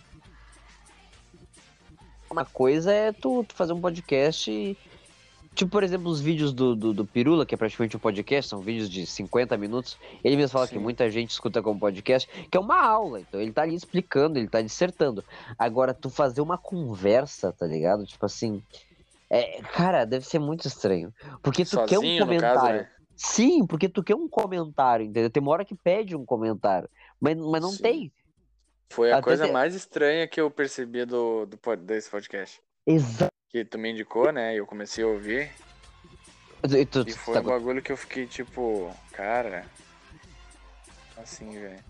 uma 2.29 2.45
coisa 2.45 2.91
é 2.91 3.11
tu, 3.11 3.43
tu 3.43 3.55
fazer 3.55 3.73
um 3.73 3.81
podcast. 3.81 4.51
e- 4.51 4.77
Tipo, 5.55 5.71
por 5.71 5.83
exemplo, 5.83 6.07
os 6.11 6.21
vídeos 6.21 6.53
do, 6.53 6.75
do, 6.75 6.93
do 6.93 7.03
Pirula, 7.03 7.43
que 7.43 7.55
é 7.55 7.57
praticamente 7.57 7.97
um 7.97 7.99
podcast, 7.99 8.47
são 8.47 8.59
vídeos 8.59 8.87
de 8.87 9.07
50 9.07 9.57
minutos. 9.57 9.97
Ele 10.23 10.35
mesmo 10.35 10.51
fala 10.53 10.67
que 10.67 10.75
Sim. 10.75 10.79
muita 10.79 11.09
gente 11.09 11.31
escuta 11.31 11.63
como 11.63 11.79
podcast, 11.79 12.29
que 12.51 12.55
é 12.55 12.59
uma 12.59 12.79
aula. 12.79 13.21
Então 13.21 13.41
ele 13.41 13.51
tá 13.51 13.63
ali 13.63 13.73
explicando, 13.73 14.37
ele 14.37 14.47
tá 14.47 14.61
dissertando. 14.61 15.23
Agora, 15.57 15.95
tu 15.95 16.11
fazer 16.11 16.41
uma 16.41 16.59
conversa, 16.59 17.51
tá 17.51 17.65
ligado? 17.65 18.05
Tipo 18.05 18.23
assim. 18.27 18.61
É, 19.29 19.61
cara, 19.73 20.05
deve 20.05 20.25
ser 20.25 20.39
muito 20.39 20.67
estranho. 20.67 21.13
Porque 21.43 21.65
tu 21.65 21.77
quer 21.85 21.97
um 21.99 22.01
Sozinho, 22.01 22.25
comentário. 22.25 22.59
caso, 22.61 22.73
né? 22.73 22.89
Sim, 23.15 23.65
porque 23.65 23.89
tu 23.89 24.03
quer 24.03 24.15
um 24.15 24.29
comentário, 24.29 25.05
entendeu? 25.05 25.29
Tem 25.29 25.41
uma 25.41 25.51
hora 25.51 25.65
que 25.65 25.75
pede 25.75 26.15
um 26.15 26.23
comentário, 26.25 26.87
mas, 27.19 27.35
mas 27.37 27.61
não 27.61 27.71
Sim. 27.71 27.81
tem. 27.83 28.13
Foi 28.89 29.11
a 29.11 29.15
Até 29.15 29.23
coisa 29.23 29.43
tem- 29.45 29.51
mais 29.53 29.75
estranha 29.75 30.27
que 30.27 30.39
eu 30.39 30.49
percebi 30.49 31.03
do, 31.03 31.45
do, 31.45 31.57
desse 31.77 32.09
podcast. 32.09 32.61
Exato. 32.85 33.31
Que 33.49 33.65
tu 33.65 33.77
me 33.77 33.91
indicou, 33.91 34.31
né? 34.31 34.53
E 34.53 34.57
eu 34.57 34.65
comecei 34.65 35.03
a 35.03 35.07
ouvir. 35.07 35.51
E 36.69 36.85
tu, 36.85 37.03
E 37.07 37.11
foi 37.11 37.33
tá 37.33 37.39
um 37.41 37.43
bagulho 37.43 37.81
que 37.81 37.91
eu 37.91 37.97
fiquei 37.97 38.25
tipo, 38.27 38.93
cara. 39.11 39.65
Assim, 41.17 41.49
velho. 41.59 41.83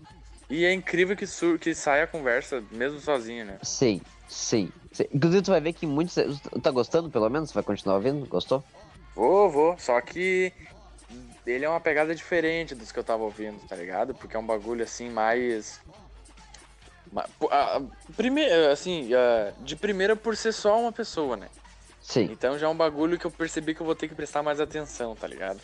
E 0.50 0.64
é 0.64 0.72
incrível 0.72 1.14
que, 1.16 1.26
sur 1.26 1.58
que 1.58 1.74
sai 1.74 2.02
a 2.02 2.06
conversa, 2.06 2.62
mesmo 2.70 2.98
sozinho, 3.00 3.44
né? 3.44 3.58
Sim, 3.62 4.00
sim. 4.26 4.72
Inclusive, 5.12 5.42
tu 5.42 5.50
vai 5.50 5.60
ver 5.60 5.72
que 5.74 5.86
muitos. 5.86 6.16
Tá 6.62 6.70
gostando, 6.70 7.10
pelo 7.10 7.28
menos? 7.28 7.52
Vai 7.52 7.62
continuar 7.62 7.96
ouvindo? 7.96 8.26
Gostou? 8.26 8.64
Vou, 9.14 9.50
vou. 9.50 9.78
Só 9.78 10.00
que 10.00 10.52
ele 11.46 11.64
é 11.64 11.68
uma 11.68 11.80
pegada 11.80 12.14
diferente 12.14 12.74
dos 12.74 12.90
que 12.90 12.98
eu 12.98 13.04
tava 13.04 13.22
ouvindo, 13.24 13.58
tá 13.66 13.76
ligado? 13.76 14.14
Porque 14.14 14.36
é 14.36 14.38
um 14.38 14.46
bagulho 14.46 14.82
assim 14.82 15.10
mais. 15.10 15.80
Primeiro, 18.16 18.70
assim, 18.70 19.10
de 19.60 19.76
primeira 19.76 20.16
por 20.16 20.36
ser 20.36 20.52
só 20.52 20.80
uma 20.80 20.92
pessoa, 20.92 21.36
né? 21.36 21.48
Sim. 22.00 22.28
Então 22.30 22.58
já 22.58 22.66
é 22.66 22.70
um 22.70 22.76
bagulho 22.76 23.18
que 23.18 23.26
eu 23.26 23.30
percebi 23.30 23.74
que 23.74 23.82
eu 23.82 23.86
vou 23.86 23.94
ter 23.94 24.08
que 24.08 24.14
prestar 24.14 24.42
mais 24.42 24.60
atenção, 24.60 25.14
tá 25.14 25.26
ligado? 25.26 25.60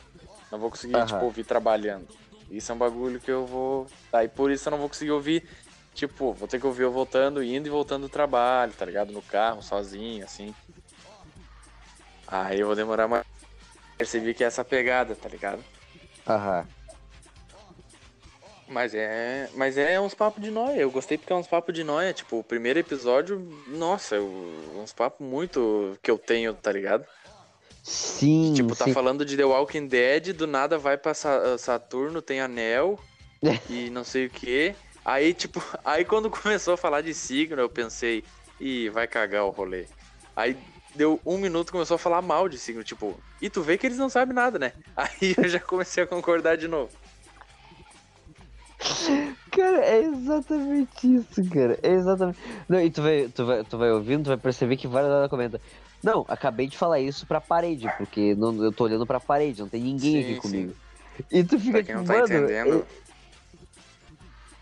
Não 0.52 0.58
vou 0.58 0.70
conseguir, 0.70 1.04
tipo, 1.06 1.24
ouvir 1.24 1.44
trabalhando. 1.44 2.06
Isso 2.50 2.70
é 2.70 2.74
um 2.74 2.78
bagulho 2.78 3.20
que 3.20 3.30
eu 3.30 3.46
vou. 3.46 3.86
Daí 4.12 4.28
por 4.28 4.50
isso 4.50 4.68
eu 4.68 4.72
não 4.72 4.78
vou 4.78 4.88
conseguir 4.88 5.10
ouvir. 5.12 5.48
Tipo, 5.94 6.32
vou 6.32 6.48
ter 6.48 6.58
que 6.58 6.66
ouvir 6.66 6.82
eu 6.82 6.90
voltando, 6.92 7.42
indo 7.42 7.66
e 7.68 7.70
voltando 7.70 8.02
do 8.02 8.08
trabalho, 8.08 8.72
tá 8.72 8.84
ligado? 8.84 9.12
No 9.12 9.22
carro, 9.22 9.62
sozinho, 9.62 10.24
assim. 10.24 10.54
Aí 12.26 12.60
eu 12.60 12.66
vou 12.66 12.74
demorar 12.76 13.06
mais. 13.06 13.24
Percebi 13.96 14.34
que 14.34 14.42
é 14.42 14.46
essa 14.48 14.64
pegada, 14.64 15.14
tá 15.14 15.28
ligado? 15.28 15.62
Aham. 16.26 16.66
Mas 18.66 18.94
é. 18.94 19.48
Mas 19.54 19.78
é 19.78 20.00
uns 20.00 20.14
papos 20.14 20.42
de 20.42 20.50
noia. 20.50 20.80
Eu 20.80 20.90
gostei 20.90 21.16
porque 21.16 21.32
é 21.32 21.36
uns 21.36 21.46
papos 21.46 21.72
de 21.74 21.84
noia. 21.84 22.12
Tipo, 22.12 22.38
o 22.38 22.44
primeiro 22.44 22.78
episódio, 22.78 23.38
nossa, 23.68 24.16
eu- 24.16 24.72
uns 24.82 24.92
papos 24.92 25.24
muito 25.24 25.96
que 26.02 26.10
eu 26.10 26.18
tenho, 26.18 26.54
tá 26.54 26.72
ligado? 26.72 27.06
Sim. 27.84 28.54
Tipo, 28.54 28.74
tá 28.74 28.86
sim. 28.86 28.94
falando 28.94 29.24
de 29.26 29.36
The 29.36 29.44
Walking 29.44 29.86
Dead, 29.86 30.32
do 30.32 30.46
nada 30.46 30.78
vai 30.78 30.96
pra 30.96 31.12
Sa- 31.12 31.58
Saturno, 31.58 32.22
tem 32.22 32.40
anel 32.40 32.98
e 33.68 33.90
não 33.90 34.02
sei 34.02 34.26
o 34.26 34.30
que. 34.30 34.74
Aí, 35.04 35.34
tipo, 35.34 35.62
aí 35.84 36.04
quando 36.04 36.30
começou 36.30 36.74
a 36.74 36.78
falar 36.78 37.02
de 37.02 37.12
signo, 37.12 37.60
eu 37.60 37.68
pensei, 37.68 38.24
ih, 38.58 38.88
vai 38.88 39.06
cagar 39.06 39.44
o 39.44 39.50
rolê. 39.50 39.84
Aí 40.34 40.56
deu 40.94 41.20
um 41.26 41.36
minuto 41.36 41.72
começou 41.72 41.96
a 41.96 41.98
falar 41.98 42.22
mal 42.22 42.48
de 42.48 42.56
signo, 42.56 42.82
tipo, 42.82 43.14
e 43.42 43.50
tu 43.50 43.62
vê 43.62 43.76
que 43.76 43.86
eles 43.86 43.98
não 43.98 44.08
sabem 44.08 44.34
nada, 44.34 44.58
né? 44.58 44.72
Aí 44.96 45.34
eu 45.36 45.46
já 45.46 45.60
comecei 45.60 46.04
a 46.04 46.06
concordar 46.06 46.56
de 46.56 46.66
novo. 46.66 46.90
Cara, 49.50 49.84
é 49.84 50.00
exatamente 50.04 51.14
isso, 51.14 51.48
cara. 51.50 51.78
É 51.82 51.90
exatamente. 51.90 52.38
Não, 52.68 52.80
e 52.80 52.90
tu 52.90 53.02
vai, 53.02 53.28
tu 53.28 53.46
vai, 53.46 53.64
tu 53.64 53.78
vai 53.78 53.90
ouvindo, 53.90 54.24
tu 54.24 54.28
vai 54.28 54.36
perceber 54.36 54.76
que 54.76 54.86
várias 54.88 55.12
vezes 55.12 55.30
comenta. 55.30 55.60
Não, 56.04 56.24
acabei 56.28 56.66
de 56.66 56.76
falar 56.76 57.00
isso 57.00 57.26
pra 57.26 57.40
parede, 57.40 57.88
porque 57.98 58.34
não, 58.34 58.62
eu 58.62 58.70
tô 58.70 58.84
olhando 58.84 59.06
pra 59.06 59.18
parede, 59.18 59.62
não 59.62 59.68
tem 59.68 59.82
ninguém 59.82 60.16
Sim, 60.16 60.20
aqui 60.22 60.34
sim. 60.34 60.40
comigo. 60.42 60.74
E 61.32 61.42
tu 61.42 61.58
fica 61.58 61.72
Pra 61.72 61.82
quem 61.82 61.94
não 61.94 62.02
tipo, 62.04 62.12
tá 62.12 62.18
mano, 62.20 62.34
entendendo. 62.44 62.86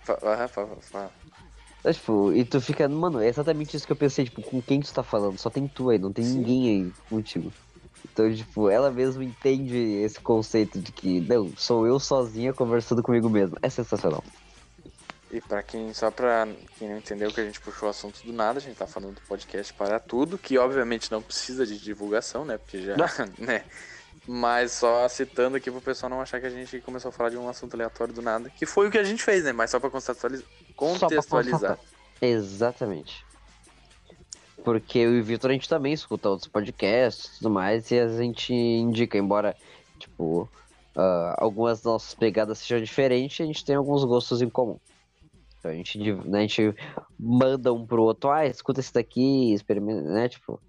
Fa- 0.04 0.18
ah, 0.22 0.48
fa- 0.48 0.66
fa- 0.80 1.10
É, 1.84 1.92
tipo, 1.92 2.32
e 2.32 2.44
tu 2.44 2.60
fica, 2.60 2.88
mano, 2.88 3.20
é 3.20 3.28
exatamente 3.28 3.76
isso 3.76 3.86
que 3.86 3.92
eu 3.92 3.96
pensei, 3.96 4.24
tipo, 4.24 4.40
com 4.42 4.62
quem 4.62 4.80
tu 4.80 4.92
tá 4.94 5.02
falando? 5.02 5.38
Só 5.40 5.50
tem 5.50 5.66
tu 5.66 5.90
aí, 5.90 5.98
não 5.98 6.12
tem 6.12 6.24
Sim. 6.24 6.38
ninguém 6.38 6.68
aí 6.68 6.92
contigo. 7.08 7.52
Então, 8.04 8.32
tipo, 8.32 8.68
ela 8.68 8.90
mesma 8.92 9.24
entende 9.24 9.76
esse 9.76 10.20
conceito 10.20 10.80
de 10.80 10.92
que, 10.92 11.20
não, 11.22 11.52
sou 11.56 11.86
eu 11.86 11.98
sozinha 11.98 12.52
conversando 12.52 13.02
comigo 13.02 13.28
mesmo. 13.28 13.56
É 13.62 13.68
sensacional. 13.68 14.22
E 15.32 15.40
pra 15.40 15.62
quem, 15.62 15.94
só 15.94 16.10
pra 16.10 16.46
quem 16.78 16.90
não 16.90 16.98
entendeu 16.98 17.32
que 17.32 17.40
a 17.40 17.44
gente 17.44 17.58
puxou 17.58 17.88
o 17.88 17.90
assunto 17.90 18.22
do 18.24 18.32
nada, 18.32 18.58
a 18.58 18.62
gente 18.62 18.76
tá 18.76 18.86
falando 18.86 19.14
do 19.14 19.20
podcast 19.22 19.72
para 19.72 19.98
tudo, 19.98 20.36
que 20.36 20.58
obviamente 20.58 21.10
não 21.10 21.22
precisa 21.22 21.66
de 21.66 21.78
divulgação, 21.78 22.44
né? 22.44 22.58
Porque 22.58 22.82
já, 22.82 22.94
né? 23.38 23.64
Mas 24.26 24.72
só 24.72 25.08
citando 25.08 25.56
aqui 25.56 25.70
pro 25.70 25.80
pessoal 25.80 26.10
não 26.10 26.20
achar 26.20 26.38
que 26.38 26.46
a 26.46 26.50
gente 26.50 26.80
começou 26.80 27.08
a 27.08 27.12
falar 27.12 27.30
de 27.30 27.36
um 27.38 27.48
assunto 27.48 27.74
aleatório 27.74 28.12
do 28.12 28.20
nada, 28.22 28.50
que 28.50 28.66
foi 28.66 28.88
o 28.88 28.90
que 28.90 28.98
a 28.98 29.02
gente 29.02 29.22
fez, 29.22 29.42
né? 29.42 29.52
Mas 29.52 29.70
só 29.70 29.80
pra 29.80 29.88
contextualiza- 29.90 30.44
Só 30.44 30.46
pra 30.76 30.76
contextualizar. 30.76 31.78
Exatamente. 32.20 33.24
Porque 34.62 34.98
eu 34.98 35.16
e 35.16 35.20
o 35.20 35.24
Vitor 35.24 35.50
a 35.50 35.54
gente 35.54 35.68
também 35.68 35.92
escuta 35.92 36.28
outros 36.28 36.46
podcasts 36.48 37.24
e 37.24 37.38
tudo 37.38 37.50
mais, 37.50 37.90
e 37.90 37.98
a 37.98 38.06
gente 38.06 38.52
indica, 38.54 39.18
embora, 39.18 39.56
tipo, 39.98 40.48
ah, 40.94 41.34
algumas 41.38 41.78
das 41.78 41.84
nossas 41.86 42.14
pegadas 42.14 42.58
sejam 42.58 42.80
diferentes, 42.80 43.40
a 43.40 43.46
gente 43.46 43.64
tem 43.64 43.74
alguns 43.74 44.04
gostos 44.04 44.40
em 44.40 44.48
comum. 44.48 44.78
A 45.64 45.72
gente, 45.72 45.98
né, 45.98 46.38
a 46.38 46.42
gente 46.42 46.74
manda 47.18 47.72
um 47.72 47.86
pro 47.86 48.02
outro, 48.02 48.30
ah, 48.30 48.46
escuta 48.46 48.80
esse 48.80 48.92
daqui, 48.92 49.52
experimenta, 49.52 50.02
né, 50.02 50.28
tipo. 50.28 50.60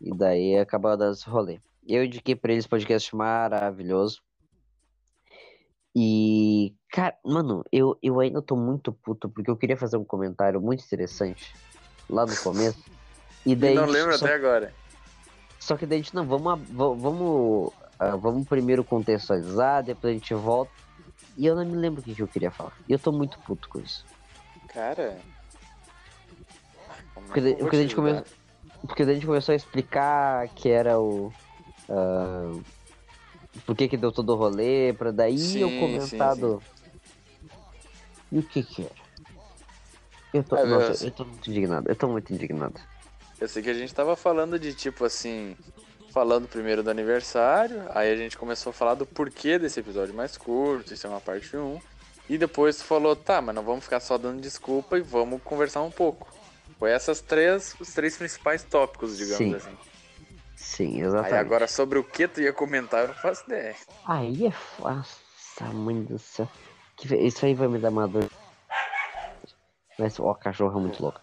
E 0.00 0.14
daí 0.14 0.58
acaba 0.58 0.96
dando 0.96 1.14
esse 1.14 1.28
rolê. 1.28 1.58
Eu 1.86 2.04
indiquei 2.04 2.34
pra 2.34 2.52
eles 2.52 2.66
podcast 2.66 3.14
maravilhoso. 3.14 4.20
E, 5.94 6.74
cara, 6.90 7.16
mano, 7.24 7.64
eu, 7.72 7.96
eu 8.02 8.20
ainda 8.20 8.42
tô 8.42 8.54
muito 8.54 8.92
puto 8.92 9.30
porque 9.30 9.50
eu 9.50 9.56
queria 9.56 9.78
fazer 9.78 9.96
um 9.96 10.04
comentário 10.04 10.60
muito 10.60 10.84
interessante 10.84 11.54
lá 12.10 12.26
no 12.26 12.36
começo. 12.36 12.84
E 13.46 13.54
daí. 13.54 13.74
não 13.74 13.84
a 13.84 13.86
gente 13.86 13.94
lembro 13.94 14.18
só, 14.18 14.24
até 14.26 14.34
agora. 14.34 14.74
só 15.58 15.76
que 15.76 15.86
daí 15.86 16.00
a 16.00 16.02
gente, 16.02 16.14
não, 16.14 16.26
vamos, 16.26 16.68
vamos, 16.68 17.72
ah, 17.98 18.16
vamos 18.16 18.46
primeiro 18.46 18.84
contextualizar, 18.84 19.84
depois 19.84 20.10
a 20.10 20.18
gente 20.18 20.34
volta. 20.34 20.72
E 21.36 21.46
eu 21.46 21.54
não 21.54 21.64
me 21.64 21.76
lembro 21.76 22.00
o 22.00 22.04
que, 22.04 22.14
que 22.14 22.22
eu 22.22 22.28
queria 22.28 22.50
falar. 22.50 22.72
E 22.88 22.92
eu 22.92 22.98
tô 22.98 23.12
muito 23.12 23.38
puto 23.38 23.68
com 23.68 23.78
isso. 23.78 24.04
Cara. 24.68 25.18
é 27.16 27.20
Porque, 27.20 27.40
vou 27.40 27.56
porque, 27.56 27.76
a 27.76 27.78
te 27.78 27.82
gente 27.82 27.96
come- 27.96 28.22
porque 28.86 29.02
a 29.02 29.14
gente 29.14 29.26
começou 29.26 29.52
a 29.52 29.56
explicar 29.56 30.48
que 30.50 30.68
era 30.68 30.98
o. 30.98 31.32
ah, 31.88 32.52
por 33.64 33.74
que 33.76 33.88
que 33.88 33.96
deu 33.96 34.12
todo 34.12 34.30
o 34.32 34.36
rolê, 34.36 34.92
pra 34.92 35.10
daí 35.10 35.38
Sim, 35.38 35.60
eu 35.60 35.70
sim, 35.70 35.78
comentado. 35.78 36.62
E 38.30 38.38
o 38.38 38.42
que 38.42 38.62
que 38.62 38.82
era? 38.82 38.94
Eu 40.34 40.44
tô, 40.44 40.56
Ah, 40.56 40.64
nossa, 40.66 41.04
eu- 41.04 41.08
eu 41.08 41.14
tô 41.14 41.24
muito 41.24 41.48
indignado, 41.50 41.88
eu 41.88 41.96
tô 41.96 42.08
muito 42.08 42.32
indignado. 42.34 42.78
Eu 43.40 43.48
sei 43.48 43.62
que 43.62 43.70
a 43.70 43.74
gente 43.74 43.94
tava 43.94 44.16
falando 44.16 44.58
de 44.58 44.74
tipo 44.74 45.04
assim. 45.04 45.56
Falando 46.12 46.48
primeiro 46.48 46.82
do 46.82 46.88
aniversário, 46.90 47.82
aí 47.90 48.10
a 48.10 48.16
gente 48.16 48.38
começou 48.38 48.70
a 48.70 48.72
falar 48.72 48.94
do 48.94 49.04
porquê 49.04 49.58
desse 49.58 49.80
episódio 49.80 50.14
mais 50.14 50.34
curto, 50.34 50.94
isso 50.94 51.06
é 51.06 51.10
uma 51.10 51.20
parte 51.20 51.54
1. 51.54 51.78
E 52.28 52.36
depois 52.36 52.76
tu 52.78 52.84
falou, 52.84 53.14
tá, 53.14 53.40
mas 53.40 53.54
não 53.54 53.62
vamos 53.62 53.84
ficar 53.84 54.00
só 54.00 54.18
dando 54.18 54.40
desculpa 54.40 54.98
e 54.98 55.00
vamos 55.00 55.40
conversar 55.42 55.82
um 55.82 55.90
pouco. 55.90 56.28
Foi 56.78 56.90
essas 56.90 57.20
três, 57.20 57.74
os 57.78 57.92
três 57.92 58.16
principais 58.16 58.62
tópicos, 58.62 59.16
digamos 59.16 59.38
Sim, 59.38 59.54
assim. 59.54 59.78
Sim, 60.56 60.94
Aí 60.96 61.00
exatamente. 61.02 61.34
agora 61.34 61.68
sobre 61.68 61.98
o 61.98 62.04
que 62.04 62.26
tu 62.26 62.40
ia 62.40 62.52
comentar, 62.52 63.02
eu 63.02 63.08
não 63.08 63.14
faço 63.14 63.44
ideia. 63.46 63.74
Aí 64.04 64.46
é 64.46 64.50
fácil, 64.50 65.16
mãe 65.72 66.02
do 66.02 66.18
céu. 66.18 66.48
Isso 67.02 67.46
aí 67.46 67.54
vai 67.54 67.68
me 67.68 67.78
dar 67.78 67.90
uma 67.90 68.08
dor. 68.08 68.28
Mas, 69.98 70.18
ó, 70.18 70.30
a 70.30 70.36
cachorra 70.36 70.78
é 70.78 70.80
muito 70.80 71.02
louca. 71.02 71.20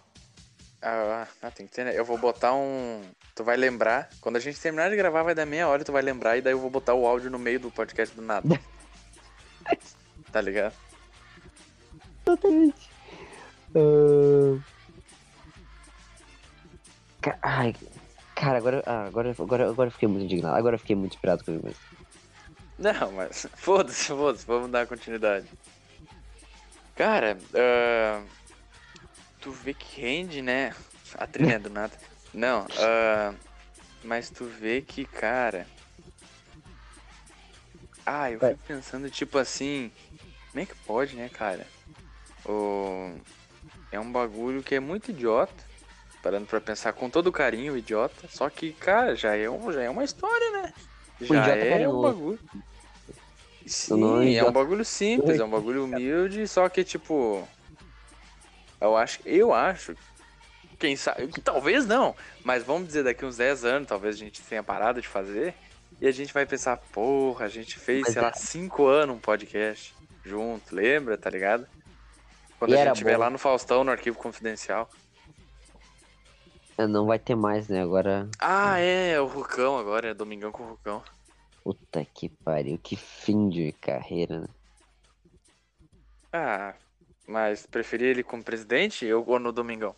Ah, 0.81 1.27
ah, 1.41 1.51
tem 1.51 1.65
que 1.65 1.73
ter, 1.73 1.85
né? 1.85 1.97
Eu 1.97 2.03
vou 2.03 2.17
botar 2.17 2.53
um. 2.53 3.01
Tu 3.33 3.43
vai 3.43 3.55
lembrar. 3.55 4.09
Quando 4.19 4.35
a 4.35 4.39
gente 4.39 4.59
terminar 4.59 4.89
de 4.89 4.97
gravar, 4.97 5.23
vai 5.23 5.33
dar 5.33 5.45
meia 5.45 5.67
hora 5.67 5.81
e 5.81 5.85
tu 5.85 5.91
vai 5.91 6.01
lembrar, 6.01 6.37
e 6.37 6.41
daí 6.41 6.53
eu 6.53 6.59
vou 6.59 6.69
botar 6.69 6.93
o 6.93 7.05
áudio 7.07 7.31
no 7.31 7.39
meio 7.39 7.59
do 7.59 7.71
podcast 7.71 8.13
do 8.13 8.21
nada. 8.21 8.47
tá 10.31 10.41
ligado? 10.41 10.73
Exatamente. 12.25 12.89
Ca- 17.21 17.39
Ai, 17.41 17.73
cara, 18.35 18.57
agora, 18.57 18.83
ah, 18.85 19.05
agora, 19.05 19.31
agora, 19.37 19.69
agora 19.69 19.87
eu 19.87 19.91
fiquei 19.91 20.07
muito 20.07 20.25
indignado. 20.25 20.55
Agora 20.57 20.75
eu 20.75 20.79
fiquei 20.79 20.95
muito 20.95 21.13
inspirado 21.13 21.43
comigo 21.43 21.65
mesmo. 21.65 21.79
Não, 22.77 23.11
mas 23.13 23.47
foda-se, 23.55 24.07
foda-se, 24.07 24.45
vamos 24.45 24.71
dar 24.71 24.87
continuidade. 24.87 25.47
Cara, 26.95 27.37
ah, 27.55 28.23
tu 29.41 29.51
vê 29.51 29.73
que 29.73 30.01
rende, 30.01 30.41
né? 30.41 30.73
A 31.15 31.27
trilha 31.27 31.59
do 31.59 31.69
nada. 31.69 31.93
Não, 32.33 32.65
ah, 32.77 33.33
mas 34.03 34.29
tu 34.29 34.45
vê 34.45 34.81
que, 34.81 35.05
cara. 35.05 35.67
Ah, 38.05 38.29
eu 38.29 38.39
fico 38.39 38.59
pensando, 38.67 39.09
tipo 39.09 39.37
assim, 39.37 39.89
como 40.51 40.61
é 40.61 40.65
que 40.65 40.75
pode, 40.85 41.15
né, 41.15 41.29
cara? 41.29 41.65
O... 42.45 43.13
É 43.91 43.99
um 43.99 44.11
bagulho 44.11 44.63
que 44.63 44.75
é 44.75 44.79
muito 44.79 45.11
idiota. 45.11 45.53
Parando 46.21 46.45
pra 46.45 46.61
pensar 46.61 46.93
com 46.93 47.09
todo 47.09 47.31
carinho, 47.31 47.77
idiota. 47.77 48.27
Só 48.29 48.49
que, 48.49 48.71
cara, 48.73 49.15
já 49.15 49.35
é, 49.35 49.49
um, 49.49 49.71
já 49.71 49.83
é 49.83 49.89
uma 49.89 50.03
história, 50.03 50.51
né? 50.51 50.73
Já 51.21 51.55
é 51.55 51.87
um 51.87 52.01
bagulho. 52.01 52.39
Sim, 53.65 54.35
é 54.35 54.43
um 54.43 54.51
bagulho 54.51 54.83
simples, 54.83 55.39
é 55.39 55.43
um 55.43 55.49
bagulho 55.49 55.83
humilde, 55.85 56.47
só 56.47 56.67
que 56.67 56.83
tipo. 56.83 57.47
Eu 58.79 58.97
acho, 58.97 59.19
eu 59.25 59.53
acho, 59.53 59.95
quem 60.77 60.97
sabe, 60.97 61.29
talvez 61.41 61.85
não, 61.85 62.13
mas 62.43 62.63
vamos 62.63 62.87
dizer 62.87 63.03
daqui 63.05 63.23
uns 63.23 63.37
10 63.37 63.63
anos, 63.63 63.87
talvez 63.87 64.15
a 64.15 64.17
gente 64.17 64.41
tenha 64.41 64.61
parado 64.61 65.01
de 65.01 65.07
fazer, 65.07 65.53
e 66.01 66.05
a 66.05 66.11
gente 66.11 66.33
vai 66.33 66.45
pensar, 66.45 66.75
porra, 66.75 67.45
a 67.45 67.47
gente 67.47 67.79
fez, 67.79 68.01
Mas 68.01 68.13
sei 68.13 68.21
é- 68.21 68.25
lá, 68.25 68.33
5 68.33 68.85
anos 68.85 69.15
um 69.15 69.19
podcast 69.19 69.95
junto, 70.25 70.75
lembra, 70.75 71.17
tá 71.17 71.29
ligado? 71.29 71.65
Quando 72.63 72.71
E 72.71 72.75
a 72.75 72.85
gente 72.85 72.93
estiver 72.93 73.17
bom. 73.17 73.23
lá 73.23 73.29
no 73.29 73.37
Faustão, 73.37 73.83
no 73.83 73.91
arquivo 73.91 74.17
confidencial. 74.17 74.89
Ah, 76.77 76.87
Não 76.87 77.05
vai 77.05 77.19
ter 77.19 77.35
mais, 77.35 77.67
né? 77.67 77.81
Agora. 77.81 78.29
Ah, 78.39 78.79
é, 78.79 79.11
é 79.11 79.19
o 79.19 79.25
Rucão 79.27 79.77
agora, 79.77 80.07
é 80.07 80.13
Domingão 80.13 80.49
com 80.49 80.63
o 80.63 80.69
Rucão. 80.69 81.03
Puta 81.61 82.05
que 82.05 82.29
pariu, 82.29 82.77
que 82.77 82.95
fim 82.95 83.49
de 83.49 83.73
carreira, 83.73 84.39
né? 84.39 84.47
Ah, 86.31 86.73
mas 87.27 87.65
preferia 87.65 88.07
ele 88.07 88.23
como 88.23 88.41
presidente 88.41 89.11
ou 89.11 89.37
no 89.39 89.51
Domingão? 89.51 89.93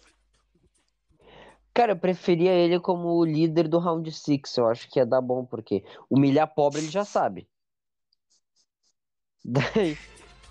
Cara, 1.71 1.91
eu 1.91 1.97
preferia 1.99 2.53
ele 2.53 2.79
como 2.79 3.23
líder 3.23 3.67
do 3.67 3.77
Round 3.79 4.11
6. 4.11 4.57
Eu 4.57 4.67
acho 4.67 4.89
que 4.89 4.97
ia 4.97 5.05
dar 5.05 5.21
bom, 5.21 5.45
porque 5.45 5.83
humilhar 6.09 6.47
pobre 6.47 6.79
ele 6.81 6.89
já 6.89 7.05
sabe. 7.05 7.47
Daí, 9.43 9.97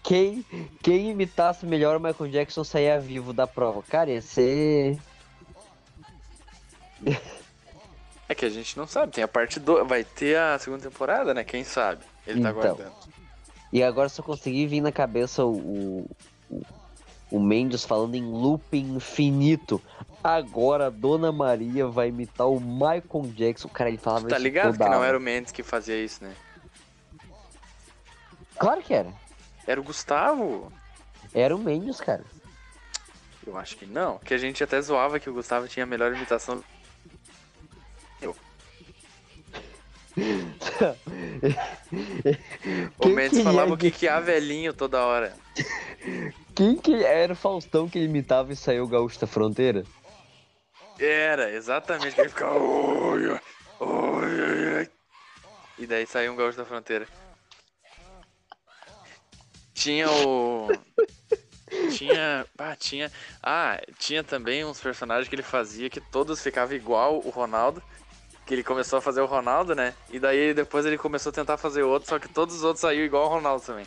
quem, 0.05 0.45
quem 0.83 1.11
imitasse 1.11 1.65
melhor 1.65 1.97
o 1.97 2.01
Michael 2.01 2.31
Jackson 2.31 2.63
saía 2.63 3.01
vivo 3.01 3.33
da 3.33 3.47
prova. 3.47 3.83
Cara, 3.83 4.11
ia 4.11 4.21
ser. 4.23 4.99
É 8.29 8.35
que 8.35 8.45
a 8.45 8.51
gente 8.51 8.77
não 8.77 8.87
sabe, 8.87 9.13
tem 9.13 9.25
a 9.25 9.29
parte 9.29 9.59
do. 9.59 9.85
Vai 9.85 10.05
ter 10.05 10.37
a 10.39 10.59
segunda 10.59 10.83
temporada, 10.83 11.33
né? 11.35 11.43
Quem 11.43 11.65
sabe? 11.65 12.03
Ele 12.27 12.41
tá 12.43 12.51
Então. 12.51 12.61
aguardando. 12.61 12.93
E 13.73 13.83
agora 13.83 14.09
só 14.09 14.23
consegui 14.23 14.67
vir 14.67 14.81
na 14.81 14.93
cabeça 14.93 15.45
o, 15.45 16.07
o, 16.51 16.65
o 17.31 17.41
Mendes 17.41 17.85
falando 17.85 18.15
em 18.15 18.23
loop 18.25 18.77
infinito. 18.79 19.81
Agora 20.23 20.87
a 20.87 20.91
Dona 20.91 21.33
Maria 21.33 21.87
vai 21.87 22.09
imitar 22.09 22.49
o 22.49 22.61
Michael 22.61 23.33
Jackson. 23.35 23.69
Cara, 23.69 23.91
ele 23.91 23.99
falava 23.99 24.29
Tá 24.29 24.37
isso 24.37 24.45
ligado 24.45 24.79
que 24.79 24.89
não 24.89 25.03
era 25.05 25.19
o 25.19 25.21
Mendes 25.21 25.51
que 25.53 25.63
fazia 25.63 26.03
isso, 26.03 26.23
né? 26.25 26.35
Claro 28.57 28.81
que 28.83 28.95
era. 28.95 29.13
Era 29.67 29.81
o 29.81 29.85
Gustavo? 29.85 30.73
Era 31.35 31.55
o 31.55 31.59
Mendes, 31.59 32.01
cara. 32.01 32.25
Eu 33.47 33.57
acho 33.59 33.77
que 33.77 33.87
não. 33.87 34.19
Que 34.19 34.35
a 34.35 34.39
gente 34.39 34.63
até 34.63 34.81
zoava 34.81 35.21
que 35.21 35.29
o 35.29 35.35
Gustavo 35.35 35.69
tinha 35.69 35.85
a 35.85 35.87
melhor 35.87 36.15
imitação. 36.15 36.63
O 42.99 43.03
Quem 43.03 43.15
Mendes 43.15 43.43
falava 43.43 43.71
é 43.71 43.75
o 43.75 43.77
que 43.77 43.91
que 43.91 44.09
há 44.09 44.21
velhinho 44.21 44.73
toda 44.73 45.05
hora. 45.05 45.37
Quem 46.55 46.77
que 46.77 47.05
era 47.05 47.33
o 47.33 47.37
Faustão 47.37 47.89
que 47.89 47.99
imitava 47.99 48.53
e 48.53 48.57
saiu 48.57 48.85
o 48.85 48.89
Gaúcho 48.89 49.21
da 49.21 49.27
Fronteira? 49.27 49.85
Era, 50.99 51.51
exatamente. 51.51 52.15
Que 52.15 52.21
ele 52.21 52.29
ficava. 52.29 52.59
E 55.79 55.87
daí 55.87 56.07
saiu 56.07 56.33
um 56.33 56.37
gaúcho 56.37 56.57
da 56.57 56.65
fronteira. 56.65 57.07
Tinha 59.85 60.11
o. 60.11 60.69
Tinha. 61.91 62.47
Ah, 62.57 62.75
tinha. 62.75 63.13
Ah, 63.43 63.79
tinha 63.99 64.25
também 64.25 64.65
uns 64.65 64.81
personagens 64.81 65.29
que 65.29 65.35
ele 65.35 65.43
fazia 65.43 65.91
que 65.91 66.01
todos 66.01 66.41
ficavam 66.41 66.75
igual 66.75 67.19
o 67.19 67.29
Ronaldo. 67.29 67.83
Que 68.47 68.55
ele 68.55 68.65
começou 68.65 68.99
a 68.99 69.03
fazer 69.03 69.21
o 69.21 69.27
Ronaldo, 69.27 69.75
né? 69.75 69.93
E 70.11 70.19
daí 70.19 70.55
depois 70.55 70.87
ele 70.87 70.97
começou 70.97 71.29
a 71.29 71.35
tentar 71.35 71.59
fazer 71.59 71.83
outro, 71.83 72.09
só 72.09 72.19
que 72.19 72.29
todos 72.29 72.55
os 72.55 72.65
outros 72.65 72.81
saíram 72.81 73.05
igual 73.05 73.27
o 73.27 73.29
Ronaldo 73.29 73.63
também. 73.63 73.87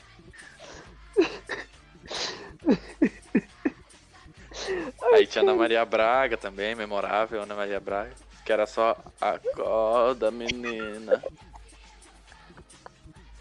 Aí 5.13 5.25
tinha 5.25 5.43
Ana 5.43 5.55
Maria 5.55 5.83
Braga 5.83 6.37
também, 6.37 6.75
memorável 6.75 7.41
Ana 7.41 7.55
Maria 7.55 7.79
Braga. 7.79 8.13
Que 8.45 8.53
era 8.53 8.67
só 8.67 8.95
acorda, 9.19 10.29
menina. 10.29 11.23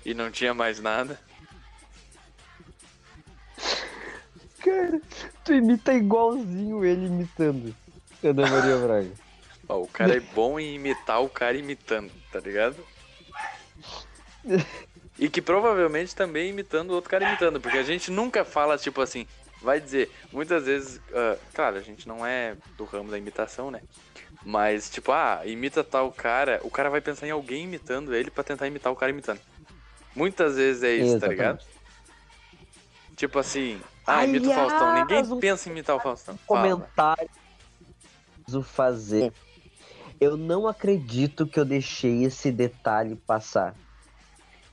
E 0.07 0.15
não 0.15 0.31
tinha 0.31 0.55
mais 0.55 0.81
nada. 0.81 1.21
Cara, 4.67 5.01
tu 5.45 5.55
imita 5.55 5.95
igualzinho 5.95 6.85
ele 6.85 7.07
imitando. 7.07 7.73
Ana 8.25 8.51
Maria 8.51 8.77
Braga. 8.79 9.11
Ó, 9.69 9.83
o 9.83 9.87
cara 9.87 10.17
é 10.17 10.21
bom 10.21 10.59
em 10.59 10.75
imitar 10.75 11.23
o 11.23 11.29
cara 11.29 11.57
imitando, 11.57 12.11
tá 12.33 12.41
ligado? 12.41 12.77
E 15.19 15.31
que 15.31 15.41
provavelmente 15.41 16.15
também 16.15 16.51
imitando 16.51 16.91
o 16.91 16.95
outro 16.95 17.09
cara 17.09 17.27
imitando, 17.27 17.59
porque 17.59 17.79
a 17.79 17.83
gente 17.83 18.11
nunca 18.11 18.45
fala 18.45 18.77
tipo 18.77 19.01
assim, 19.01 19.27
vai 19.63 19.81
dizer, 19.81 20.11
muitas 20.31 20.67
vezes, 20.67 21.01
ah, 21.11 21.39
claro, 21.55 21.79
a 21.79 21.81
gente 21.81 22.07
não 22.07 22.27
é 22.27 22.55
do 22.77 22.85
ramo 22.85 23.11
da 23.11 23.17
imitação, 23.17 23.71
né? 23.71 23.81
Mas 24.45 24.91
tipo, 24.91 25.13
ah, 25.13 25.41
imita 25.47 25.83
tal 25.83 26.13
cara, 26.13 26.61
o 26.63 26.71
cara 26.71 26.91
vai 26.91 27.01
pensar 27.01 27.27
em 27.27 27.31
alguém 27.31 27.65
imitando 27.65 28.15
ele 28.15 28.31
pra 28.31 28.45
tentar 28.45 28.67
imitar 28.67 28.93
o 28.93 28.97
cara 28.97 29.11
imitando. 29.11 29.41
Muitas 30.15 30.57
vezes 30.57 30.83
é 30.83 30.93
isso, 30.93 31.19
tá 31.19 31.29
Exatamente. 31.29 31.39
ligado? 31.39 31.65
Tipo 33.17 33.39
assim, 33.39 33.81
ah, 34.07 34.25
imita 34.25 34.49
o 34.49 34.53
Faustão, 34.55 34.95
ninguém 34.95 35.23
um 35.33 35.41
pensa 35.41 35.69
em 35.69 35.73
imitar 35.73 35.97
o 35.97 36.01
Faustão. 36.01 36.37
Fala. 36.47 36.61
Comentário. 36.63 37.29
Preciso 38.37 38.63
fazer. 38.63 39.33
Eu 40.21 40.37
não 40.37 40.67
acredito 40.69 41.47
que 41.47 41.59
eu 41.59 41.65
deixei 41.65 42.25
esse 42.25 42.51
detalhe 42.53 43.17
passar. 43.17 43.75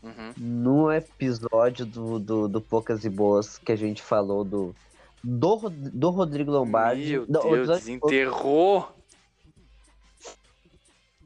Uhum. 0.02 0.34
No 0.38 0.92
episódio 0.92 1.86
do, 1.86 2.20
do, 2.20 2.48
do 2.48 2.62
Poucas 2.62 3.04
e 3.06 3.10
Boas 3.10 3.58
que 3.58 3.72
a 3.72 3.76
gente 3.76 4.02
falou 4.02 4.44
do. 4.44 4.76
Do, 5.24 5.70
do 5.70 6.10
Rodrigo 6.10 6.52
Lombardi. 6.52 7.14
Meu 7.14 7.26
do- 7.26 7.40
o 7.40 7.44
Deus, 7.44 7.54
episódio- 7.70 7.80
desenterrou! 7.80 8.92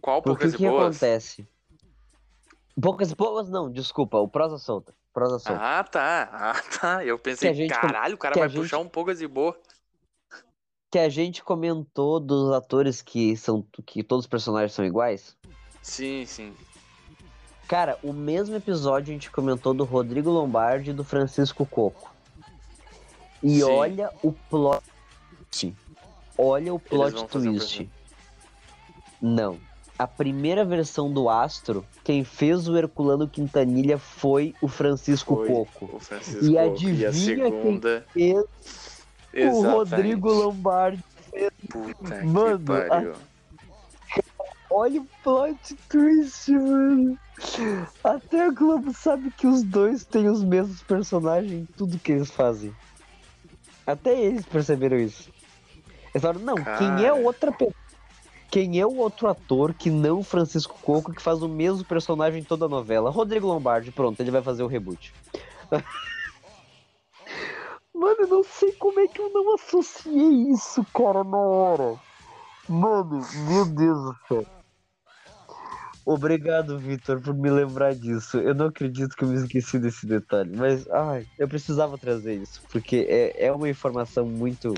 Qual 0.01 0.21
Porque 0.21 0.45
poucas 0.45 0.53
o 0.53 0.55
e 0.55 0.57
que 0.57 0.69
boas? 0.69 0.95
acontece? 0.95 1.47
Poucas 2.79 3.11
e 3.11 3.15
boas, 3.15 3.49
não, 3.49 3.71
desculpa, 3.71 4.17
o 4.19 4.27
Prosa 4.27 4.57
Solta. 4.59 4.93
Prosa 5.17 5.39
Solta. 5.39 5.59
Ah, 5.59 5.83
tá. 5.83 6.29
Ah, 6.31 6.61
tá. 6.79 7.03
Eu 7.03 7.17
pensei, 7.17 7.49
Que 7.49 7.53
a 7.53 7.57
gente- 7.63 7.73
caralho, 7.73 8.13
o 8.13 8.17
cara 8.19 8.35
vai 8.37 8.47
gente- 8.47 8.61
puxar 8.61 8.77
um 8.77 8.87
poucas 8.87 9.19
e 9.19 9.25
boa. 9.27 9.59
Que 10.91 10.99
a 10.99 11.09
gente 11.09 11.43
comentou 11.43 12.19
dos 12.19 12.51
atores 12.53 13.01
que 13.01 13.35
são. 13.35 13.65
que 13.83 14.03
todos 14.03 14.25
os 14.25 14.29
personagens 14.29 14.73
são 14.73 14.85
iguais. 14.85 15.35
Sim, 15.81 16.23
sim. 16.27 16.53
Cara, 17.67 17.97
o 18.03 18.13
mesmo 18.13 18.55
episódio 18.55 19.09
a 19.09 19.13
gente 19.13 19.31
comentou 19.31 19.73
do 19.73 19.83
Rodrigo 19.85 20.29
Lombardi 20.29 20.91
e 20.91 20.93
do 20.93 21.03
Francisco 21.03 21.65
Coco. 21.65 22.13
E 23.41 23.55
Sim. 23.61 23.63
olha 23.63 24.11
o 24.21 24.31
plot. 24.31 24.83
Olha 26.37 26.73
o 26.75 26.79
plot 26.79 27.17
um 27.23 27.25
twist. 27.27 27.89
Não. 29.19 29.59
A 29.97 30.05
primeira 30.05 30.63
versão 30.63 31.11
do 31.11 31.27
Astro, 31.27 31.83
quem 32.03 32.23
fez 32.23 32.67
o 32.67 32.77
Herculano 32.77 33.27
Quintanilha 33.27 33.97
foi 33.97 34.53
o 34.61 34.67
Francisco 34.67 35.37
Foi 35.37 35.47
Coco. 35.47 35.95
O 35.95 35.99
Francisco 35.99 36.45
E 36.45 36.57
adivinha 36.57 37.09
a 37.09 37.13
segunda. 37.13 38.05
Fez 38.13 38.35
o 38.35 38.47
Exatamente. 39.33 39.73
Rodrigo 39.73 40.31
Lombardi. 40.31 41.03
Puta 41.69 42.23
Mano, 42.23 42.59
que 42.59 42.87
pariu. 42.87 43.13
Olha 44.69 45.01
o 45.01 45.07
plot 45.23 45.75
twist, 45.89 46.51
mano. 46.51 47.17
Até 48.03 48.45
a 48.45 48.51
Globo 48.51 48.93
sabe 48.93 49.31
que 49.31 49.47
os 49.47 49.63
dois 49.63 50.03
têm 50.03 50.27
os 50.29 50.43
mesmos 50.43 50.83
personagens 50.83 51.51
em 51.51 51.65
tudo 51.77 51.97
que 51.97 52.11
eles 52.11 52.29
fazem. 52.29 52.73
Até 53.85 54.19
eles 54.19 54.45
perceberam 54.45 54.97
isso. 54.97 55.31
Eles 56.13 56.21
falaram, 56.21 56.41
não, 56.41 56.55
quem 56.55 57.05
é 57.05 57.09
Cara. 57.09 57.15
outra 57.15 57.51
pessoa? 57.51 57.86
Quem 58.49 58.79
é 58.79 58.85
o 58.85 58.97
outro 58.97 59.27
ator 59.27 59.73
que 59.73 59.89
não 59.89 60.19
o 60.19 60.23
Francisco 60.23 60.77
Coco 60.81 61.13
que 61.13 61.21
faz 61.21 61.41
o 61.41 61.49
mesmo 61.49 61.83
personagem 61.83 62.41
em 62.41 62.43
toda 62.43 62.65
a 62.65 62.69
novela? 62.69 63.09
Rodrigo 63.09 63.47
Lombardi, 63.47 63.91
pronto, 63.91 64.19
ele 64.19 64.31
vai 64.31 64.41
fazer 64.41 64.63
o 64.63 64.67
reboot. 64.67 65.13
Mano, 67.93 68.17
eu 68.19 68.27
não 68.27 68.43
sei 68.43 68.71
como 68.73 68.99
é 68.99 69.07
que 69.07 69.19
eu 69.19 69.29
não 69.33 69.55
associei 69.55 70.51
isso, 70.51 70.85
cara, 70.93 71.23
na 71.23 71.37
hora. 71.37 71.99
Mano, 72.69 73.19
meu 73.47 73.65
Deus 73.65 74.03
do 74.03 74.15
céu. 74.27 74.45
Obrigado, 76.05 76.79
Vitor, 76.79 77.19
por 77.19 77.33
me 77.33 77.49
lembrar 77.49 77.93
disso. 77.93 78.37
Eu 78.37 78.55
não 78.55 78.67
acredito 78.67 79.13
que 79.13 79.25
eu 79.25 79.27
me 79.27 79.35
esqueci 79.35 79.77
desse 79.77 80.05
detalhe, 80.05 80.55
mas 80.55 80.87
ai, 80.89 81.27
eu 81.37 81.49
precisava 81.49 81.97
trazer 81.97 82.35
isso, 82.35 82.61
porque 82.71 83.05
é, 83.09 83.47
é 83.47 83.51
uma 83.51 83.67
informação 83.67 84.25
muito 84.25 84.73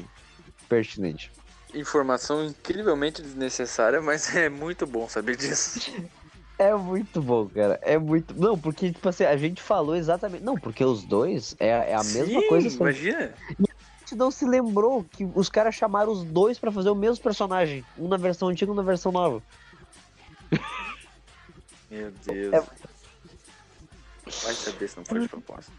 pertinente. 0.67 1.31
Informação 1.73 2.43
incrivelmente 2.45 3.21
desnecessária, 3.21 4.01
mas 4.01 4.33
é 4.35 4.49
muito 4.49 4.87
bom 4.87 5.07
saber 5.07 5.35
disso. 5.35 5.91
É 6.57 6.73
muito 6.75 7.21
bom, 7.21 7.47
cara. 7.47 7.79
É 7.81 7.97
muito. 7.97 8.37
Não, 8.37 8.57
porque, 8.57 8.91
tipo 8.91 9.07
assim, 9.07 9.23
a 9.23 9.37
gente 9.37 9.61
falou 9.61 9.95
exatamente. 9.95 10.43
Não, 10.43 10.55
porque 10.55 10.83
os 10.83 11.05
dois 11.05 11.55
é, 11.59 11.67
é 11.69 11.95
a 11.95 12.03
mesma 12.03 12.41
Sim, 12.41 12.47
coisa. 12.47 12.69
só 12.69 12.83
Imagina. 12.83 13.33
A 13.47 14.01
gente 14.01 14.15
não 14.15 14.31
se 14.31 14.43
lembrou 14.45 15.03
que 15.03 15.23
os 15.35 15.47
caras 15.47 15.75
chamaram 15.75 16.11
os 16.11 16.23
dois 16.23 16.57
pra 16.59 16.71
fazer 16.71 16.89
o 16.89 16.95
mesmo 16.95 17.23
personagem. 17.23 17.85
Um 17.97 18.07
na 18.07 18.17
versão 18.17 18.49
antiga 18.49 18.71
e 18.71 18.73
um 18.73 18.75
na 18.75 18.81
versão 18.83 19.11
nova. 19.11 19.41
Meu 21.89 22.11
Deus. 22.25 22.53
É- 22.53 22.89
Vai 24.43 24.53
saber 24.53 24.87
se 24.87 24.97
não 24.97 25.05
foi 25.05 25.21
de 25.21 25.27
propósito. 25.29 25.71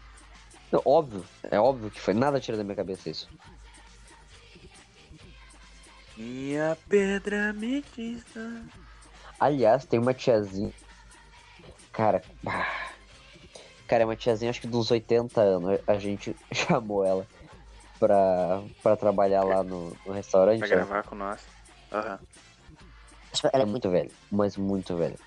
Não, 0.71 0.81
óbvio, 0.85 1.23
é 1.43 1.59
óbvio 1.59 1.91
que 1.91 1.99
foi. 2.01 2.13
Nada 2.13 2.39
tira 2.39 2.57
da 2.57 2.63
minha 2.63 2.75
cabeça 2.75 3.09
isso. 3.09 3.29
Minha 6.21 6.77
pedra 6.87 7.49
ametista. 7.49 8.63
Aliás, 9.39 9.85
tem 9.85 9.99
uma 9.99 10.13
tiazinha. 10.13 10.71
Cara, 11.91 12.21
bah. 12.43 12.67
cara, 13.87 14.03
é 14.03 14.05
uma 14.05 14.15
tiazinha, 14.15 14.51
acho 14.51 14.61
que 14.61 14.67
de 14.67 14.75
uns 14.75 14.91
80 14.91 15.41
anos. 15.41 15.79
A 15.87 15.95
gente 15.95 16.35
chamou 16.53 17.03
ela 17.03 17.25
pra, 17.99 18.61
pra 18.83 18.95
trabalhar 18.95 19.43
lá 19.43 19.63
no, 19.63 19.97
no 20.05 20.13
restaurante. 20.13 20.59
Pra 20.59 20.67
né? 20.67 20.75
gravar 20.75 21.03
com 21.03 21.15
nós. 21.15 21.41
Aham. 21.91 22.19
Ela 23.51 23.63
é 23.63 23.65
muito 23.65 23.89
velha, 23.89 24.11
mas 24.29 24.55
muito 24.57 24.95
velha. 24.95 25.17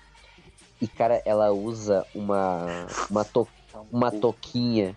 E, 0.79 0.87
cara, 0.87 1.21
ela 1.25 1.51
usa 1.51 2.05
uma, 2.15 2.87
uma, 3.09 3.25
to, 3.25 3.47
uma 3.91 4.11
toquinha 4.11 4.95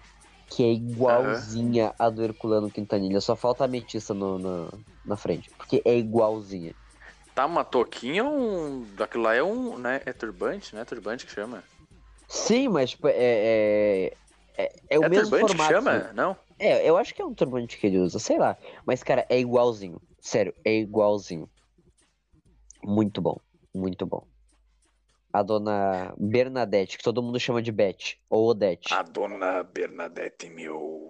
que 0.49 0.63
é 0.63 0.73
igualzinha 0.73 1.93
a 1.99 2.09
do 2.09 2.23
Herculano 2.23 2.71
Quintanilha. 2.71 3.21
Só 3.21 3.35
falta 3.35 3.65
a 3.65 3.67
ametista 3.67 4.15
no, 4.15 4.39
no- 4.39 4.85
na 5.09 5.17
frente. 5.17 5.51
Porque 5.51 5.83
é 5.85 5.97
igualzinha. 5.97 6.75
Tá, 7.35 7.47
uma 7.47 7.65
touquinha, 7.65 8.25
um. 8.25 8.87
Aquilo 8.99 9.25
lá 9.25 9.35
é 9.35 9.43
um. 9.43 9.79
Né? 9.79 10.03
É 10.05 10.13
turbante, 10.13 10.75
né? 10.75 10.85
Turbante 10.85 11.25
que 11.25 11.33
chama. 11.33 11.63
Sim, 12.27 12.69
mas 12.69 12.91
tipo, 12.91 13.09
é, 13.09 13.15
é, 13.17 14.13
é, 14.59 14.73
é 14.91 14.99
o 14.99 15.05
é 15.05 15.09
mesmo 15.09 15.31
turbante 15.31 15.57
formato. 15.57 15.69
que 15.69 15.75
chama? 15.75 16.13
Não? 16.13 16.37
É, 16.59 16.89
eu 16.89 16.97
acho 16.97 17.15
que 17.15 17.23
é 17.23 17.25
um 17.25 17.33
turbante 17.33 17.79
que 17.79 17.87
ele 17.87 17.99
usa, 17.99 18.19
sei 18.19 18.39
lá. 18.39 18.57
Mas, 18.85 19.03
cara, 19.03 19.25
é 19.29 19.39
igualzinho. 19.39 20.01
Sério, 20.21 20.53
é 20.65 20.75
igualzinho. 20.75 21.49
Muito 22.83 23.21
bom, 23.21 23.39
muito 23.73 24.05
bom. 24.05 24.27
A 25.33 25.43
dona 25.43 26.13
Bernadette, 26.19 26.99
que 26.99 27.05
todo 27.05 27.23
mundo 27.23 27.39
chama 27.39 27.63
de 27.63 27.71
Beth, 27.71 28.17
ou 28.29 28.49
Odete. 28.49 28.93
A 28.93 29.03
dona 29.03 29.63
Bernadette, 29.63 30.49
meu. 30.51 31.08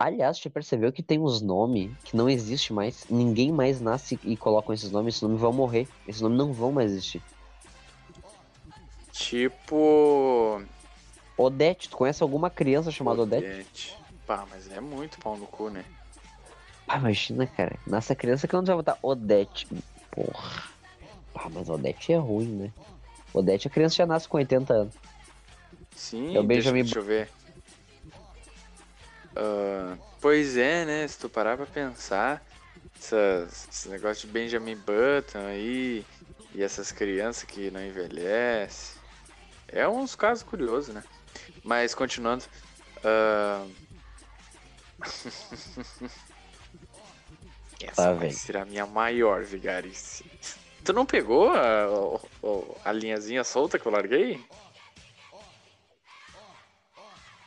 Aliás, 0.00 0.38
você 0.38 0.48
percebeu 0.48 0.90
que 0.90 1.02
tem 1.02 1.18
uns 1.18 1.42
nomes 1.42 1.90
que 2.02 2.16
não 2.16 2.26
existe 2.26 2.72
mais? 2.72 3.04
Ninguém 3.10 3.52
mais 3.52 3.82
nasce 3.82 4.18
e 4.24 4.34
colocam 4.34 4.72
esses 4.74 4.90
nomes, 4.90 5.12
esses 5.12 5.22
nomes 5.22 5.38
vão 5.38 5.52
morrer. 5.52 5.86
Esses 6.08 6.22
nomes 6.22 6.38
não 6.38 6.54
vão 6.54 6.72
mais 6.72 6.90
existir. 6.90 7.22
Tipo. 9.12 10.62
Odete, 11.36 11.90
tu 11.90 11.98
conhece 11.98 12.22
alguma 12.22 12.48
criança 12.48 12.90
chamada 12.90 13.20
Odete? 13.20 13.44
Odete. 13.44 13.98
Pá, 14.26 14.46
mas 14.50 14.72
é 14.72 14.80
muito 14.80 15.18
pau 15.18 15.36
no 15.36 15.46
cu, 15.46 15.68
né? 15.68 15.84
Ah, 16.88 16.96
imagina, 16.96 17.46
cara. 17.46 17.78
Nasce 17.86 18.10
a 18.10 18.16
criança 18.16 18.48
que 18.48 18.54
não 18.54 18.64
vai 18.64 18.76
botar 18.76 18.96
Odete. 19.02 19.68
Porra. 20.10 20.62
Ah, 21.34 21.50
mas 21.52 21.68
Odete 21.68 22.10
é 22.10 22.16
ruim, 22.16 22.46
né? 22.46 22.72
Odete, 23.34 23.68
a 23.68 23.70
criança 23.70 23.96
já 23.96 24.06
nasce 24.06 24.26
com 24.26 24.38
80 24.38 24.72
anos. 24.72 24.94
Sim, 25.94 26.34
É 26.34 26.40
o 26.40 26.42
deixa, 26.42 26.70
Benjamin 26.70 26.84
deixa 26.84 26.98
eu 26.98 27.04
ver. 27.04 27.30
Ah, 29.36 29.96
pois 30.20 30.56
é, 30.56 30.84
né? 30.84 31.08
Se 31.08 31.18
tu 31.18 31.28
parar 31.28 31.56
pra 31.56 31.66
pensar, 31.66 32.44
essas, 32.98 33.68
esse 33.70 33.88
negócio 33.88 34.26
de 34.26 34.32
Benjamin 34.32 34.76
Button 34.76 35.46
aí, 35.46 36.04
e 36.54 36.62
essas 36.62 36.90
crianças 36.92 37.44
que 37.44 37.70
não 37.70 37.84
envelhecem, 37.84 39.00
é 39.68 39.86
uns 39.88 40.14
casos 40.14 40.42
curiosos, 40.42 40.94
né? 40.94 41.02
Mas 41.64 41.94
continuando. 41.94 42.44
ah, 43.04 43.66
Essa 47.82 48.08
Tá, 48.08 48.12
vai 48.12 48.30
ser 48.30 48.56
a 48.58 48.64
minha 48.66 48.84
maior 48.86 49.42
vigarice. 49.42 50.24
Tu 50.84 50.92
não 50.92 51.06
pegou 51.06 51.48
a, 51.50 51.88
o- 52.42 52.76
a 52.84 52.92
linhazinha 52.92 53.42
solta 53.42 53.78
que 53.78 53.86
eu 53.86 53.92
larguei? 53.92 54.38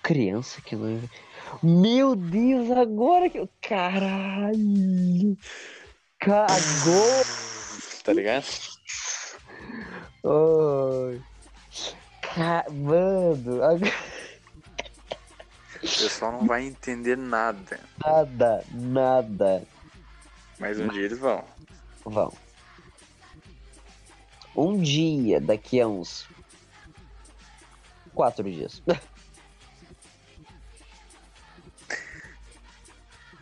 Criança 0.01 0.59
que 0.61 0.75
não. 0.75 1.01
Meu 1.61 2.15
Deus, 2.15 2.71
agora 2.71 3.29
que. 3.29 3.37
eu- 3.39 3.49
Caralho! 3.61 5.37
Cagou! 6.19 7.23
tá 8.03 8.13
ligado? 8.13 8.45
Ca- 12.21 12.65
Mano, 12.71 13.63
agora- 13.63 13.93
O 15.75 15.79
pessoal 15.81 16.31
não 16.31 16.47
vai 16.47 16.65
entender 16.65 17.17
nada. 17.17 17.79
nada, 18.05 18.65
nada. 18.71 19.63
Mas 20.59 20.79
um 20.79 20.87
dia 20.87 21.03
eles 21.03 21.19
vão. 21.19 21.43
Vão. 22.05 22.33
Um 24.55 24.79
dia, 24.81 25.41
daqui 25.41 25.81
a 25.81 25.87
uns 25.87 26.27
quatro 28.13 28.43
dias. 28.49 28.81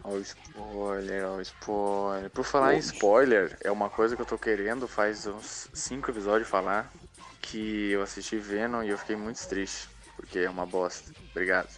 Ó, 0.04 0.10
o 0.12 0.20
spoiler, 0.20 1.26
ó, 1.26 1.36
o 1.36 1.42
spoiler. 1.42 2.30
Por 2.32 2.44
falar 2.44 2.74
em 2.76 2.80
spoiler, 2.80 3.58
é 3.64 3.72
uma 3.72 3.90
coisa 3.90 4.16
que 4.16 4.22
eu 4.22 4.26
tô 4.26 4.38
querendo 4.38 4.88
faz 4.88 5.28
uns 5.28 5.70
cinco 5.74 6.10
episódios 6.12 6.50
falar. 6.50 6.92
Que 7.42 7.92
eu 7.92 8.02
assisti 8.04 8.38
Venom 8.38 8.84
e 8.84 8.90
eu 8.90 8.98
fiquei 8.98 9.16
muito 9.16 9.46
triste. 9.48 9.90
Porque 10.16 10.40
é 10.40 10.50
uma 10.50 10.66
bosta. 10.66 11.12
Obrigado. 11.32 11.70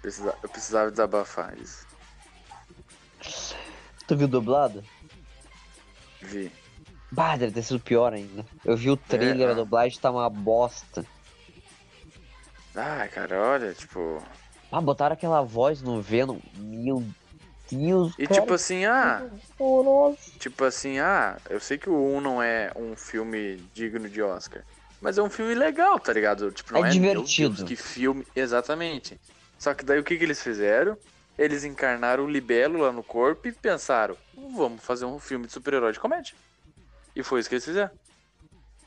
Precisa- 0.00 0.36
eu 0.42 0.48
precisava 0.48 0.90
desabafar 0.90 1.56
isso. 1.58 1.86
Tu 4.06 4.16
viu 4.16 4.26
dublado? 4.28 4.84
Vi. 6.20 6.50
Bah, 7.10 7.36
deve 7.36 7.52
ter 7.52 7.62
sido 7.62 7.78
pior 7.80 8.12
ainda. 8.12 8.44
Eu 8.64 8.76
vi 8.76 8.90
o 8.90 8.96
trailer, 8.96 9.48
É, 9.48 9.52
a 9.52 9.54
dublagem 9.54 9.98
tá 10.00 10.10
uma 10.10 10.28
bosta. 10.30 11.04
Ah, 12.74 13.06
cara, 13.12 13.38
olha, 13.38 13.74
tipo. 13.74 14.22
Ah, 14.72 14.80
botaram 14.80 15.12
aquela 15.12 15.42
voz 15.42 15.82
no 15.82 16.00
Venom. 16.00 16.38
Meu 16.56 17.04
Deus, 17.70 18.14
E 18.18 18.26
cara, 18.26 18.40
tipo 18.40 18.54
assim, 18.54 18.84
ah, 18.86 19.22
tipo 20.38 20.64
assim, 20.64 20.98
ah, 20.98 21.38
eu 21.48 21.60
sei 21.60 21.78
que 21.78 21.88
o 21.88 22.16
1 22.16 22.20
não 22.20 22.42
é 22.42 22.72
um 22.74 22.96
filme 22.96 23.56
digno 23.74 24.08
de 24.08 24.22
Oscar. 24.22 24.62
Mas 25.00 25.18
é 25.18 25.22
um 25.22 25.30
filme 25.30 25.54
legal, 25.54 25.98
tá 25.98 26.12
ligado? 26.12 26.50
Tipo, 26.52 26.74
não 26.74 26.84
É 26.84 26.88
é, 26.88 26.90
divertido. 26.90 27.56
Deus, 27.56 27.68
que 27.68 27.76
filme. 27.76 28.26
Exatamente. 28.34 29.20
Só 29.58 29.74
que 29.74 29.84
daí 29.84 29.98
o 29.98 30.04
que, 30.04 30.16
que 30.16 30.24
eles 30.24 30.42
fizeram? 30.42 30.96
Eles 31.38 31.64
encarnaram 31.64 32.24
o 32.24 32.30
libelo 32.30 32.80
lá 32.80 32.92
no 32.92 33.02
corpo 33.02 33.48
e 33.48 33.52
pensaram, 33.52 34.16
vamos 34.36 34.82
fazer 34.82 35.04
um 35.04 35.18
filme 35.18 35.46
de 35.46 35.52
super-herói 35.52 35.92
de 35.92 36.00
comédia. 36.00 36.34
E 37.16 37.22
foi 37.22 37.40
isso 37.40 37.48
que 37.48 37.54
eles 37.56 37.64
fizeram. 37.64 37.90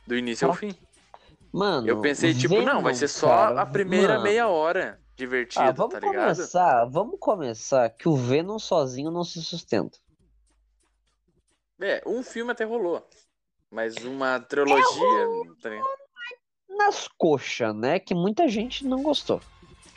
Do 0.08 0.16
início 0.16 0.48
ao 0.48 0.54
fim. 0.54 0.76
Mano, 1.52 1.88
Eu 1.88 2.00
pensei, 2.02 2.34
tipo, 2.34 2.56
não, 2.62 2.82
vai 2.82 2.94
Venom, 2.94 2.96
ser 2.96 3.08
só 3.08 3.28
cara, 3.30 3.62
a 3.62 3.66
primeira 3.66 4.14
mano. 4.14 4.24
meia 4.24 4.48
hora 4.48 5.00
divertida, 5.16 5.66
Ah, 5.66 5.72
vamos 5.72 5.93
tá 5.93 5.99
ligado? 5.99 6.36
começar, 6.36 6.86
vamos 6.86 7.20
começar 7.20 7.89
que 7.89 8.07
o 8.09 8.16
Venom 8.16 8.59
sozinho 8.59 9.11
não 9.11 9.24
se 9.24 9.41
sustenta. 9.41 9.97
É, 11.82 12.01
um 12.05 12.24
filme 12.24 12.51
até 12.51 12.63
rolou. 12.63 13.05
Mas 13.70 13.95
uma 13.97 14.39
trilogia. 14.39 14.86
tá 15.61 15.70
ligado? 15.70 15.88
Nas 16.70 17.07
coxas, 17.18 17.76
né? 17.76 17.99
Que 17.99 18.13
muita 18.13 18.47
gente 18.47 18.86
não 18.86 19.01
gostou. 19.03 19.41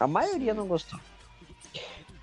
A 0.00 0.06
maioria 0.06 0.54
não 0.54 0.66
gostou. 0.66 0.98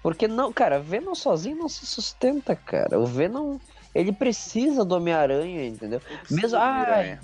Porque 0.01 0.27
não, 0.27 0.51
cara, 0.53 0.79
Venom 0.79 1.15
sozinho 1.15 1.57
não 1.57 1.69
se 1.69 1.85
sustenta, 1.85 2.55
cara. 2.55 2.99
O 2.99 3.05
Venom, 3.05 3.57
ele 3.93 4.11
precisa 4.11 4.85
do 4.85 4.95
Homem-Aranha, 4.95 5.65
entendeu? 5.65 6.01
Mesmo, 6.29 6.57
ah, 6.59 7.17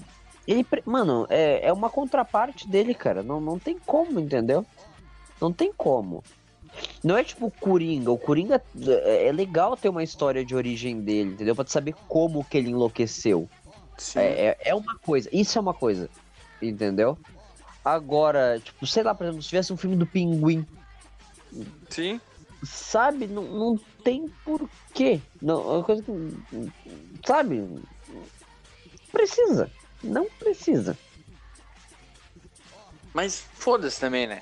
ele, 0.47 0.65
mano, 0.86 1.28
é, 1.30 1.67
é 1.67 1.72
uma 1.74 1.89
contraparte 1.89 2.67
dele, 2.67 2.93
cara. 2.95 3.22
Não, 3.22 3.39
não 3.39 3.59
tem 3.59 3.78
como, 3.78 4.19
entendeu? 4.19 4.65
Não 5.42 5.52
tem 5.52 5.74
como. 5.74 6.24
Não 7.04 7.18
é 7.18 7.24
tipo 7.24 7.48
o 7.48 7.52
Coringa. 7.52 8.12
O 8.12 8.18
Coringa 8.18 8.62
é, 8.88 9.28
é 9.28 9.32
legal 9.32 9.76
ter 9.76 9.89
uma 9.89 10.04
história 10.04 10.46
de 10.46 10.56
origem 10.56 11.02
dele, 11.02 11.32
entendeu? 11.32 11.56
Pra 11.56 11.66
saber 11.66 11.96
como 12.08 12.46
que 12.46 12.58
ele 12.58 12.70
enlouqueceu. 12.70 13.50
Sim. 13.98 14.20
É, 14.20 14.46
é, 14.46 14.58
é 14.66 14.76
uma 14.76 14.98
coisa, 15.00 15.30
isso 15.32 15.58
é 15.58 15.62
uma 15.62 15.74
coisa, 15.74 16.10
entendeu? 16.62 17.18
Agora, 17.84 18.60
tipo, 18.64 18.86
sei 18.88 19.04
lá, 19.04 19.14
por 19.14 19.26
exemplo, 19.26 19.42
se 19.42 19.50
tivesse 19.50 19.74
um 19.74 19.78
filme 19.78 19.96
do 19.96 20.06
Pinguim, 20.06 20.66
Sim. 21.89 22.22
sabe? 22.64 23.28
Não, 23.28 23.44
não 23.44 23.80
tem 24.04 24.28
porquê. 24.46 25.20
Não, 25.42 25.60
é 25.60 25.74
uma 25.78 25.84
coisa 25.84 26.04
que. 26.04 26.72
Sabe? 27.26 27.68
Precisa. 29.12 29.70
Não 30.04 30.26
precisa. 30.39 30.98
Mas 33.14 33.44
foda-se 33.54 34.00
também, 34.00 34.26
né? 34.26 34.42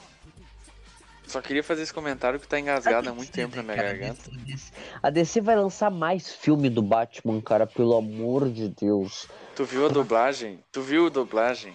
Só 1.30 1.42
queria 1.42 1.64
fazer 1.64 1.84
esse 1.84 1.94
comentário 1.94 2.40
que 2.40 2.48
tá 2.48 2.60
engasgado 2.60 3.08
há 3.08 3.14
muito 3.14 3.32
tempo 3.32 3.56
na 3.56 3.62
minha 3.62 3.76
Cara, 3.76 3.94
garganta. 3.94 4.32
A 4.32 4.36
DC, 4.44 4.72
a 5.04 5.10
DC 5.12 5.42
vai 5.42 5.56
lançar 5.56 5.92
mais 5.92 6.34
filme 6.34 6.70
do 6.72 6.82
Batman, 6.82 7.40
cara, 7.40 7.68
pelo 7.68 7.96
amor 7.96 8.50
de 8.50 8.68
Deus. 8.70 9.28
Tu 9.56 9.64
viu 9.64 9.86
a 9.86 9.90
dublagem? 9.90 10.60
Tu 10.72 10.82
viu 10.82 11.06
a 11.06 11.10
dublagem 11.10 11.74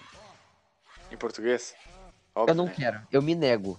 em 1.12 1.16
português? 1.16 1.72
Óbvio, 2.34 2.50
Eu 2.52 2.57
não 2.57 2.64
né? 2.66 2.72
quero, 2.76 3.00
eu 3.12 3.22
me 3.22 3.34
nego. 3.36 3.78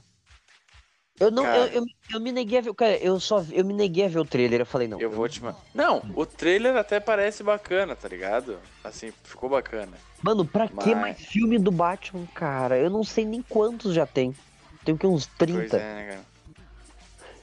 Eu 1.20 1.30
não, 1.32 1.44
Cara. 1.44 1.58
eu, 1.68 1.68
eu, 1.82 1.86
eu 2.14 2.20
me 2.22 2.32
neguei 2.32 2.60
a 2.60 2.62
ver, 2.62 2.74
cara, 2.74 2.98
eu 2.98 3.20
só, 3.22 3.44
eu 3.52 3.64
me 3.66 3.74
neguei 3.74 4.06
a 4.06 4.10
ver 4.10 4.20
o 4.20 4.26
trailer, 4.26 4.62
eu 4.62 4.66
falei, 4.66 4.88
não. 4.88 5.00
Eu 5.00 5.10
vou 5.10 5.28
te 5.30 5.42
mandar. 5.42 5.60
Não, 5.74 6.02
o 6.14 6.26
trailer 6.26 6.76
até 6.76 7.00
parece 7.00 7.42
bacana, 7.42 7.96
tá 7.96 8.08
ligado? 8.08 8.60
Assim, 8.84 9.14
ficou 9.24 9.50
bacana. 9.50 9.98
Mano, 10.22 10.46
pra 10.46 10.68
que 10.68 10.94
Mas- 10.94 10.98
mais 11.02 11.18
filme 11.26 11.58
do 11.58 11.72
Batman, 11.72 12.26
cara? 12.34 12.78
Eu 12.78 12.90
não 12.90 13.04
sei 13.04 13.24
nem 13.26 13.42
quantos 13.42 13.94
já 13.94 14.06
tem. 14.06 14.34
Tem 14.86 14.96
que 14.96 15.06
uns 15.08 15.26
30. 15.26 15.60
Pois 15.60 15.74
é, 15.74 15.78
né? 15.78 16.20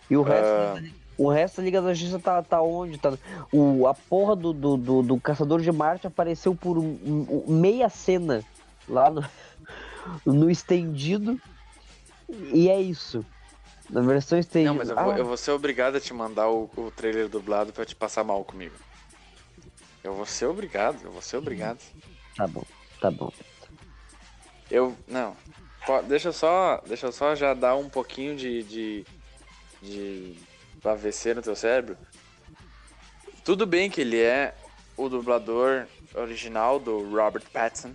E 0.09 0.16
o 0.16 0.22
resto, 0.22 0.47
Ah. 0.47 0.82
o 1.18 1.28
resto 1.30 1.57
da 1.57 1.62
Liga 1.64 1.82
da 1.82 1.93
Justiça 1.93 2.18
tá, 2.18 2.43
tá 2.43 2.62
onde? 2.62 2.97
Tá, 2.99 3.12
o, 3.53 3.86
a 3.86 3.95
porra 3.95 4.34
do, 4.36 4.53
do, 4.53 4.76
do, 4.76 5.03
do 5.03 5.20
Caçador 5.20 5.61
de 5.61 5.72
Marte 5.72 6.07
apareceu 6.07 6.55
por 6.55 6.78
um- 6.78 6.99
um- 7.05 7.45
meia 7.53 7.88
cena 7.88 8.45
lá 8.88 9.11
no, 9.11 9.24
no 10.24 10.51
estendido. 10.51 11.40
E 12.28 12.68
é 12.68 12.80
isso. 12.80 13.24
Na 13.90 14.01
versão 14.01 14.38
estendida. 14.38 14.70
Não, 14.72 14.78
mas 14.78 14.88
eu 14.88 14.97
vou, 14.97 15.12
Ah, 15.12 15.18
eu 15.18 15.24
vou 15.26 15.36
ser 15.36 15.51
obrigado 15.51 15.97
a 15.97 16.01
te 16.01 16.14
mandar 16.14 16.49
o, 16.49 16.70
o 16.76 16.90
trailer 16.90 17.28
dublado 17.28 17.72
pra 17.72 17.84
te 17.84 17.95
passar 17.95 18.24
mal 18.24 18.43
comigo. 18.45 18.74
Eu 20.03 20.14
vou 20.14 20.24
ser 20.26 20.47
obrigado, 20.47 20.99
eu 21.05 21.11
vou 21.12 21.20
ser 21.22 21.36
obrigado. 21.36 21.78
Tá 22.36 22.47
bom, 22.47 22.64
tá 23.01 23.11
bom. 23.11 23.30
Eu. 24.70 24.97
Não. 25.07 25.36
Deixa 26.07 26.28
eu 26.28 26.33
só. 26.33 26.83
Deixa 26.87 27.11
só 27.12 27.35
já 27.35 27.55
dar 27.55 27.76
um 27.76 27.89
pouquinho 27.89 28.37
de. 28.37 28.62
de. 28.62 29.07
de 29.83 30.37
AVC 30.85 31.35
no 31.35 31.43
teu 31.43 31.55
cérebro. 31.55 31.97
Tudo 33.45 33.66
bem 33.66 33.91
que 33.91 34.01
ele 34.01 34.20
é 34.20 34.55
o 34.97 35.09
dublador 35.09 35.87
original 36.14 36.78
do 36.78 37.09
Robert 37.11 37.45
Pattinson. 37.53 37.93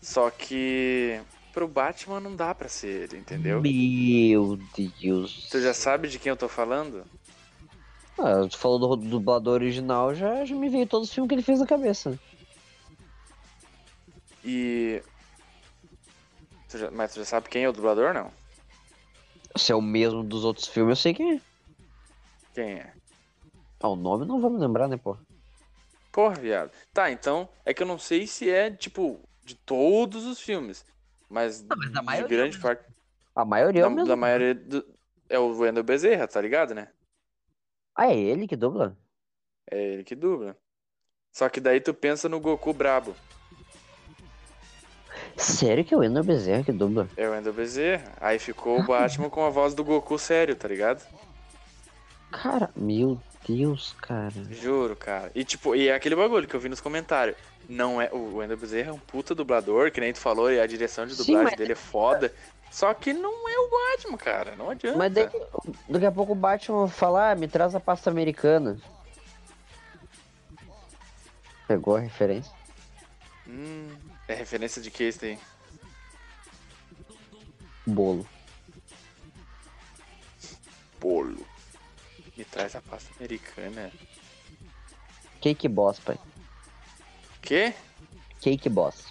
Só 0.00 0.30
que. 0.30 1.20
Pro 1.52 1.66
Batman 1.66 2.20
não 2.20 2.36
dá 2.36 2.54
pra 2.54 2.68
ser 2.68 3.04
ele, 3.04 3.18
entendeu? 3.18 3.60
Meu 3.60 4.58
Deus. 4.76 5.48
Tu 5.50 5.60
já 5.60 5.74
sabe 5.74 6.06
de 6.06 6.18
quem 6.18 6.30
eu 6.30 6.36
tô 6.36 6.46
falando? 6.48 7.04
Ah, 8.18 8.46
tu 8.48 8.58
falou 8.58 8.78
do, 8.78 8.96
do 8.96 9.08
dublador 9.08 9.54
original, 9.54 10.14
já, 10.14 10.44
já 10.44 10.54
me 10.54 10.68
veio 10.68 10.86
todos 10.86 11.08
os 11.08 11.14
filmes 11.14 11.28
que 11.28 11.34
ele 11.36 11.42
fez 11.42 11.60
na 11.60 11.66
cabeça. 11.66 12.18
E. 14.44 15.02
Tu 16.68 16.78
já- 16.78 16.90
mas 16.90 17.12
tu 17.12 17.20
já 17.20 17.24
sabe 17.24 17.48
quem 17.48 17.64
é 17.64 17.68
o 17.68 17.72
dublador, 17.72 18.12
não? 18.12 18.30
Se 19.56 19.72
é 19.72 19.74
o 19.74 19.82
mesmo 19.82 20.22
dos 20.22 20.44
outros 20.44 20.66
filmes, 20.66 20.98
eu 20.98 21.02
sei 21.02 21.14
quem 21.14 21.36
é. 21.36 21.40
Quem 22.54 22.72
é? 22.74 22.94
Ah, 23.80 23.88
o 23.88 23.96
nome 23.96 24.26
não 24.26 24.40
vou 24.40 24.50
me 24.50 24.58
lembrar, 24.58 24.88
né, 24.88 24.96
pô? 24.96 25.16
Porra, 26.12 26.34
viado. 26.34 26.70
Tá, 26.92 27.10
então 27.10 27.48
é 27.64 27.72
que 27.72 27.82
eu 27.82 27.86
não 27.86 27.98
sei 27.98 28.26
se 28.26 28.50
é, 28.50 28.70
tipo, 28.70 29.20
de 29.44 29.54
todos 29.54 30.26
os 30.26 30.40
filmes. 30.40 30.84
Mas, 31.30 31.62
mas 31.62 31.92
da 31.92 32.00
de 32.00 32.06
maioria 32.06 32.28
grande 32.28 32.58
parte. 32.58 32.84
A 33.34 33.44
maioria 33.44 33.82
é 33.82 33.84
Da, 33.84 33.88
o 33.88 33.92
mesmo. 33.94 34.08
da 34.08 34.16
maioria. 34.16 34.54
do- 34.54 34.98
é 35.30 35.38
o 35.38 35.56
Wendel 35.58 35.84
Bezerra, 35.84 36.26
tá 36.26 36.40
ligado, 36.40 36.74
né? 36.74 36.90
Ah, 37.94 38.06
é 38.08 38.16
ele 38.16 38.48
que 38.48 38.56
dubla? 38.56 38.96
É 39.70 39.78
ele 39.92 40.04
que 40.04 40.14
dubla. 40.14 40.56
Só 41.32 41.48
que 41.48 41.60
daí 41.60 41.80
tu 41.80 41.92
pensa 41.92 42.28
no 42.28 42.40
Goku 42.40 42.72
brabo. 42.72 43.14
Sério 45.38 45.84
que 45.84 45.94
é 45.94 45.96
o 45.96 46.02
Ender 46.02 46.22
Bezerra 46.24 46.64
que 46.64 46.72
dubla? 46.72 47.08
É 47.16 47.28
o 47.28 47.32
Wendel 47.32 47.52
Bezerra. 47.52 48.12
Aí 48.20 48.38
ficou 48.38 48.80
o 48.80 48.82
Batman 48.84 49.30
com 49.30 49.44
a 49.44 49.50
voz 49.50 49.72
do 49.74 49.84
Goku 49.84 50.18
sério, 50.18 50.54
tá 50.56 50.66
ligado? 50.68 51.06
Cara, 52.30 52.70
meu 52.76 53.20
Deus, 53.48 53.94
cara. 54.02 54.32
Juro, 54.50 54.94
cara. 54.96 55.30
E 55.34 55.44
tipo, 55.44 55.74
e 55.74 55.88
é 55.88 55.94
aquele 55.94 56.16
bagulho 56.16 56.46
que 56.46 56.54
eu 56.54 56.60
vi 56.60 56.68
nos 56.68 56.80
comentários. 56.80 57.36
Não 57.68 58.00
é. 58.02 58.10
O 58.12 58.36
Wendel 58.36 58.56
Bezerra 58.56 58.90
é 58.90 58.92
um 58.92 58.98
puta 58.98 59.34
dublador, 59.34 59.90
que 59.90 60.00
nem 60.00 60.12
tu 60.12 60.18
falou, 60.18 60.50
e 60.50 60.60
a 60.60 60.66
direção 60.66 61.06
de 61.06 61.14
Sim, 61.14 61.18
dublagem 61.24 61.44
mas- 61.50 61.56
dele 61.58 61.72
é 61.72 61.76
foda. 61.76 62.32
Só 62.70 62.92
que 62.92 63.14
não 63.14 63.48
é 63.48 63.58
o 63.60 63.70
Batman, 63.70 64.18
cara. 64.18 64.54
Não 64.56 64.68
adianta. 64.70 64.98
Mas 64.98 65.12
daí, 65.12 65.28
daqui 65.88 66.04
a 66.04 66.12
pouco 66.12 66.32
o 66.32 66.34
Batman 66.34 66.86
falar, 66.88 67.30
ah, 67.30 67.34
me 67.34 67.48
traz 67.48 67.74
a 67.74 67.80
pasta 67.80 68.10
americana. 68.10 68.78
Pegou 71.66 71.96
a 71.96 72.00
referência? 72.00 72.52
Hum, 73.46 73.88
é 74.28 74.34
referência 74.34 74.80
de 74.82 74.90
que 74.90 75.04
esse 75.04 75.24
aí? 75.24 75.38
Bolo. 77.86 78.28
Bolo. 81.00 81.46
Me 82.36 82.44
traz 82.44 82.76
a 82.76 82.82
pasta 82.82 83.10
americana. 83.18 83.90
Cake 85.40 85.66
Boss, 85.68 85.98
pai. 85.98 86.18
Quê? 87.40 87.74
Cake 88.40 88.68
Boss. 88.68 89.06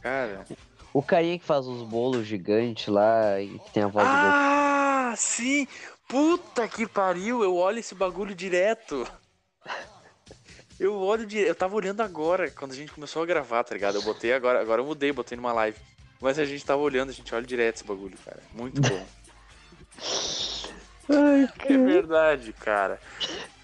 Cara. 0.00 0.44
O 0.92 1.02
carinha 1.02 1.38
que 1.38 1.44
faz 1.44 1.66
os 1.66 1.82
bolos 1.82 2.26
gigantes 2.26 2.86
lá 2.86 3.40
e 3.40 3.58
que 3.58 3.70
tem 3.72 3.82
a 3.82 3.88
voz 3.88 4.06
do. 4.06 4.12
Ah, 4.14 5.14
sim! 5.16 5.66
Puta 6.08 6.68
que 6.68 6.86
pariu! 6.86 7.42
Eu 7.42 7.56
olho 7.56 7.78
esse 7.78 7.94
bagulho 7.94 8.34
direto. 8.34 9.06
Eu 10.78 11.00
olho 11.00 11.26
direto. 11.26 11.48
Eu 11.48 11.54
tava 11.54 11.76
olhando 11.76 12.00
agora, 12.00 12.50
quando 12.50 12.72
a 12.72 12.76
gente 12.76 12.92
começou 12.92 13.22
a 13.22 13.26
gravar, 13.26 13.64
tá 13.64 13.74
ligado? 13.74 13.96
Eu 13.96 14.02
botei 14.02 14.32
agora, 14.32 14.60
agora 14.60 14.82
eu 14.82 14.86
mudei, 14.86 15.12
botei 15.12 15.36
numa 15.36 15.52
live. 15.52 15.78
Mas 16.20 16.38
a 16.38 16.44
gente 16.44 16.64
tava 16.64 16.80
olhando, 16.80 17.10
a 17.10 17.12
gente 17.12 17.34
olha 17.34 17.46
direto 17.46 17.76
esse 17.76 17.84
bagulho, 17.84 18.16
cara. 18.24 18.40
Muito 18.52 18.80
bom. 18.80 19.06
é 21.68 21.76
verdade, 21.76 22.52
cara. 22.52 23.00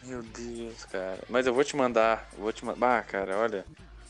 Meu 0.04 0.22
Deus, 0.22 0.84
cara. 0.84 1.20
Mas 1.28 1.46
eu 1.46 1.54
vou 1.54 1.64
te 1.64 1.76
mandar. 1.76 2.28
Vou 2.38 2.52
te 2.52 2.64
mandar. 2.64 2.98
Ah, 2.98 3.02
cara, 3.02 3.36
olha. 3.36 3.64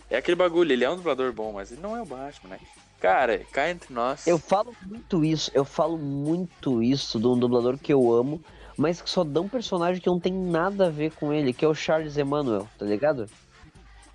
É 0.09 0.17
aquele 0.17 0.35
bagulho, 0.35 0.73
ele 0.73 0.85
é 0.85 0.91
um 0.91 0.97
dublador 0.97 1.33
bom, 1.33 1.53
mas 1.53 1.71
ele 1.71 1.81
não 1.81 1.97
é 1.97 2.03
o 2.03 2.07
Batman, 2.07 2.51
né? 2.51 2.61
Cara, 3.01 3.39
cá 3.53 3.71
entre 3.71 3.95
nós. 3.95 4.27
Eu 4.27 4.39
falo 4.39 4.75
muito 4.85 5.25
isso, 5.25 5.51
eu 5.55 5.65
falo 5.65 5.97
muito 5.97 6.83
isso 6.83 7.19
de 7.19 7.27
um 7.27 7.39
dublador 7.39 7.79
que 7.79 7.93
eu 7.93 8.13
amo, 8.13 8.43
mas 8.81 9.03
que 9.03 9.11
só 9.11 9.23
dá 9.23 9.43
um 9.43 9.49
personagem 9.49 10.01
que 10.01 10.09
não 10.09 10.19
tem 10.19 10.33
nada 10.33 10.87
a 10.87 10.91
ver 10.91 11.13
com 11.13 11.31
ele, 11.31 11.53
que 11.53 11.67
é 11.67 11.69
o 11.69 11.75
Charles 11.75 12.17
Emmanuel, 12.17 12.67
tá 12.79 12.87
ligado? 12.87 13.29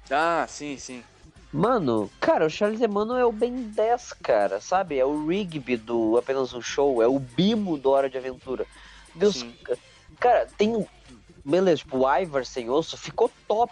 Ah, 0.09 0.43
sim, 0.49 0.75
sim. 0.75 1.03
Mano, 1.53 2.09
cara, 2.19 2.47
o 2.47 2.49
Charles 2.49 2.81
Emmanuel 2.81 3.19
é 3.19 3.25
o 3.25 3.31
Ben 3.31 3.53
10, 3.53 4.13
cara, 4.23 4.59
sabe? 4.59 4.97
É 4.97 5.05
o 5.05 5.27
Rigby 5.27 5.77
do 5.77 6.17
Apenas 6.17 6.51
um 6.51 6.63
Show, 6.63 7.03
é 7.03 7.07
o 7.07 7.19
Bimo 7.19 7.77
do 7.77 7.91
Hora 7.91 8.09
de 8.09 8.17
Aventura. 8.17 8.65
Deus, 9.13 9.35
Sim. 9.35 9.53
cara, 10.19 10.47
tem. 10.57 10.83
Beleza, 11.45 11.77
tipo, 11.77 11.99
o 11.99 12.17
Ivar 12.17 12.43
sem 12.43 12.67
osso 12.67 12.97
ficou 12.97 13.29
top 13.47 13.71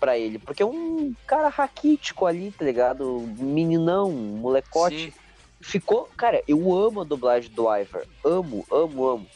pra 0.00 0.18
ele, 0.18 0.40
porque 0.40 0.64
é 0.64 0.66
um 0.66 1.14
cara 1.28 1.48
raquítico 1.48 2.26
ali, 2.26 2.50
tá 2.50 2.64
ligado? 2.64 3.20
Meninão, 3.38 4.10
molecote. 4.10 5.12
Sim. 5.12 5.18
Ficou, 5.60 6.08
cara, 6.16 6.42
eu 6.48 6.76
amo 6.76 7.02
a 7.02 7.04
dublagem 7.04 7.52
do 7.52 7.72
Ivar. 7.72 8.02
Amo, 8.24 8.66
amo, 8.68 9.08
amo. 9.08 9.26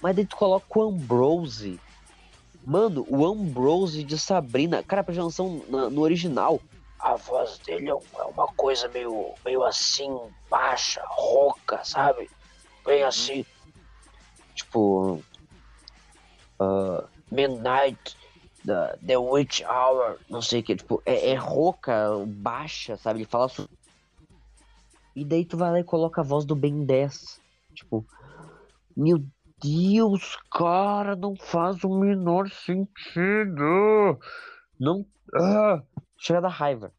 Mas 0.00 0.14
daí 0.16 0.24
tu 0.26 0.36
coloca 0.36 0.66
o 0.78 0.82
Ambrose. 0.82 1.80
Mano, 2.64 3.04
o 3.08 3.24
Ambrose 3.26 4.02
de 4.04 4.18
Sabrina. 4.18 4.82
Cara, 4.82 5.02
pra 5.02 5.14
noção, 5.14 5.62
na- 5.68 5.88
no 5.90 6.02
original, 6.02 6.60
a 6.98 7.16
voz 7.16 7.58
dele 7.58 7.88
é 7.88 7.92
é 7.92 8.24
uma 8.24 8.46
coisa 8.48 8.88
meio, 8.88 9.32
meio 9.44 9.62
assim, 9.64 10.16
baixa, 10.50 11.02
rouca, 11.08 11.82
sabe? 11.84 12.30
Bem 12.84 13.02
assim. 13.02 13.44
Tipo. 14.54 15.22
ah, 16.60 17.04
midnight, 17.30 18.16
the, 18.64 18.96
the 19.06 19.16
Witch 19.16 19.62
Hour, 19.62 20.18
não 20.28 20.42
sei 20.42 20.60
o 20.60 20.62
que. 20.62 20.76
Tipo, 20.76 21.02
é, 21.06 21.30
é 21.30 21.34
rouca, 21.34 22.08
baixa, 22.26 22.96
sabe? 22.96 23.20
Ele 23.20 23.26
fala. 23.26 23.48
su- 23.48 23.68
E 25.16 25.24
daí 25.24 25.44
tu 25.44 25.56
vai 25.56 25.70
lá 25.70 25.80
e 25.80 25.84
coloca 25.84 26.20
a 26.20 26.24
voz 26.24 26.44
do 26.44 26.54
Ben 26.56 26.84
10. 26.84 27.40
Tipo, 27.74 28.04
meu 28.96 29.22
Deus, 29.62 30.36
cara, 30.52 31.16
não 31.16 31.34
faz 31.36 31.82
o 31.84 31.88
menor 31.98 32.48
sentido. 32.50 34.18
Não. 34.78 35.04
Ah, 35.34 35.82
chega 36.16 36.40
da 36.40 36.48
raiva. 36.48 36.92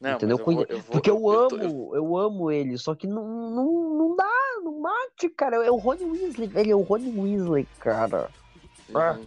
Não, 0.00 0.12
entendeu? 0.12 0.38
eu 0.38 0.44
vou- 0.44 0.64
eu 0.68 0.78
vou- 0.80 0.90
Porque 0.92 1.10
eu, 1.10 1.14
eu 1.32 1.48
tô- 1.48 1.56
amo, 1.56 1.96
eu... 1.96 2.16
amo 2.16 2.50
ele, 2.50 2.78
só 2.78 2.94
que 2.94 3.06
não, 3.06 3.22
não, 3.50 3.94
não 3.98 4.16
dá, 4.16 4.30
não 4.64 4.80
mate, 4.80 5.28
cara. 5.28 5.56
É 5.64 5.70
o 5.70 5.76
Rony 5.76 6.04
Weasley, 6.04 6.50
ele 6.54 6.70
é 6.70 6.74
o 6.74 6.80
Rony 6.80 7.12
Weasley, 7.18 7.68
cara. 7.78 8.30
Ah, 8.94 9.12
Uhum. 9.12 9.26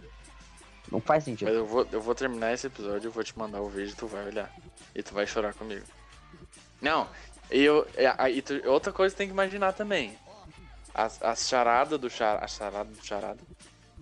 Não 0.92 1.00
faz 1.00 1.24
sentido. 1.24 1.48
Mas 1.48 1.56
eu 1.56 1.66
vou, 1.66 1.86
eu 1.90 2.00
vou 2.00 2.14
terminar 2.14 2.52
esse 2.52 2.66
episódio, 2.66 3.08
eu 3.08 3.12
vou 3.12 3.24
te 3.24 3.36
mandar 3.38 3.60
o 3.62 3.68
vídeo 3.68 3.92
e 3.92 3.96
tu 3.96 4.06
vai 4.06 4.26
olhar. 4.26 4.52
E 4.94 5.02
tu 5.02 5.14
vai 5.14 5.26
chorar 5.26 5.54
comigo. 5.54 5.84
Não, 6.82 7.08
e 7.50 7.62
eu. 7.62 7.86
é, 7.96 8.14
aí 8.18 8.42
tu- 8.42 8.60
outra 8.68 8.92
coisa 8.92 9.14
que 9.14 9.18
tem 9.18 9.26
que 9.26 9.32
imaginar 9.32 9.72
também. 9.72 10.16
As, 10.94 11.20
as 11.22 11.48
charadas 11.48 11.98
do 11.98 12.08
charada. 12.08 12.44
A 12.44 12.48
charada 12.48 12.90
do 12.90 13.04
charada. 13.04 13.40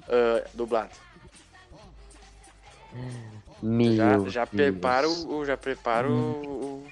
ah, 0.09 0.47
dublado. 0.55 0.90
Meu 3.62 3.95
Já, 3.97 4.18
já 4.28 4.45
Deus. 4.45 4.51
prepara 4.51 5.09
o. 5.09 5.45
Já 5.45 5.57
prepara 5.57 6.09
o, 6.11 6.84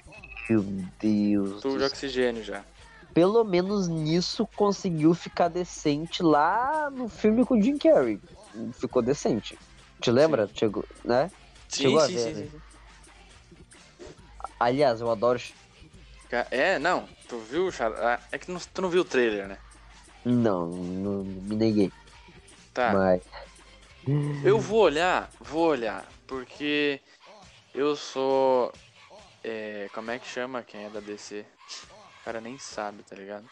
Meu 0.48 0.62
Deus. 0.62 1.60
tubo 1.60 1.74
do 1.74 1.78
de 1.78 1.84
oxigênio 1.84 2.42
já. 2.42 2.64
pelo 3.12 3.44
menos 3.44 3.88
nisso 3.88 4.46
conseguiu 4.56 5.12
ficar 5.14 5.48
decente 5.48 6.22
lá 6.22 6.88
no 6.90 7.08
filme 7.08 7.44
com 7.44 7.54
o 7.58 7.62
Jim 7.62 7.76
Carrey. 7.76 8.20
Ficou 8.74 9.02
decente. 9.02 9.58
Te 10.00 10.10
lembra? 10.10 10.48
Chegou, 10.54 10.84
né? 11.04 11.30
Sim, 11.68 11.82
Chegou 11.82 11.98
a 12.00 12.06
sim, 12.06 12.14
ver, 12.14 12.20
sim, 12.34 12.40
né? 12.40 12.48
sim. 12.50 12.60
Aliás, 14.58 15.00
eu 15.00 15.10
adoro. 15.10 15.40
É, 16.50 16.78
não, 16.78 17.08
tu 17.28 17.38
viu 17.40 17.66
o 17.66 17.72
charada. 17.72 18.20
É 18.32 18.38
que 18.38 18.46
tu 18.46 18.80
não 18.82 18.88
viu 18.88 19.02
o 19.02 19.04
trailer, 19.04 19.46
né? 19.48 19.58
Não, 20.24 20.66
não 20.66 21.24
me 21.24 21.56
neguei. 21.56 21.92
Tá. 22.74 22.92
Mas. 22.92 23.22
Eu 24.44 24.58
vou 24.58 24.80
olhar, 24.80 25.30
vou 25.40 25.66
olhar, 25.68 26.06
porque 26.26 27.00
eu 27.74 27.94
sou. 27.96 28.72
É, 29.42 29.88
como 29.94 30.10
é 30.10 30.18
que 30.18 30.26
chama 30.26 30.62
quem 30.62 30.84
é 30.84 30.90
da 30.90 31.00
DC? 31.00 31.44
O 32.20 32.24
cara 32.24 32.40
nem 32.40 32.58
sabe, 32.58 33.02
tá 33.02 33.16
ligado? 33.16 33.44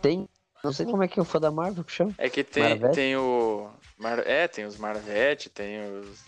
Tem. 0.00 0.28
Não 0.64 0.72
sei 0.72 0.86
como 0.86 1.02
é 1.02 1.08
que 1.08 1.18
é 1.18 1.22
o 1.22 1.24
fã 1.24 1.40
da 1.40 1.50
Marvel 1.50 1.82
que 1.82 1.90
chama. 1.90 2.14
É 2.18 2.30
que 2.30 2.44
tem, 2.44 2.62
Marvete? 2.62 2.94
tem 2.94 3.16
o. 3.16 3.68
Mar- 3.98 4.26
é, 4.26 4.46
tem 4.46 4.64
os 4.64 4.76
Marvete, 4.76 5.48
tem 5.48 5.80
os. 5.98 6.20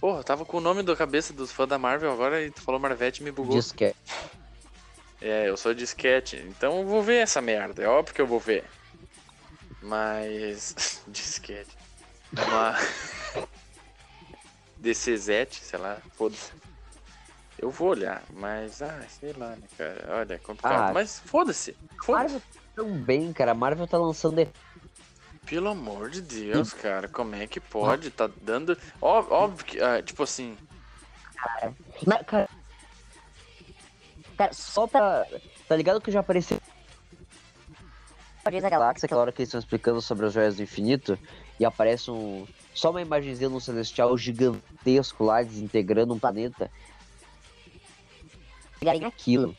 Porra, 0.00 0.18
eu 0.18 0.24
tava 0.24 0.44
com 0.44 0.56
o 0.56 0.60
nome 0.60 0.82
da 0.82 0.96
cabeça 0.96 1.32
dos 1.32 1.52
fãs 1.52 1.68
da 1.68 1.78
Marvel 1.78 2.12
agora 2.12 2.42
e 2.42 2.50
tu 2.50 2.60
falou 2.60 2.80
Marvete 2.80 3.20
e 3.20 3.24
me 3.24 3.30
bugou. 3.30 3.54
Disque. 3.56 3.94
É, 5.22 5.48
eu 5.48 5.56
sou 5.56 5.72
disquete, 5.72 6.36
então 6.48 6.80
eu 6.80 6.86
vou 6.86 7.00
ver 7.02 7.18
essa 7.22 7.40
merda, 7.40 7.82
é 7.82 7.86
óbvio 7.86 8.14
que 8.14 8.20
eu 8.20 8.26
vou 8.26 8.40
ver. 8.40 8.64
Mas. 9.80 11.00
disquete. 11.06 11.70
Uma. 12.36 12.74
DCzete, 14.78 15.62
sei 15.62 15.78
lá, 15.78 15.98
foda-se. 16.16 16.50
Eu 17.58 17.70
vou 17.70 17.90
olhar, 17.90 18.22
mas, 18.32 18.82
ah, 18.82 19.00
sei 19.20 19.32
lá, 19.34 19.50
né, 19.50 19.62
cara. 19.78 20.04
Olha, 20.08 20.34
é 20.34 20.38
complicado. 20.38 20.90
Ah. 20.90 20.92
mas 20.92 21.20
foda-se. 21.24 21.76
Foda-se. 22.02 22.10
Marvel 22.34 22.40
tá 22.40 22.60
tão 22.74 22.92
bem, 22.98 23.32
cara. 23.32 23.52
A 23.52 23.54
Marvel 23.54 23.86
tá 23.86 23.96
lançando. 23.96 24.48
Pelo 25.46 25.68
amor 25.68 26.10
de 26.10 26.20
Deus, 26.20 26.72
cara, 26.72 27.06
como 27.08 27.36
é 27.36 27.46
que 27.46 27.60
pode? 27.60 28.10
Tá 28.10 28.28
dando. 28.40 28.76
Ó- 29.00 29.24
Óbvio 29.30 29.64
que, 29.64 29.80
ah, 29.80 30.02
tipo 30.02 30.24
assim, 30.24 30.56
Mas, 32.04 32.26
cara. 32.26 32.48
Cara, 34.36 34.52
só 34.52 34.86
pra. 34.86 35.26
Tá 35.68 35.76
ligado 35.76 36.00
que 36.00 36.10
já 36.10 36.20
apareceu. 36.20 36.58
Guardiões 38.44 38.62
da 38.62 38.70
Galáxia, 38.70 39.06
aquela 39.06 39.20
hora 39.20 39.32
que 39.32 39.40
eles 39.40 39.48
estão 39.48 39.60
explicando 39.60 40.00
sobre 40.02 40.26
as 40.26 40.32
joias 40.32 40.56
do 40.56 40.62
infinito, 40.62 41.18
e 41.60 41.64
aparece 41.64 42.10
um. 42.10 42.46
Só 42.74 42.90
uma 42.90 43.02
imagenzinha 43.02 43.48
um 43.48 43.60
celestial 43.60 44.16
gigantesco 44.16 45.24
lá, 45.24 45.42
desintegrando 45.42 46.14
um 46.14 46.18
planeta. 46.18 46.70
Pegarem 48.80 49.04
aquilo 49.04 49.56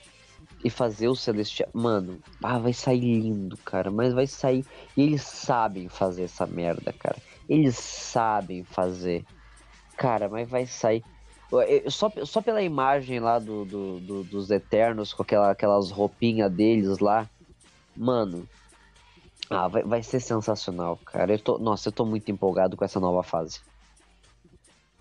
e 0.64 0.70
fazer 0.70 1.08
o 1.08 1.16
celestial. 1.16 1.70
Mano, 1.74 2.20
ah, 2.42 2.58
vai 2.58 2.74
sair 2.74 3.00
lindo, 3.00 3.56
cara. 3.58 3.90
Mas 3.92 4.14
vai 4.14 4.28
sair. 4.28 4.66
E 4.98 5.04
eles 5.04 5.22
sabem 5.22 5.88
fazer 5.88 6.24
essa 6.24 6.46
merda, 6.46 6.92
cara. 6.92 7.18
Eles 7.48 7.78
sabem 7.78 8.64
fazer. 8.64 9.26
Cara, 9.96 10.28
mas 10.28 10.50
vai 10.50 10.66
sair. 10.66 11.04
Eu- 11.62 11.84
eu- 11.86 11.92
Só, 11.92 12.12
só 12.26 12.42
pela 12.42 12.62
imagem 12.62 13.20
lá 13.20 13.40
do, 13.40 13.66
do- 13.66 14.00
do- 14.00 14.24
dos 14.24 14.50
Eternos, 14.50 15.14
com 15.14 15.24
aquela, 15.24 15.52
aquelas 15.52 15.92
roupinhas 15.92 16.52
deles 16.52 17.00
lá. 17.00 17.30
Mano. 17.96 18.48
Ah, 19.50 19.68
vai, 19.68 19.84
vai 19.84 20.04
ser 20.04 20.20
sensacional, 20.20 20.98
cara. 20.98 21.34
Eu 21.34 21.44
tô, 21.44 21.58
nossa, 21.60 21.90
eu 21.90 21.94
tô 21.94 22.06
muito 22.06 22.32
empolgado 22.32 22.76
com 22.78 22.86
essa 22.86 23.00
nova 23.00 23.24
fase. 23.24 23.62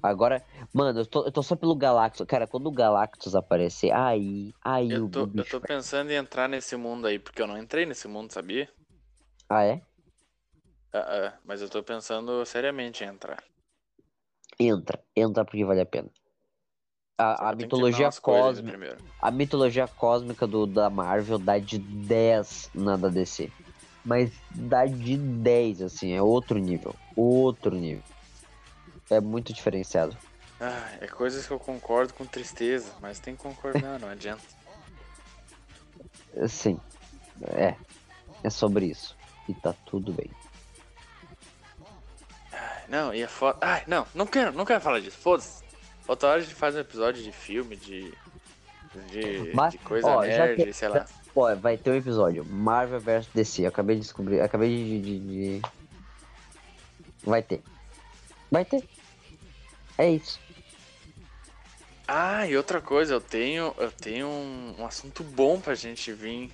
Agora, 0.03 0.45
mano, 0.73 1.01
eu 1.01 1.07
tô, 1.07 1.25
eu 1.25 1.31
tô 1.33 1.43
só 1.43 1.55
pelo 1.55 1.77
Galactus. 1.77 2.27
Cara, 2.27 2.47
quando 2.47 2.67
o 2.67 2.73
Galactus 2.73 3.37
aparecer, 3.37 3.93
aí, 3.93 4.53
aí 4.61 4.93
eu 4.93 5.05
o 5.05 5.09
tô, 5.09 5.21
eu 5.37 5.45
tô 5.49 5.61
pensando 5.61 6.11
em 6.11 6.15
entrar 6.17 6.49
nesse 6.49 6.75
mundo 6.77 7.07
aí, 7.07 7.19
porque 7.19 7.41
eu 7.41 7.47
não 7.47 7.57
entrei 7.57 7.87
nesse 7.87 8.09
mundo, 8.09 8.33
sabia? 8.33 8.69
Ah, 9.49 9.65
é? 9.65 9.83
Ah, 10.93 11.29
ah, 11.29 11.39
mas 11.45 11.63
eu 11.63 11.69
tô 11.71 11.83
pensando 11.83 12.45
seriamente 12.45 13.05
em 13.05 13.09
entrar. 13.09 13.43
Entra, 14.59 14.99
entra 15.15 15.45
porque 15.45 15.65
vale 15.65 15.83
a 15.83 15.87
pena. 15.87 16.11
A, 17.23 17.51
a 17.51 17.55
mitologia 17.55 18.11
cósmica. 18.21 18.99
A 19.21 19.31
mitologia 19.31 19.87
cósmica 19.87 20.47
do, 20.47 20.67
da 20.67 20.91
Marvel 20.91 21.39
dá 21.39 21.59
de 21.59 21.79
10 21.79 22.71
na 22.75 22.97
da 22.97 23.09
DC. 23.09 23.51
Mas 24.05 24.33
dá 24.51 24.85
de 24.85 25.17
10, 25.17 25.83
assim, 25.83 26.13
é 26.13 26.21
outro 26.21 26.59
nível. 26.59 26.95
Outro 27.15 27.75
nível. 27.77 28.03
É 29.09 29.21
muito 29.21 29.53
diferenciado. 29.53 30.17
Ah, 30.61 30.91
é 31.01 31.07
coisas 31.07 31.47
que 31.47 31.53
eu 31.53 31.59
concordo 31.59 32.15
com 32.15 32.25
tristeza, 32.25 32.93
mas 33.01 33.19
tem 33.21 33.37
que 33.37 33.43
concordar, 33.43 34.01
não 34.01 34.09
adianta. 34.09 34.43
Sim, 36.49 36.81
é. 37.43 37.77
É 38.43 38.51
sobre 38.51 38.87
isso. 38.87 39.17
E 39.49 39.55
tá 39.55 39.75
tudo 39.87 40.13
bem. 40.13 40.31
não, 42.89 43.15
e 43.15 43.23
é 43.23 43.29
foda. 43.29 43.59
Ai, 43.61 43.85
não, 43.87 44.07
não 44.15 44.27
quero, 44.27 44.53
não 44.53 44.65
quero 44.65 44.81
falar 44.81 45.01
disso. 45.01 45.19
Foda-se. 45.19 45.62
Outra 46.13 46.29
hora 46.29 46.41
a 46.41 46.43
gente 46.43 46.55
faz 46.55 46.75
um 46.77 46.81
episódio 46.81 47.23
de 47.23 47.33
filme, 47.33 47.75
de. 47.75 48.13
De, 49.09 49.51
Mas, 49.55 49.73
de 49.73 49.79
coisa 49.79 50.07
ó, 50.07 50.21
nerd, 50.21 50.63
que- 50.63 50.73
sei 50.75 50.89
lá. 50.89 51.07
Ó, 51.35 51.55
vai 51.55 51.79
ter 51.79 51.91
um 51.91 51.95
episódio. 51.95 52.45
Marvel 52.45 53.01
vs 53.01 53.27
DC. 53.33 53.63
Eu 53.63 53.69
acabei 53.69 53.97
de 53.97 54.03
descobrir. 54.03 54.43
Acabei 54.43 54.69
de, 54.69 55.01
de- 55.01 55.19
de- 55.61 55.63
Vai 57.25 57.43
ter. 57.43 57.63
Vai 58.51 58.63
ter. 58.63 58.87
É 59.97 60.11
isso. 60.11 60.39
Ah, 62.07 62.47
e 62.47 62.59
outra 62.59 62.83
coisa, 62.83 63.15
eu 63.15 63.21
tenho, 63.23 63.75
eu 63.79 63.91
tenho 63.91 64.27
um, 64.27 64.75
um 64.81 64.85
assunto 64.85 65.25
bom 65.25 65.59
pra 65.59 65.75
gente 65.75 66.13
vir 66.13 66.53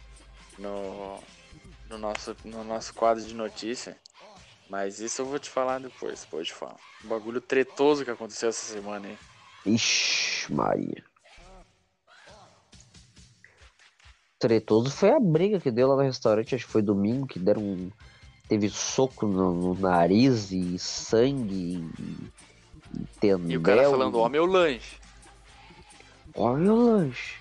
no, 0.57 1.19
no, 1.91 1.99
nosso, 1.99 2.37
no 2.45 2.63
nosso 2.63 2.95
quadro 2.95 3.25
de 3.25 3.35
notícia. 3.35 3.97
Mas 4.71 5.01
isso 5.01 5.21
eu 5.23 5.27
vou 5.27 5.41
te 5.41 5.51
falar 5.51 5.81
depois, 5.81 6.25
pode 6.25 6.53
falar. 6.53 6.77
Um 7.05 7.09
bagulho 7.09 7.41
tretoso 7.41 8.05
que 8.05 8.11
aconteceu 8.13 8.51
essa 8.51 8.73
semana 8.73 9.09
aí. 9.09 9.19
Ixi, 9.69 10.53
Maria. 10.53 11.05
Tretoso 14.39 14.91
foi 14.91 15.11
a 15.11 15.19
briga 15.19 15.59
que 15.59 15.71
deu 15.71 15.89
lá 15.89 15.97
no 15.97 16.03
restaurante, 16.03 16.55
acho 16.55 16.65
que 16.65 16.71
foi 16.73 16.83
domingo, 16.83 17.27
que 17.27 17.39
deram 17.39 17.63
um. 17.63 17.91
Teve 18.49 18.69
soco 18.71 19.27
no, 19.27 19.53
no 19.53 19.75
nariz 19.75 20.51
e 20.53 20.79
sangue 20.79 21.85
e, 21.99 22.99
e 22.99 23.05
tendel. 23.21 23.51
E 23.51 23.57
o 23.59 23.63
cara 23.63 23.91
falando, 23.91 24.19
ó, 24.19 24.29
meu 24.29 24.47
lanche. 24.47 24.97
Ó 26.35 26.55
meu 26.55 26.77
lanche. 26.77 27.37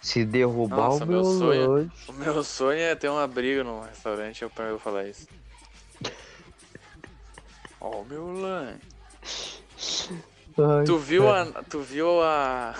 Se 0.00 0.24
derrubar 0.24 0.76
Nossa, 0.76 1.04
o 1.04 1.06
meu, 1.08 1.22
meu 1.22 1.24
sonho- 1.24 1.70
lanche. 1.70 2.10
O 2.10 2.12
meu 2.12 2.44
sonho 2.44 2.78
é 2.78 2.94
ter 2.94 3.08
uma 3.08 3.26
briga 3.26 3.64
num 3.64 3.80
restaurante, 3.80 4.42
eu 4.42 4.50
pra 4.50 4.66
eu 4.66 4.78
falar 4.78 5.08
isso. 5.08 5.26
Ó, 7.80 8.04
meu 8.04 8.30
lanche. 8.32 8.78
Ai, 10.58 10.84
Tu 10.84 10.98
viu 10.98 11.28
a. 11.30 11.44
Tu 11.68 11.80
viu 11.80 12.22
a. 12.22 12.74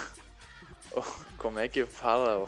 Como 1.38 1.58
é 1.58 1.68
que 1.68 1.84
fala? 1.86 2.44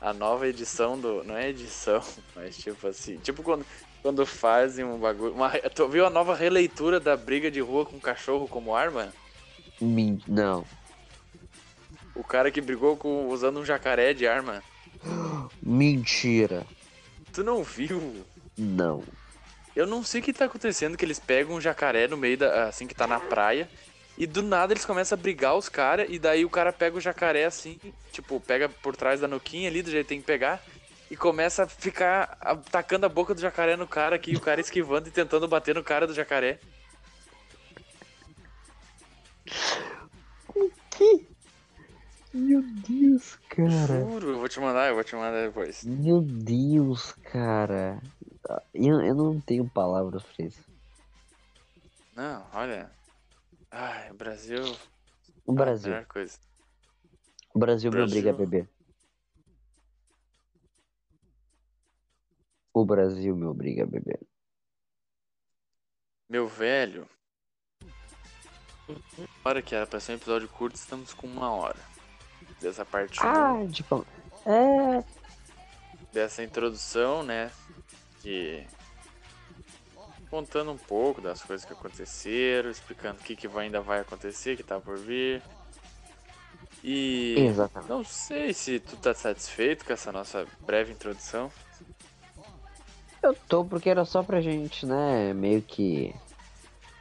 A 0.00 0.12
nova 0.12 0.46
edição 0.48 0.98
do. 0.98 1.22
Não 1.24 1.36
é 1.36 1.48
edição, 1.50 2.02
mas 2.34 2.56
tipo 2.56 2.86
assim. 2.86 3.16
Tipo 3.18 3.42
quando, 3.42 3.66
quando 4.02 4.24
fazem 4.24 4.84
um 4.84 4.98
bagulho. 4.98 5.32
Uma, 5.34 5.50
tu 5.74 5.88
viu 5.88 6.06
a 6.06 6.10
nova 6.10 6.34
releitura 6.34 6.98
da 7.00 7.16
briga 7.16 7.50
de 7.50 7.60
rua 7.60 7.84
com 7.84 7.98
cachorro 7.98 8.46
como 8.48 8.74
arma? 8.74 9.12
Min- 9.80 10.20
Não. 10.26 10.64
O 12.14 12.24
cara 12.24 12.50
que 12.50 12.60
brigou 12.60 12.96
com, 12.96 13.28
usando 13.28 13.60
um 13.60 13.64
jacaré 13.64 14.12
de 14.12 14.26
arma. 14.26 14.62
Mentira. 15.62 16.66
Tu 17.32 17.44
não 17.44 17.62
viu? 17.62 18.24
Não. 18.56 19.04
Eu 19.76 19.86
não 19.86 20.02
sei 20.02 20.20
o 20.20 20.24
que 20.24 20.32
tá 20.32 20.46
acontecendo, 20.46 20.96
que 20.96 21.04
eles 21.04 21.20
pegam 21.20 21.54
um 21.54 21.60
jacaré 21.60 22.08
no 22.08 22.16
meio 22.16 22.36
da. 22.36 22.64
assim 22.68 22.86
que 22.86 22.94
tá 22.94 23.06
na 23.06 23.20
praia. 23.20 23.68
E 24.18 24.26
do 24.26 24.42
nada 24.42 24.72
eles 24.72 24.84
começam 24.84 25.16
a 25.16 25.20
brigar 25.20 25.56
os 25.56 25.68
caras, 25.68 26.08
e 26.10 26.18
daí 26.18 26.44
o 26.44 26.50
cara 26.50 26.72
pega 26.72 26.96
o 26.96 27.00
jacaré 27.00 27.44
assim, 27.44 27.78
tipo, 28.10 28.40
pega 28.40 28.68
por 28.68 28.96
trás 28.96 29.20
da 29.20 29.28
nuquinha 29.28 29.70
ali, 29.70 29.80
do 29.80 29.92
jeito 29.92 30.06
que 30.06 30.08
tem 30.08 30.20
que 30.20 30.26
pegar, 30.26 30.60
e 31.08 31.16
começa 31.16 31.62
a 31.62 31.68
ficar 31.68 32.36
atacando 32.40 33.06
a 33.06 33.08
boca 33.08 33.32
do 33.32 33.40
jacaré 33.40 33.76
no 33.76 33.86
cara 33.86 34.16
aqui, 34.16 34.34
o 34.34 34.40
cara 34.40 34.60
esquivando 34.60 35.06
e 35.06 35.12
tentando 35.12 35.46
bater 35.46 35.76
no 35.76 35.84
cara 35.84 36.04
do 36.04 36.12
jacaré. 36.12 36.58
Meu 42.34 42.60
Deus, 42.88 43.38
cara. 43.48 44.00
Juro, 44.00 44.30
eu 44.30 44.38
vou 44.38 44.48
te 44.48 44.58
mandar, 44.58 44.88
eu 44.88 44.94
vou 44.96 45.04
te 45.04 45.14
mandar 45.14 45.46
depois. 45.46 45.84
Meu 45.84 46.20
Deus, 46.20 47.12
cara. 47.22 48.02
Eu, 48.74 49.00
eu 49.00 49.14
não 49.14 49.40
tenho 49.40 49.68
palavras 49.70 50.24
pra 50.24 50.44
isso. 50.44 50.60
Não, 52.16 52.44
olha. 52.52 52.97
Ai, 53.70 54.10
o 54.10 54.14
Brasil. 54.14 54.62
O 55.44 55.52
ah, 55.52 55.54
Brasil. 55.54 55.90
melhor 55.90 56.06
coisa. 56.06 56.38
O 57.54 57.58
Brasil 57.58 57.90
me 57.90 57.96
Brasil. 57.96 58.18
obriga 58.18 58.30
a 58.30 58.36
beber. 58.36 58.68
O 62.72 62.84
Brasil 62.84 63.36
me 63.36 63.44
obriga 63.44 63.82
a 63.82 63.86
beber. 63.86 64.20
Meu 66.28 66.46
velho. 66.46 67.08
Hora 69.44 69.60
que 69.60 69.74
era 69.74 69.86
pra 69.86 70.00
ser 70.00 70.12
um 70.12 70.16
episódio 70.16 70.48
curto, 70.48 70.76
estamos 70.76 71.12
com 71.12 71.26
uma 71.26 71.50
hora. 71.50 71.78
Dessa 72.60 72.84
parte. 72.84 73.18
Ah, 73.22 73.54
tipo. 73.72 74.06
É. 74.46 75.04
dessa 76.12 76.42
introdução, 76.42 77.22
né? 77.22 77.50
Que 78.20 78.66
contando 80.30 80.70
um 80.70 80.76
pouco 80.76 81.20
das 81.20 81.42
coisas 81.42 81.64
que 81.66 81.72
aconteceram, 81.72 82.70
explicando 82.70 83.20
o 83.20 83.22
que, 83.24 83.34
que 83.36 83.48
vai- 83.48 83.66
ainda 83.66 83.80
vai 83.80 84.00
acontecer, 84.00 84.56
que 84.56 84.62
tá 84.62 84.78
por 84.80 84.98
vir. 84.98 85.42
E 86.82 87.34
Exatamente. 87.38 87.88
não 87.90 88.04
sei 88.04 88.54
se 88.54 88.78
tu 88.78 88.96
tá 88.96 89.12
satisfeito 89.14 89.84
com 89.84 89.92
essa 89.92 90.12
nossa 90.12 90.46
breve 90.60 90.92
introdução. 90.92 91.50
Eu 93.22 93.34
tô 93.48 93.64
porque 93.64 93.90
era 93.90 94.04
só 94.04 94.22
pra 94.22 94.40
gente, 94.40 94.86
né? 94.86 95.32
Meio 95.34 95.60
que. 95.60 96.14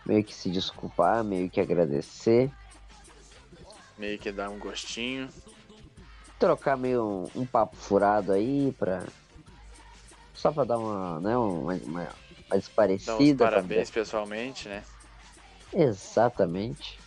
Meio 0.06 0.24
que 0.24 0.34
se 0.34 0.50
desculpar, 0.50 1.24
meio 1.24 1.50
que 1.50 1.60
agradecer. 1.62 2.52
Meio 3.98 4.18
que 4.18 4.32
dá 4.32 4.50
um 4.50 4.58
gostinho. 4.58 5.30
Trocar 6.40 6.76
meio 6.78 7.30
um, 7.36 7.42
um 7.42 7.46
papo 7.46 7.76
furado 7.76 8.32
aí 8.32 8.74
pra. 8.80 9.04
Só 10.34 10.52
pra 10.52 10.64
dar 10.64 10.78
uma, 10.78 11.20
né, 11.20 11.36
uma, 11.38 11.74
uma, 11.74 12.08
uns 12.56 12.60
desparecida. 12.60 13.38
pra 13.38 13.52
parabéns 13.52 13.90
pessoalmente, 13.90 14.68
né? 14.68 14.84
Exatamente. 15.74 17.00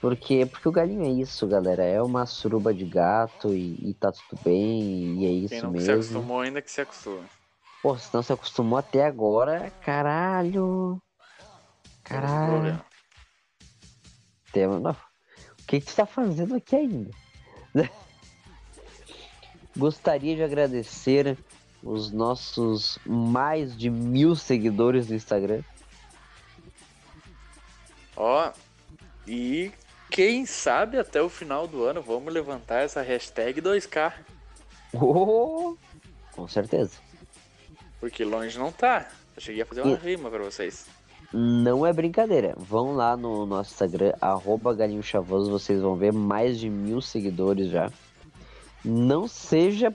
Porque, 0.00 0.44
porque 0.44 0.68
o 0.68 0.72
galinho 0.72 1.04
é 1.04 1.08
isso, 1.08 1.46
galera. 1.46 1.82
É 1.82 2.02
uma 2.02 2.26
suruba 2.26 2.74
de 2.74 2.84
gato 2.84 3.54
e, 3.54 3.90
e 3.90 3.94
tá 3.94 4.12
tudo 4.12 4.38
bem. 4.44 5.22
E 5.22 5.26
é 5.26 5.30
isso 5.30 5.48
Quem 5.48 5.62
não 5.62 5.70
se 5.70 5.76
mesmo. 5.78 5.94
acostumou 5.94 6.40
ainda 6.40 6.60
que 6.60 6.70
se 6.70 6.82
acostuma. 6.82 7.24
Pô, 7.82 7.96
se 7.96 8.12
não 8.12 8.22
se 8.22 8.32
acostumou 8.32 8.78
até 8.78 9.06
agora, 9.06 9.72
caralho. 9.82 11.00
Temos 12.04 12.30
Caralho. 12.30 12.84
Tema, 14.52 14.78
não. 14.78 14.92
O 14.92 15.66
que, 15.66 15.80
que 15.80 15.86
tu 15.86 15.96
tá 15.96 16.04
fazendo 16.04 16.54
aqui 16.54 16.76
ainda? 16.76 17.10
Gostaria 19.76 20.36
de 20.36 20.42
agradecer 20.42 21.38
os 21.84 22.10
nossos 22.10 22.98
mais 23.04 23.76
de 23.76 23.90
mil 23.90 24.34
seguidores 24.34 25.08
no 25.08 25.14
Instagram. 25.14 25.62
Ó, 28.16 28.50
e 29.26 29.70
quem 30.10 30.46
sabe 30.46 30.98
até 30.98 31.20
o 31.20 31.28
final 31.28 31.66
do 31.66 31.84
ano 31.84 32.00
vamos 32.00 32.32
levantar 32.32 32.80
essa 32.82 33.02
hashtag 33.02 33.60
2K. 33.60 34.12
Oh, 34.92 35.76
com 36.32 36.46
certeza. 36.48 36.98
Porque 38.00 38.24
longe 38.24 38.58
não 38.58 38.70
tá. 38.70 39.08
Eu 39.36 39.42
cheguei 39.42 39.62
a 39.62 39.66
fazer 39.66 39.82
uma 39.82 39.94
E- 39.96 39.98
rima 39.98 40.30
pra 40.30 40.42
vocês. 40.42 40.86
Não 41.32 41.84
é 41.84 41.92
brincadeira. 41.92 42.54
Vão 42.56 42.94
lá 42.94 43.16
no 43.16 43.44
nosso 43.44 43.72
Instagram, 43.72 44.12
arroba 44.20 44.72
Galinho 44.72 45.02
Chavoso, 45.02 45.50
vocês 45.50 45.80
vão 45.80 45.96
ver 45.96 46.12
mais 46.12 46.60
de 46.60 46.70
mil 46.70 47.00
seguidores 47.00 47.70
já. 47.70 47.90
Não 48.84 49.26
seja. 49.26 49.92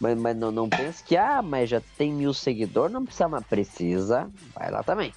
Mas, 0.00 0.16
mas 0.18 0.36
não, 0.36 0.50
não 0.50 0.68
pense 0.68 1.02
que, 1.02 1.16
ah, 1.16 1.40
mas 1.42 1.70
já 1.70 1.80
tem 1.96 2.12
mil 2.12 2.34
seguidores, 2.34 2.92
não 2.92 3.04
precisa, 3.04 3.28
mas 3.28 3.46
precisa. 3.46 4.30
Vai 4.54 4.70
lá 4.70 4.82
também. 4.82 5.12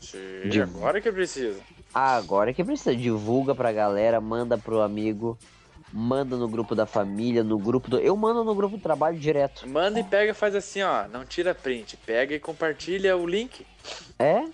Sim, 0.00 0.48
De- 0.48 0.60
agora 0.60 1.00
que 1.00 1.10
precisa. 1.10 1.60
Agora 1.94 2.52
que 2.52 2.62
precisa, 2.62 2.94
divulga 2.94 3.54
pra 3.54 3.72
galera, 3.72 4.20
manda 4.20 4.58
pro 4.58 4.82
amigo, 4.82 5.38
manda 5.92 6.36
no 6.36 6.46
grupo 6.46 6.74
da 6.74 6.84
família, 6.84 7.42
no 7.42 7.58
grupo 7.58 7.88
do. 7.88 7.98
Eu 7.98 8.14
mando 8.16 8.44
no 8.44 8.54
grupo 8.54 8.76
do 8.76 8.82
trabalho 8.82 9.18
direto. 9.18 9.66
Manda 9.66 9.98
e 9.98 10.04
pega 10.04 10.32
e 10.32 10.34
faz 10.34 10.54
assim, 10.54 10.82
ó. 10.82 11.08
Não 11.08 11.24
tira 11.24 11.54
print. 11.54 11.96
Pega 11.96 12.34
e 12.34 12.40
compartilha 12.40 13.16
o 13.16 13.26
link. 13.26 13.66
É? 14.18 14.44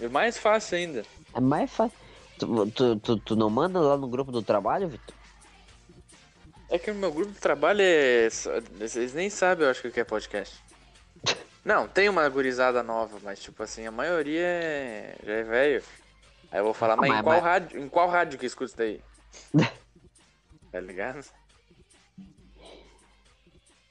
É 0.00 0.08
mais 0.08 0.36
fácil 0.36 0.78
ainda. 0.78 1.02
É 1.32 1.40
mais 1.40 1.70
fácil. 1.70 1.96
Tu, 2.38 2.66
tu, 2.72 2.96
tu, 2.96 3.16
tu 3.20 3.36
não 3.36 3.48
manda 3.48 3.78
lá 3.80 3.96
no 3.96 4.08
grupo 4.08 4.32
do 4.32 4.42
trabalho, 4.42 4.88
Vitor? 4.88 5.14
É 6.72 6.78
que 6.78 6.90
o 6.90 6.94
meu 6.94 7.12
grupo 7.12 7.30
de 7.32 7.38
trabalho 7.38 7.82
é. 7.82 8.30
Vocês 8.78 9.12
nem 9.12 9.28
sabem, 9.28 9.66
eu 9.66 9.70
acho, 9.70 9.86
o 9.86 9.90
que 9.90 10.00
é 10.00 10.04
podcast. 10.04 10.58
Não, 11.62 11.86
tem 11.86 12.08
uma 12.08 12.26
gurizada 12.30 12.82
nova, 12.82 13.18
mas 13.22 13.40
tipo 13.42 13.62
assim, 13.62 13.86
a 13.86 13.90
maioria 13.90 14.40
é... 14.40 15.16
já 15.22 15.32
é 15.34 15.42
velho. 15.42 15.82
Aí 16.50 16.60
eu 16.60 16.64
vou 16.64 16.72
falar, 16.72 16.96
mas, 16.96 17.10
mas- 17.10 17.20
em, 17.20 17.22
qual 17.22 17.34
mas- 17.36 17.44
Rádio, 17.44 17.80
em 17.82 17.88
qual 17.90 18.08
rádio 18.08 18.38
que 18.38 18.46
escuta 18.46 18.64
isso 18.64 18.76
daí? 18.78 19.00
tá 20.72 20.80
ligado? 20.80 21.26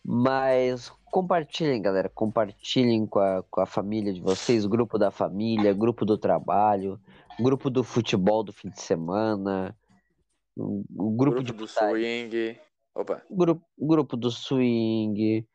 Mas 0.04 0.92
compartilhem, 1.06 1.80
galera. 1.84 2.10
Compartilhem 2.10 3.06
com 3.06 3.20
a, 3.20 3.44
com 3.44 3.62
a 3.62 3.68
família 3.68 4.12
de 4.12 4.22
vocês, 4.22 4.66
grupo 4.66 4.98
da 4.98 5.12
família, 5.12 5.72
grupo 5.72 6.04
do 6.04 6.18
trabalho, 6.18 7.00
grupo 7.40 7.70
do 7.70 7.84
futebol 7.84 8.44
do 8.44 8.52
fim 8.52 8.70
de 8.70 8.82
semana, 8.82 9.78
o 10.58 10.84
o 10.98 11.12
grupo, 11.12 11.44
de 11.44 11.54
do 11.54 11.68
putaria, 11.68 12.28
swing. 12.28 12.60
Opa, 12.94 13.22
grupo, 13.30 13.64
grupo 13.80 14.18
do 14.18 14.30
swing, 14.30 15.48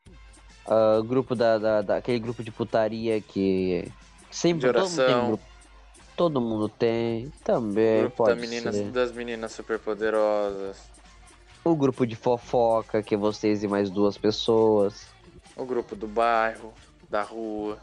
ah, 0.67 1.01
grupo 1.05 1.35
da, 1.35 1.57
da, 1.57 1.81
da- 1.81 1.97
aquele 1.97 2.19
grupo 2.19 2.43
de 2.43 2.51
putaria 2.51 3.21
que 3.21 3.91
Sempre 4.31 4.71
todo 4.73 4.81
mundo 4.89 5.05
tem 5.05 5.25
grupo. 5.27 5.43
Todo 6.15 6.41
mundo 6.41 6.69
tem. 6.69 7.29
Também 7.43 7.99
grupo 8.01 8.23
da 8.25 8.35
pode 8.35 8.41
meninas, 8.41 8.75
ser. 8.75 8.91
das 8.91 9.11
meninas 9.11 9.51
superpoderosas. 9.51 10.77
O 11.63 11.75
grupo 11.75 12.07
de 12.07 12.15
fofoca, 12.15 13.03
que 13.03 13.13
é 13.13 13.17
vocês 13.17 13.63
e 13.63 13.67
mais 13.67 13.89
duas 13.91 14.17
pessoas. 14.17 15.05
O 15.55 15.63
grupo 15.65 15.95
do 15.95 16.07
bairro, 16.07 16.73
da 17.09 17.21
rua. 17.21 17.77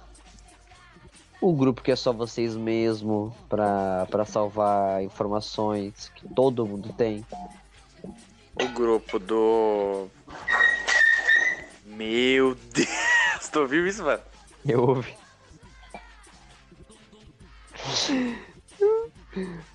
O 1.40 1.52
grupo 1.52 1.82
que 1.82 1.92
é 1.92 1.96
só 1.96 2.12
vocês 2.12 2.56
mesmo 2.56 3.32
pra, 3.48 4.06
pra 4.10 4.24
salvar 4.24 5.02
informações 5.04 6.10
que 6.16 6.26
todo 6.34 6.66
mundo 6.66 6.92
tem. 6.96 7.24
O 8.60 8.68
grupo 8.68 9.18
do. 9.18 10.08
Meu 11.84 12.54
Deus! 12.54 12.88
Tu 13.52 13.60
ouviu 13.60 13.86
isso, 13.86 14.02
mano? 14.02 14.20
Eu 14.66 14.82
ouvi. 14.82 15.14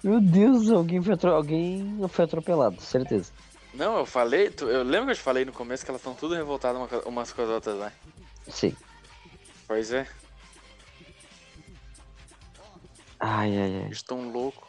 Meu 0.04 0.20
Deus, 0.20 0.70
alguém 0.70 1.02
foi, 1.02 1.14
atro... 1.14 1.32
alguém 1.34 1.98
foi 2.10 2.26
atropelado, 2.26 2.82
certeza. 2.82 3.32
Não, 3.74 3.98
eu 4.00 4.06
falei. 4.06 4.50
tu- 4.50 4.68
Eu 4.70 4.84
lembro 4.84 5.06
que 5.08 5.12
eu 5.12 5.16
te 5.16 5.22
falei 5.22 5.46
no 5.46 5.54
começo 5.54 5.86
que 5.86 5.92
elas 5.92 6.02
estão 6.02 6.14
tudo 6.14 6.36
revoltadas 6.36 6.78
uma 6.82 7.02
umas 7.06 7.32
com 7.32 7.42
as 7.42 7.50
outras, 7.50 7.78
né? 7.78 7.92
Sim. 8.50 8.76
Pois 9.68 9.92
é, 9.94 10.08
Ai, 13.20 13.56
ai, 13.58 13.76
ai. 13.76 13.82
eles 13.86 13.98
estão 13.98 14.30
loucos. 14.32 14.68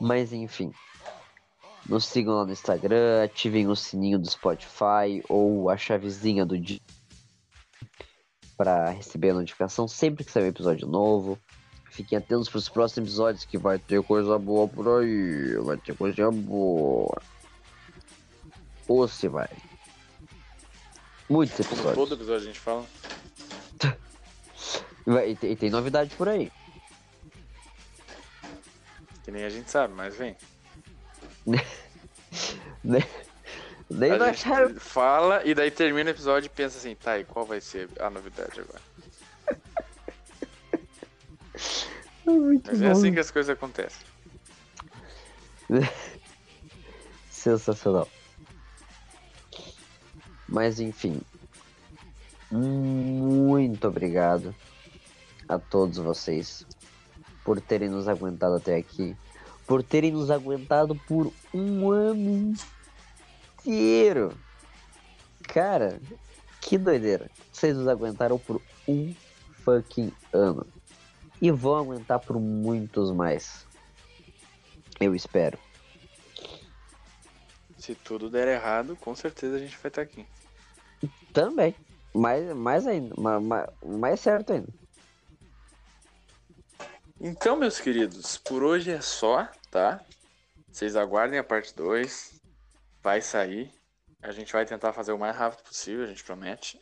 Mas 0.00 0.32
enfim. 0.32 0.72
Nos 1.90 2.06
sigam 2.06 2.36
lá 2.36 2.46
no 2.46 2.52
Instagram, 2.52 3.24
ativem 3.24 3.66
o 3.66 3.74
sininho 3.74 4.16
do 4.16 4.30
Spotify 4.30 5.22
ou 5.28 5.68
a 5.68 5.76
chavezinha 5.76 6.46
do 6.46 6.56
dia 6.56 6.80
para 8.56 8.90
receber 8.90 9.30
a 9.30 9.34
notificação 9.34 9.88
sempre 9.88 10.22
que 10.22 10.30
sair 10.30 10.44
um 10.44 10.48
episódio 10.48 10.86
novo. 10.86 11.36
Fiquem 11.90 12.16
atentos 12.16 12.48
para 12.48 12.58
os 12.58 12.68
próximos 12.68 13.08
episódios 13.08 13.44
que 13.44 13.58
vai 13.58 13.76
ter 13.76 14.00
coisa 14.04 14.38
boa 14.38 14.68
por 14.68 15.00
aí. 15.00 15.56
Vai 15.64 15.78
ter 15.78 15.96
coisa 15.96 16.30
boa. 16.30 17.20
Ou 18.86 19.08
se 19.08 19.26
vai. 19.26 19.48
Muitos 21.28 21.58
episódios. 21.58 21.94
todo 21.94 22.14
episódio 22.14 22.42
a 22.42 22.52
gente 22.52 22.60
fala. 22.60 22.86
E 25.26 25.34
tem, 25.34 25.52
e 25.52 25.56
tem 25.56 25.70
novidade 25.70 26.14
por 26.14 26.28
aí. 26.28 26.52
Que 29.24 29.32
nem 29.32 29.42
a 29.42 29.48
gente 29.48 29.68
sabe, 29.68 29.92
mas 29.94 30.14
vem. 30.14 30.36
Nem 33.90 34.36
sabemos. 34.36 34.82
fala 34.82 35.42
e 35.44 35.52
daí 35.54 35.70
termina 35.70 36.10
o 36.10 36.12
episódio 36.12 36.46
e 36.46 36.50
pensa 36.50 36.78
assim, 36.78 36.94
tá, 36.94 37.18
e 37.18 37.24
qual 37.24 37.44
vai 37.44 37.60
ser 37.60 37.88
a 37.98 38.08
novidade 38.08 38.60
agora? 38.60 38.80
Muito 42.24 42.70
Mas 42.70 42.82
é 42.82 42.90
assim 42.90 43.12
que 43.12 43.18
as 43.18 43.30
coisas 43.30 43.50
acontecem. 43.50 44.06
Sensacional. 47.30 48.08
Mas 50.48 50.78
enfim. 50.78 51.20
Muito 52.50 53.88
obrigado 53.88 54.54
a 55.48 55.58
todos 55.58 55.98
vocês 55.98 56.66
por 57.44 57.60
terem 57.60 57.88
nos 57.88 58.08
aguentado 58.08 58.56
até 58.56 58.76
aqui. 58.76 59.16
Por 59.70 59.84
terem 59.84 60.10
nos 60.10 60.32
aguentado 60.32 60.96
por 60.96 61.32
um 61.54 61.92
ano 61.92 62.52
inteiro. 63.64 64.36
Cara, 65.44 66.00
que 66.60 66.76
doideira. 66.76 67.30
Vocês 67.52 67.76
nos 67.76 67.86
aguentaram 67.86 68.36
por 68.36 68.60
um 68.88 69.14
fucking 69.64 70.12
ano. 70.32 70.66
E 71.40 71.52
vão 71.52 71.76
aguentar 71.76 72.18
por 72.18 72.40
muitos 72.40 73.12
mais. 73.12 73.64
Eu 74.98 75.14
espero. 75.14 75.56
Se 77.78 77.94
tudo 77.94 78.28
der 78.28 78.48
errado, 78.48 78.96
com 78.96 79.14
certeza 79.14 79.54
a 79.54 79.60
gente 79.60 79.78
vai 79.80 79.86
estar 79.88 80.02
aqui. 80.02 80.26
Também. 81.32 81.76
Mais, 82.12 82.56
mais 82.56 82.88
ainda. 82.88 83.14
ma- 83.16 83.38
ma- 83.38 83.68
mais 83.86 84.18
certo 84.18 84.52
ainda. 84.52 84.79
Então, 87.22 87.54
meus 87.54 87.78
queridos, 87.78 88.38
por 88.38 88.62
hoje 88.62 88.90
é 88.90 89.02
só, 89.02 89.46
tá? 89.70 90.02
Vocês 90.72 90.96
aguardem 90.96 91.38
a 91.38 91.44
parte 91.44 91.76
2. 91.76 92.40
Vai 93.02 93.20
sair. 93.20 93.70
A 94.22 94.32
gente 94.32 94.50
vai 94.50 94.64
tentar 94.64 94.94
fazer 94.94 95.12
o 95.12 95.18
mais 95.18 95.36
rápido 95.36 95.62
possível, 95.62 96.04
a 96.04 96.06
gente 96.06 96.24
promete. 96.24 96.80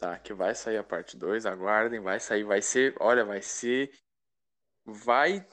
Tá? 0.00 0.18
Que 0.18 0.34
vai 0.34 0.52
sair 0.56 0.78
a 0.78 0.82
parte 0.82 1.16
2. 1.16 1.46
Aguardem, 1.46 2.00
vai 2.00 2.18
sair. 2.18 2.42
Vai 2.42 2.60
ser. 2.60 2.96
Olha, 2.98 3.24
vai 3.24 3.40
ser. 3.40 3.92
Vai. 4.84 5.46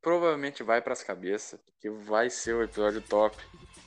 Provavelmente 0.00 0.62
vai 0.62 0.80
pras 0.80 1.02
cabeças. 1.02 1.60
Porque 1.60 1.90
vai 1.90 2.30
ser 2.30 2.54
o 2.54 2.62
episódio 2.62 3.02
top. 3.02 3.36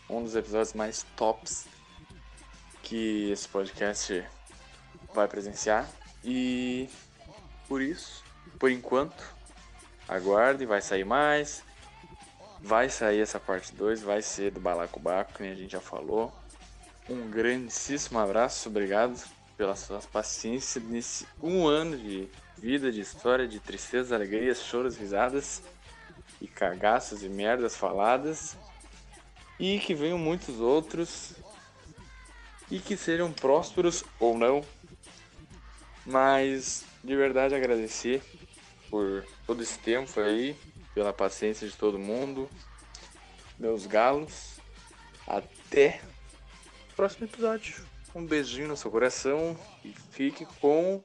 Um 0.07 0.23
dos 0.23 0.35
episódios 0.35 0.73
mais 0.73 1.01
tops 1.15 1.67
que 2.83 3.31
esse 3.31 3.49
podcast 3.49 4.23
vai 5.15 5.27
presenciar. 5.27 5.89
E. 6.23 6.87
Por 7.67 7.81
isso, 7.81 8.23
por 8.59 8.69
enquanto, 8.69 9.23
Aguardem, 10.07 10.67
vai 10.67 10.81
sair 10.81 11.03
mais. 11.03 11.63
Vai 12.61 12.89
sair 12.89 13.19
essa 13.19 13.39
parte 13.39 13.73
2, 13.73 14.01
vai 14.01 14.21
ser 14.21 14.51
do 14.51 14.59
Balacobaco, 14.59 15.33
que 15.33 15.43
a 15.43 15.55
gente 15.55 15.71
já 15.71 15.81
falou. 15.81 16.33
Um 17.09 17.29
grandíssimo 17.29 18.17
abraço, 18.17 18.69
obrigado 18.69 19.21
pela 19.57 19.75
sua 19.75 19.99
paciência 19.99 20.81
nesse 20.81 21.27
um 21.41 21.67
ano 21.67 21.97
de 21.97 22.29
vida, 22.57 22.89
de 22.89 23.01
história, 23.01 23.45
de 23.45 23.59
tristezas, 23.59 24.13
alegrias, 24.13 24.61
choros, 24.61 24.95
risadas 24.95 25.61
e 26.39 26.47
cagaços 26.47 27.21
e 27.23 27.27
merdas 27.27 27.75
faladas. 27.75 28.55
E 29.59 29.79
que 29.79 29.93
venham 29.93 30.17
muitos 30.17 30.59
outros. 30.59 31.33
E 32.71 32.79
que 32.79 32.95
sejam 32.95 33.31
prósperos 33.31 34.03
ou 34.19 34.37
não. 34.37 34.63
Mas 36.05 36.85
de 37.03 37.15
verdade 37.15 37.53
agradecer 37.53 38.23
por 38.93 39.25
todo 39.47 39.63
esse 39.63 39.79
tempo 39.79 40.19
aí, 40.19 40.55
pela 40.93 41.11
paciência 41.11 41.67
de 41.67 41.75
todo 41.75 41.97
mundo, 41.97 42.47
meus 43.57 43.87
galos. 43.87 44.59
Até 45.25 45.99
o 46.91 46.95
próximo 46.95 47.25
episódio. 47.25 47.83
Um 48.13 48.23
beijinho 48.23 48.67
no 48.67 48.77
seu 48.77 48.91
coração 48.91 49.57
e 49.83 49.95
fique 50.11 50.45
com 50.61 51.03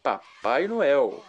Papai 0.00 0.68
Noel. 0.68 1.24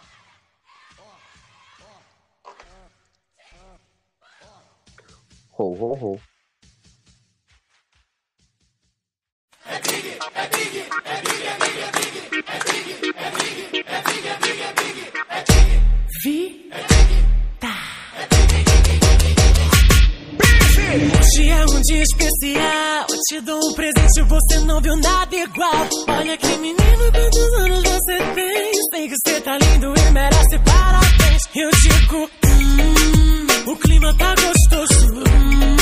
Ho, 5.58 5.72
ho, 5.72 6.14
ho. 6.14 6.20
Hoje 16.26 16.40
é 21.50 21.64
um 21.66 21.80
dia 21.82 22.02
especial. 22.02 23.06
Eu 23.10 23.18
te 23.28 23.40
dou 23.42 23.58
um 23.58 23.74
presente, 23.74 24.22
você 24.22 24.60
não 24.60 24.80
viu 24.80 24.96
nada 24.96 25.36
igual. 25.36 25.86
Olha 26.08 26.34
que 26.38 26.46
menino, 26.56 27.12
quantos 27.12 27.54
anos 27.58 27.82
você 27.82 28.16
tem? 28.34 28.72
Sei 28.90 29.06
que 29.06 29.14
você 29.22 29.38
tá 29.42 29.58
lindo 29.58 29.92
e 29.94 30.10
merece 30.12 30.58
parabéns. 30.64 31.42
Eu 31.54 31.70
digo, 31.70 32.30
hum, 32.46 33.46
o 33.70 33.76
clima 33.76 34.14
tá 34.16 34.34
gostoso. 34.34 35.06
Hum, 35.16 35.76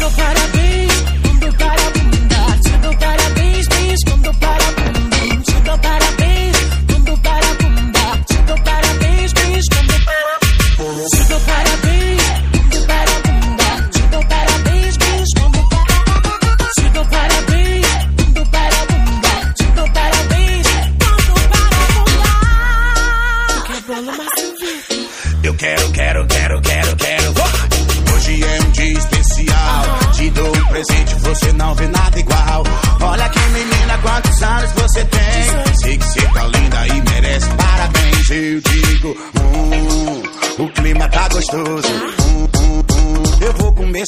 Te 0.00 0.04
dou 0.04 0.10
parabéns, 0.12 0.92
quando 1.22 1.56
para 1.56 1.86
a 1.86 1.90
bunda. 1.90 2.58
Te 2.62 2.78
dou 2.78 2.96
parabéns, 2.96 3.68
bis, 3.68 4.04
quando 4.04 4.34
para 4.38 4.79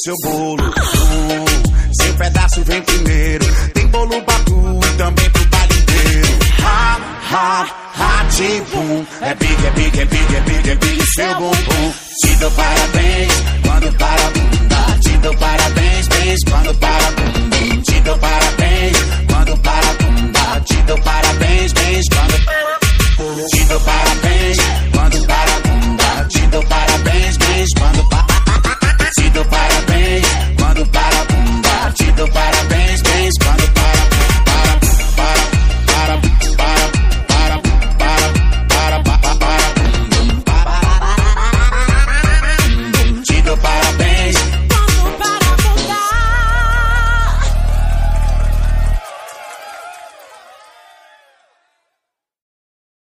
seu 0.03 0.15
bolo. 0.21 0.62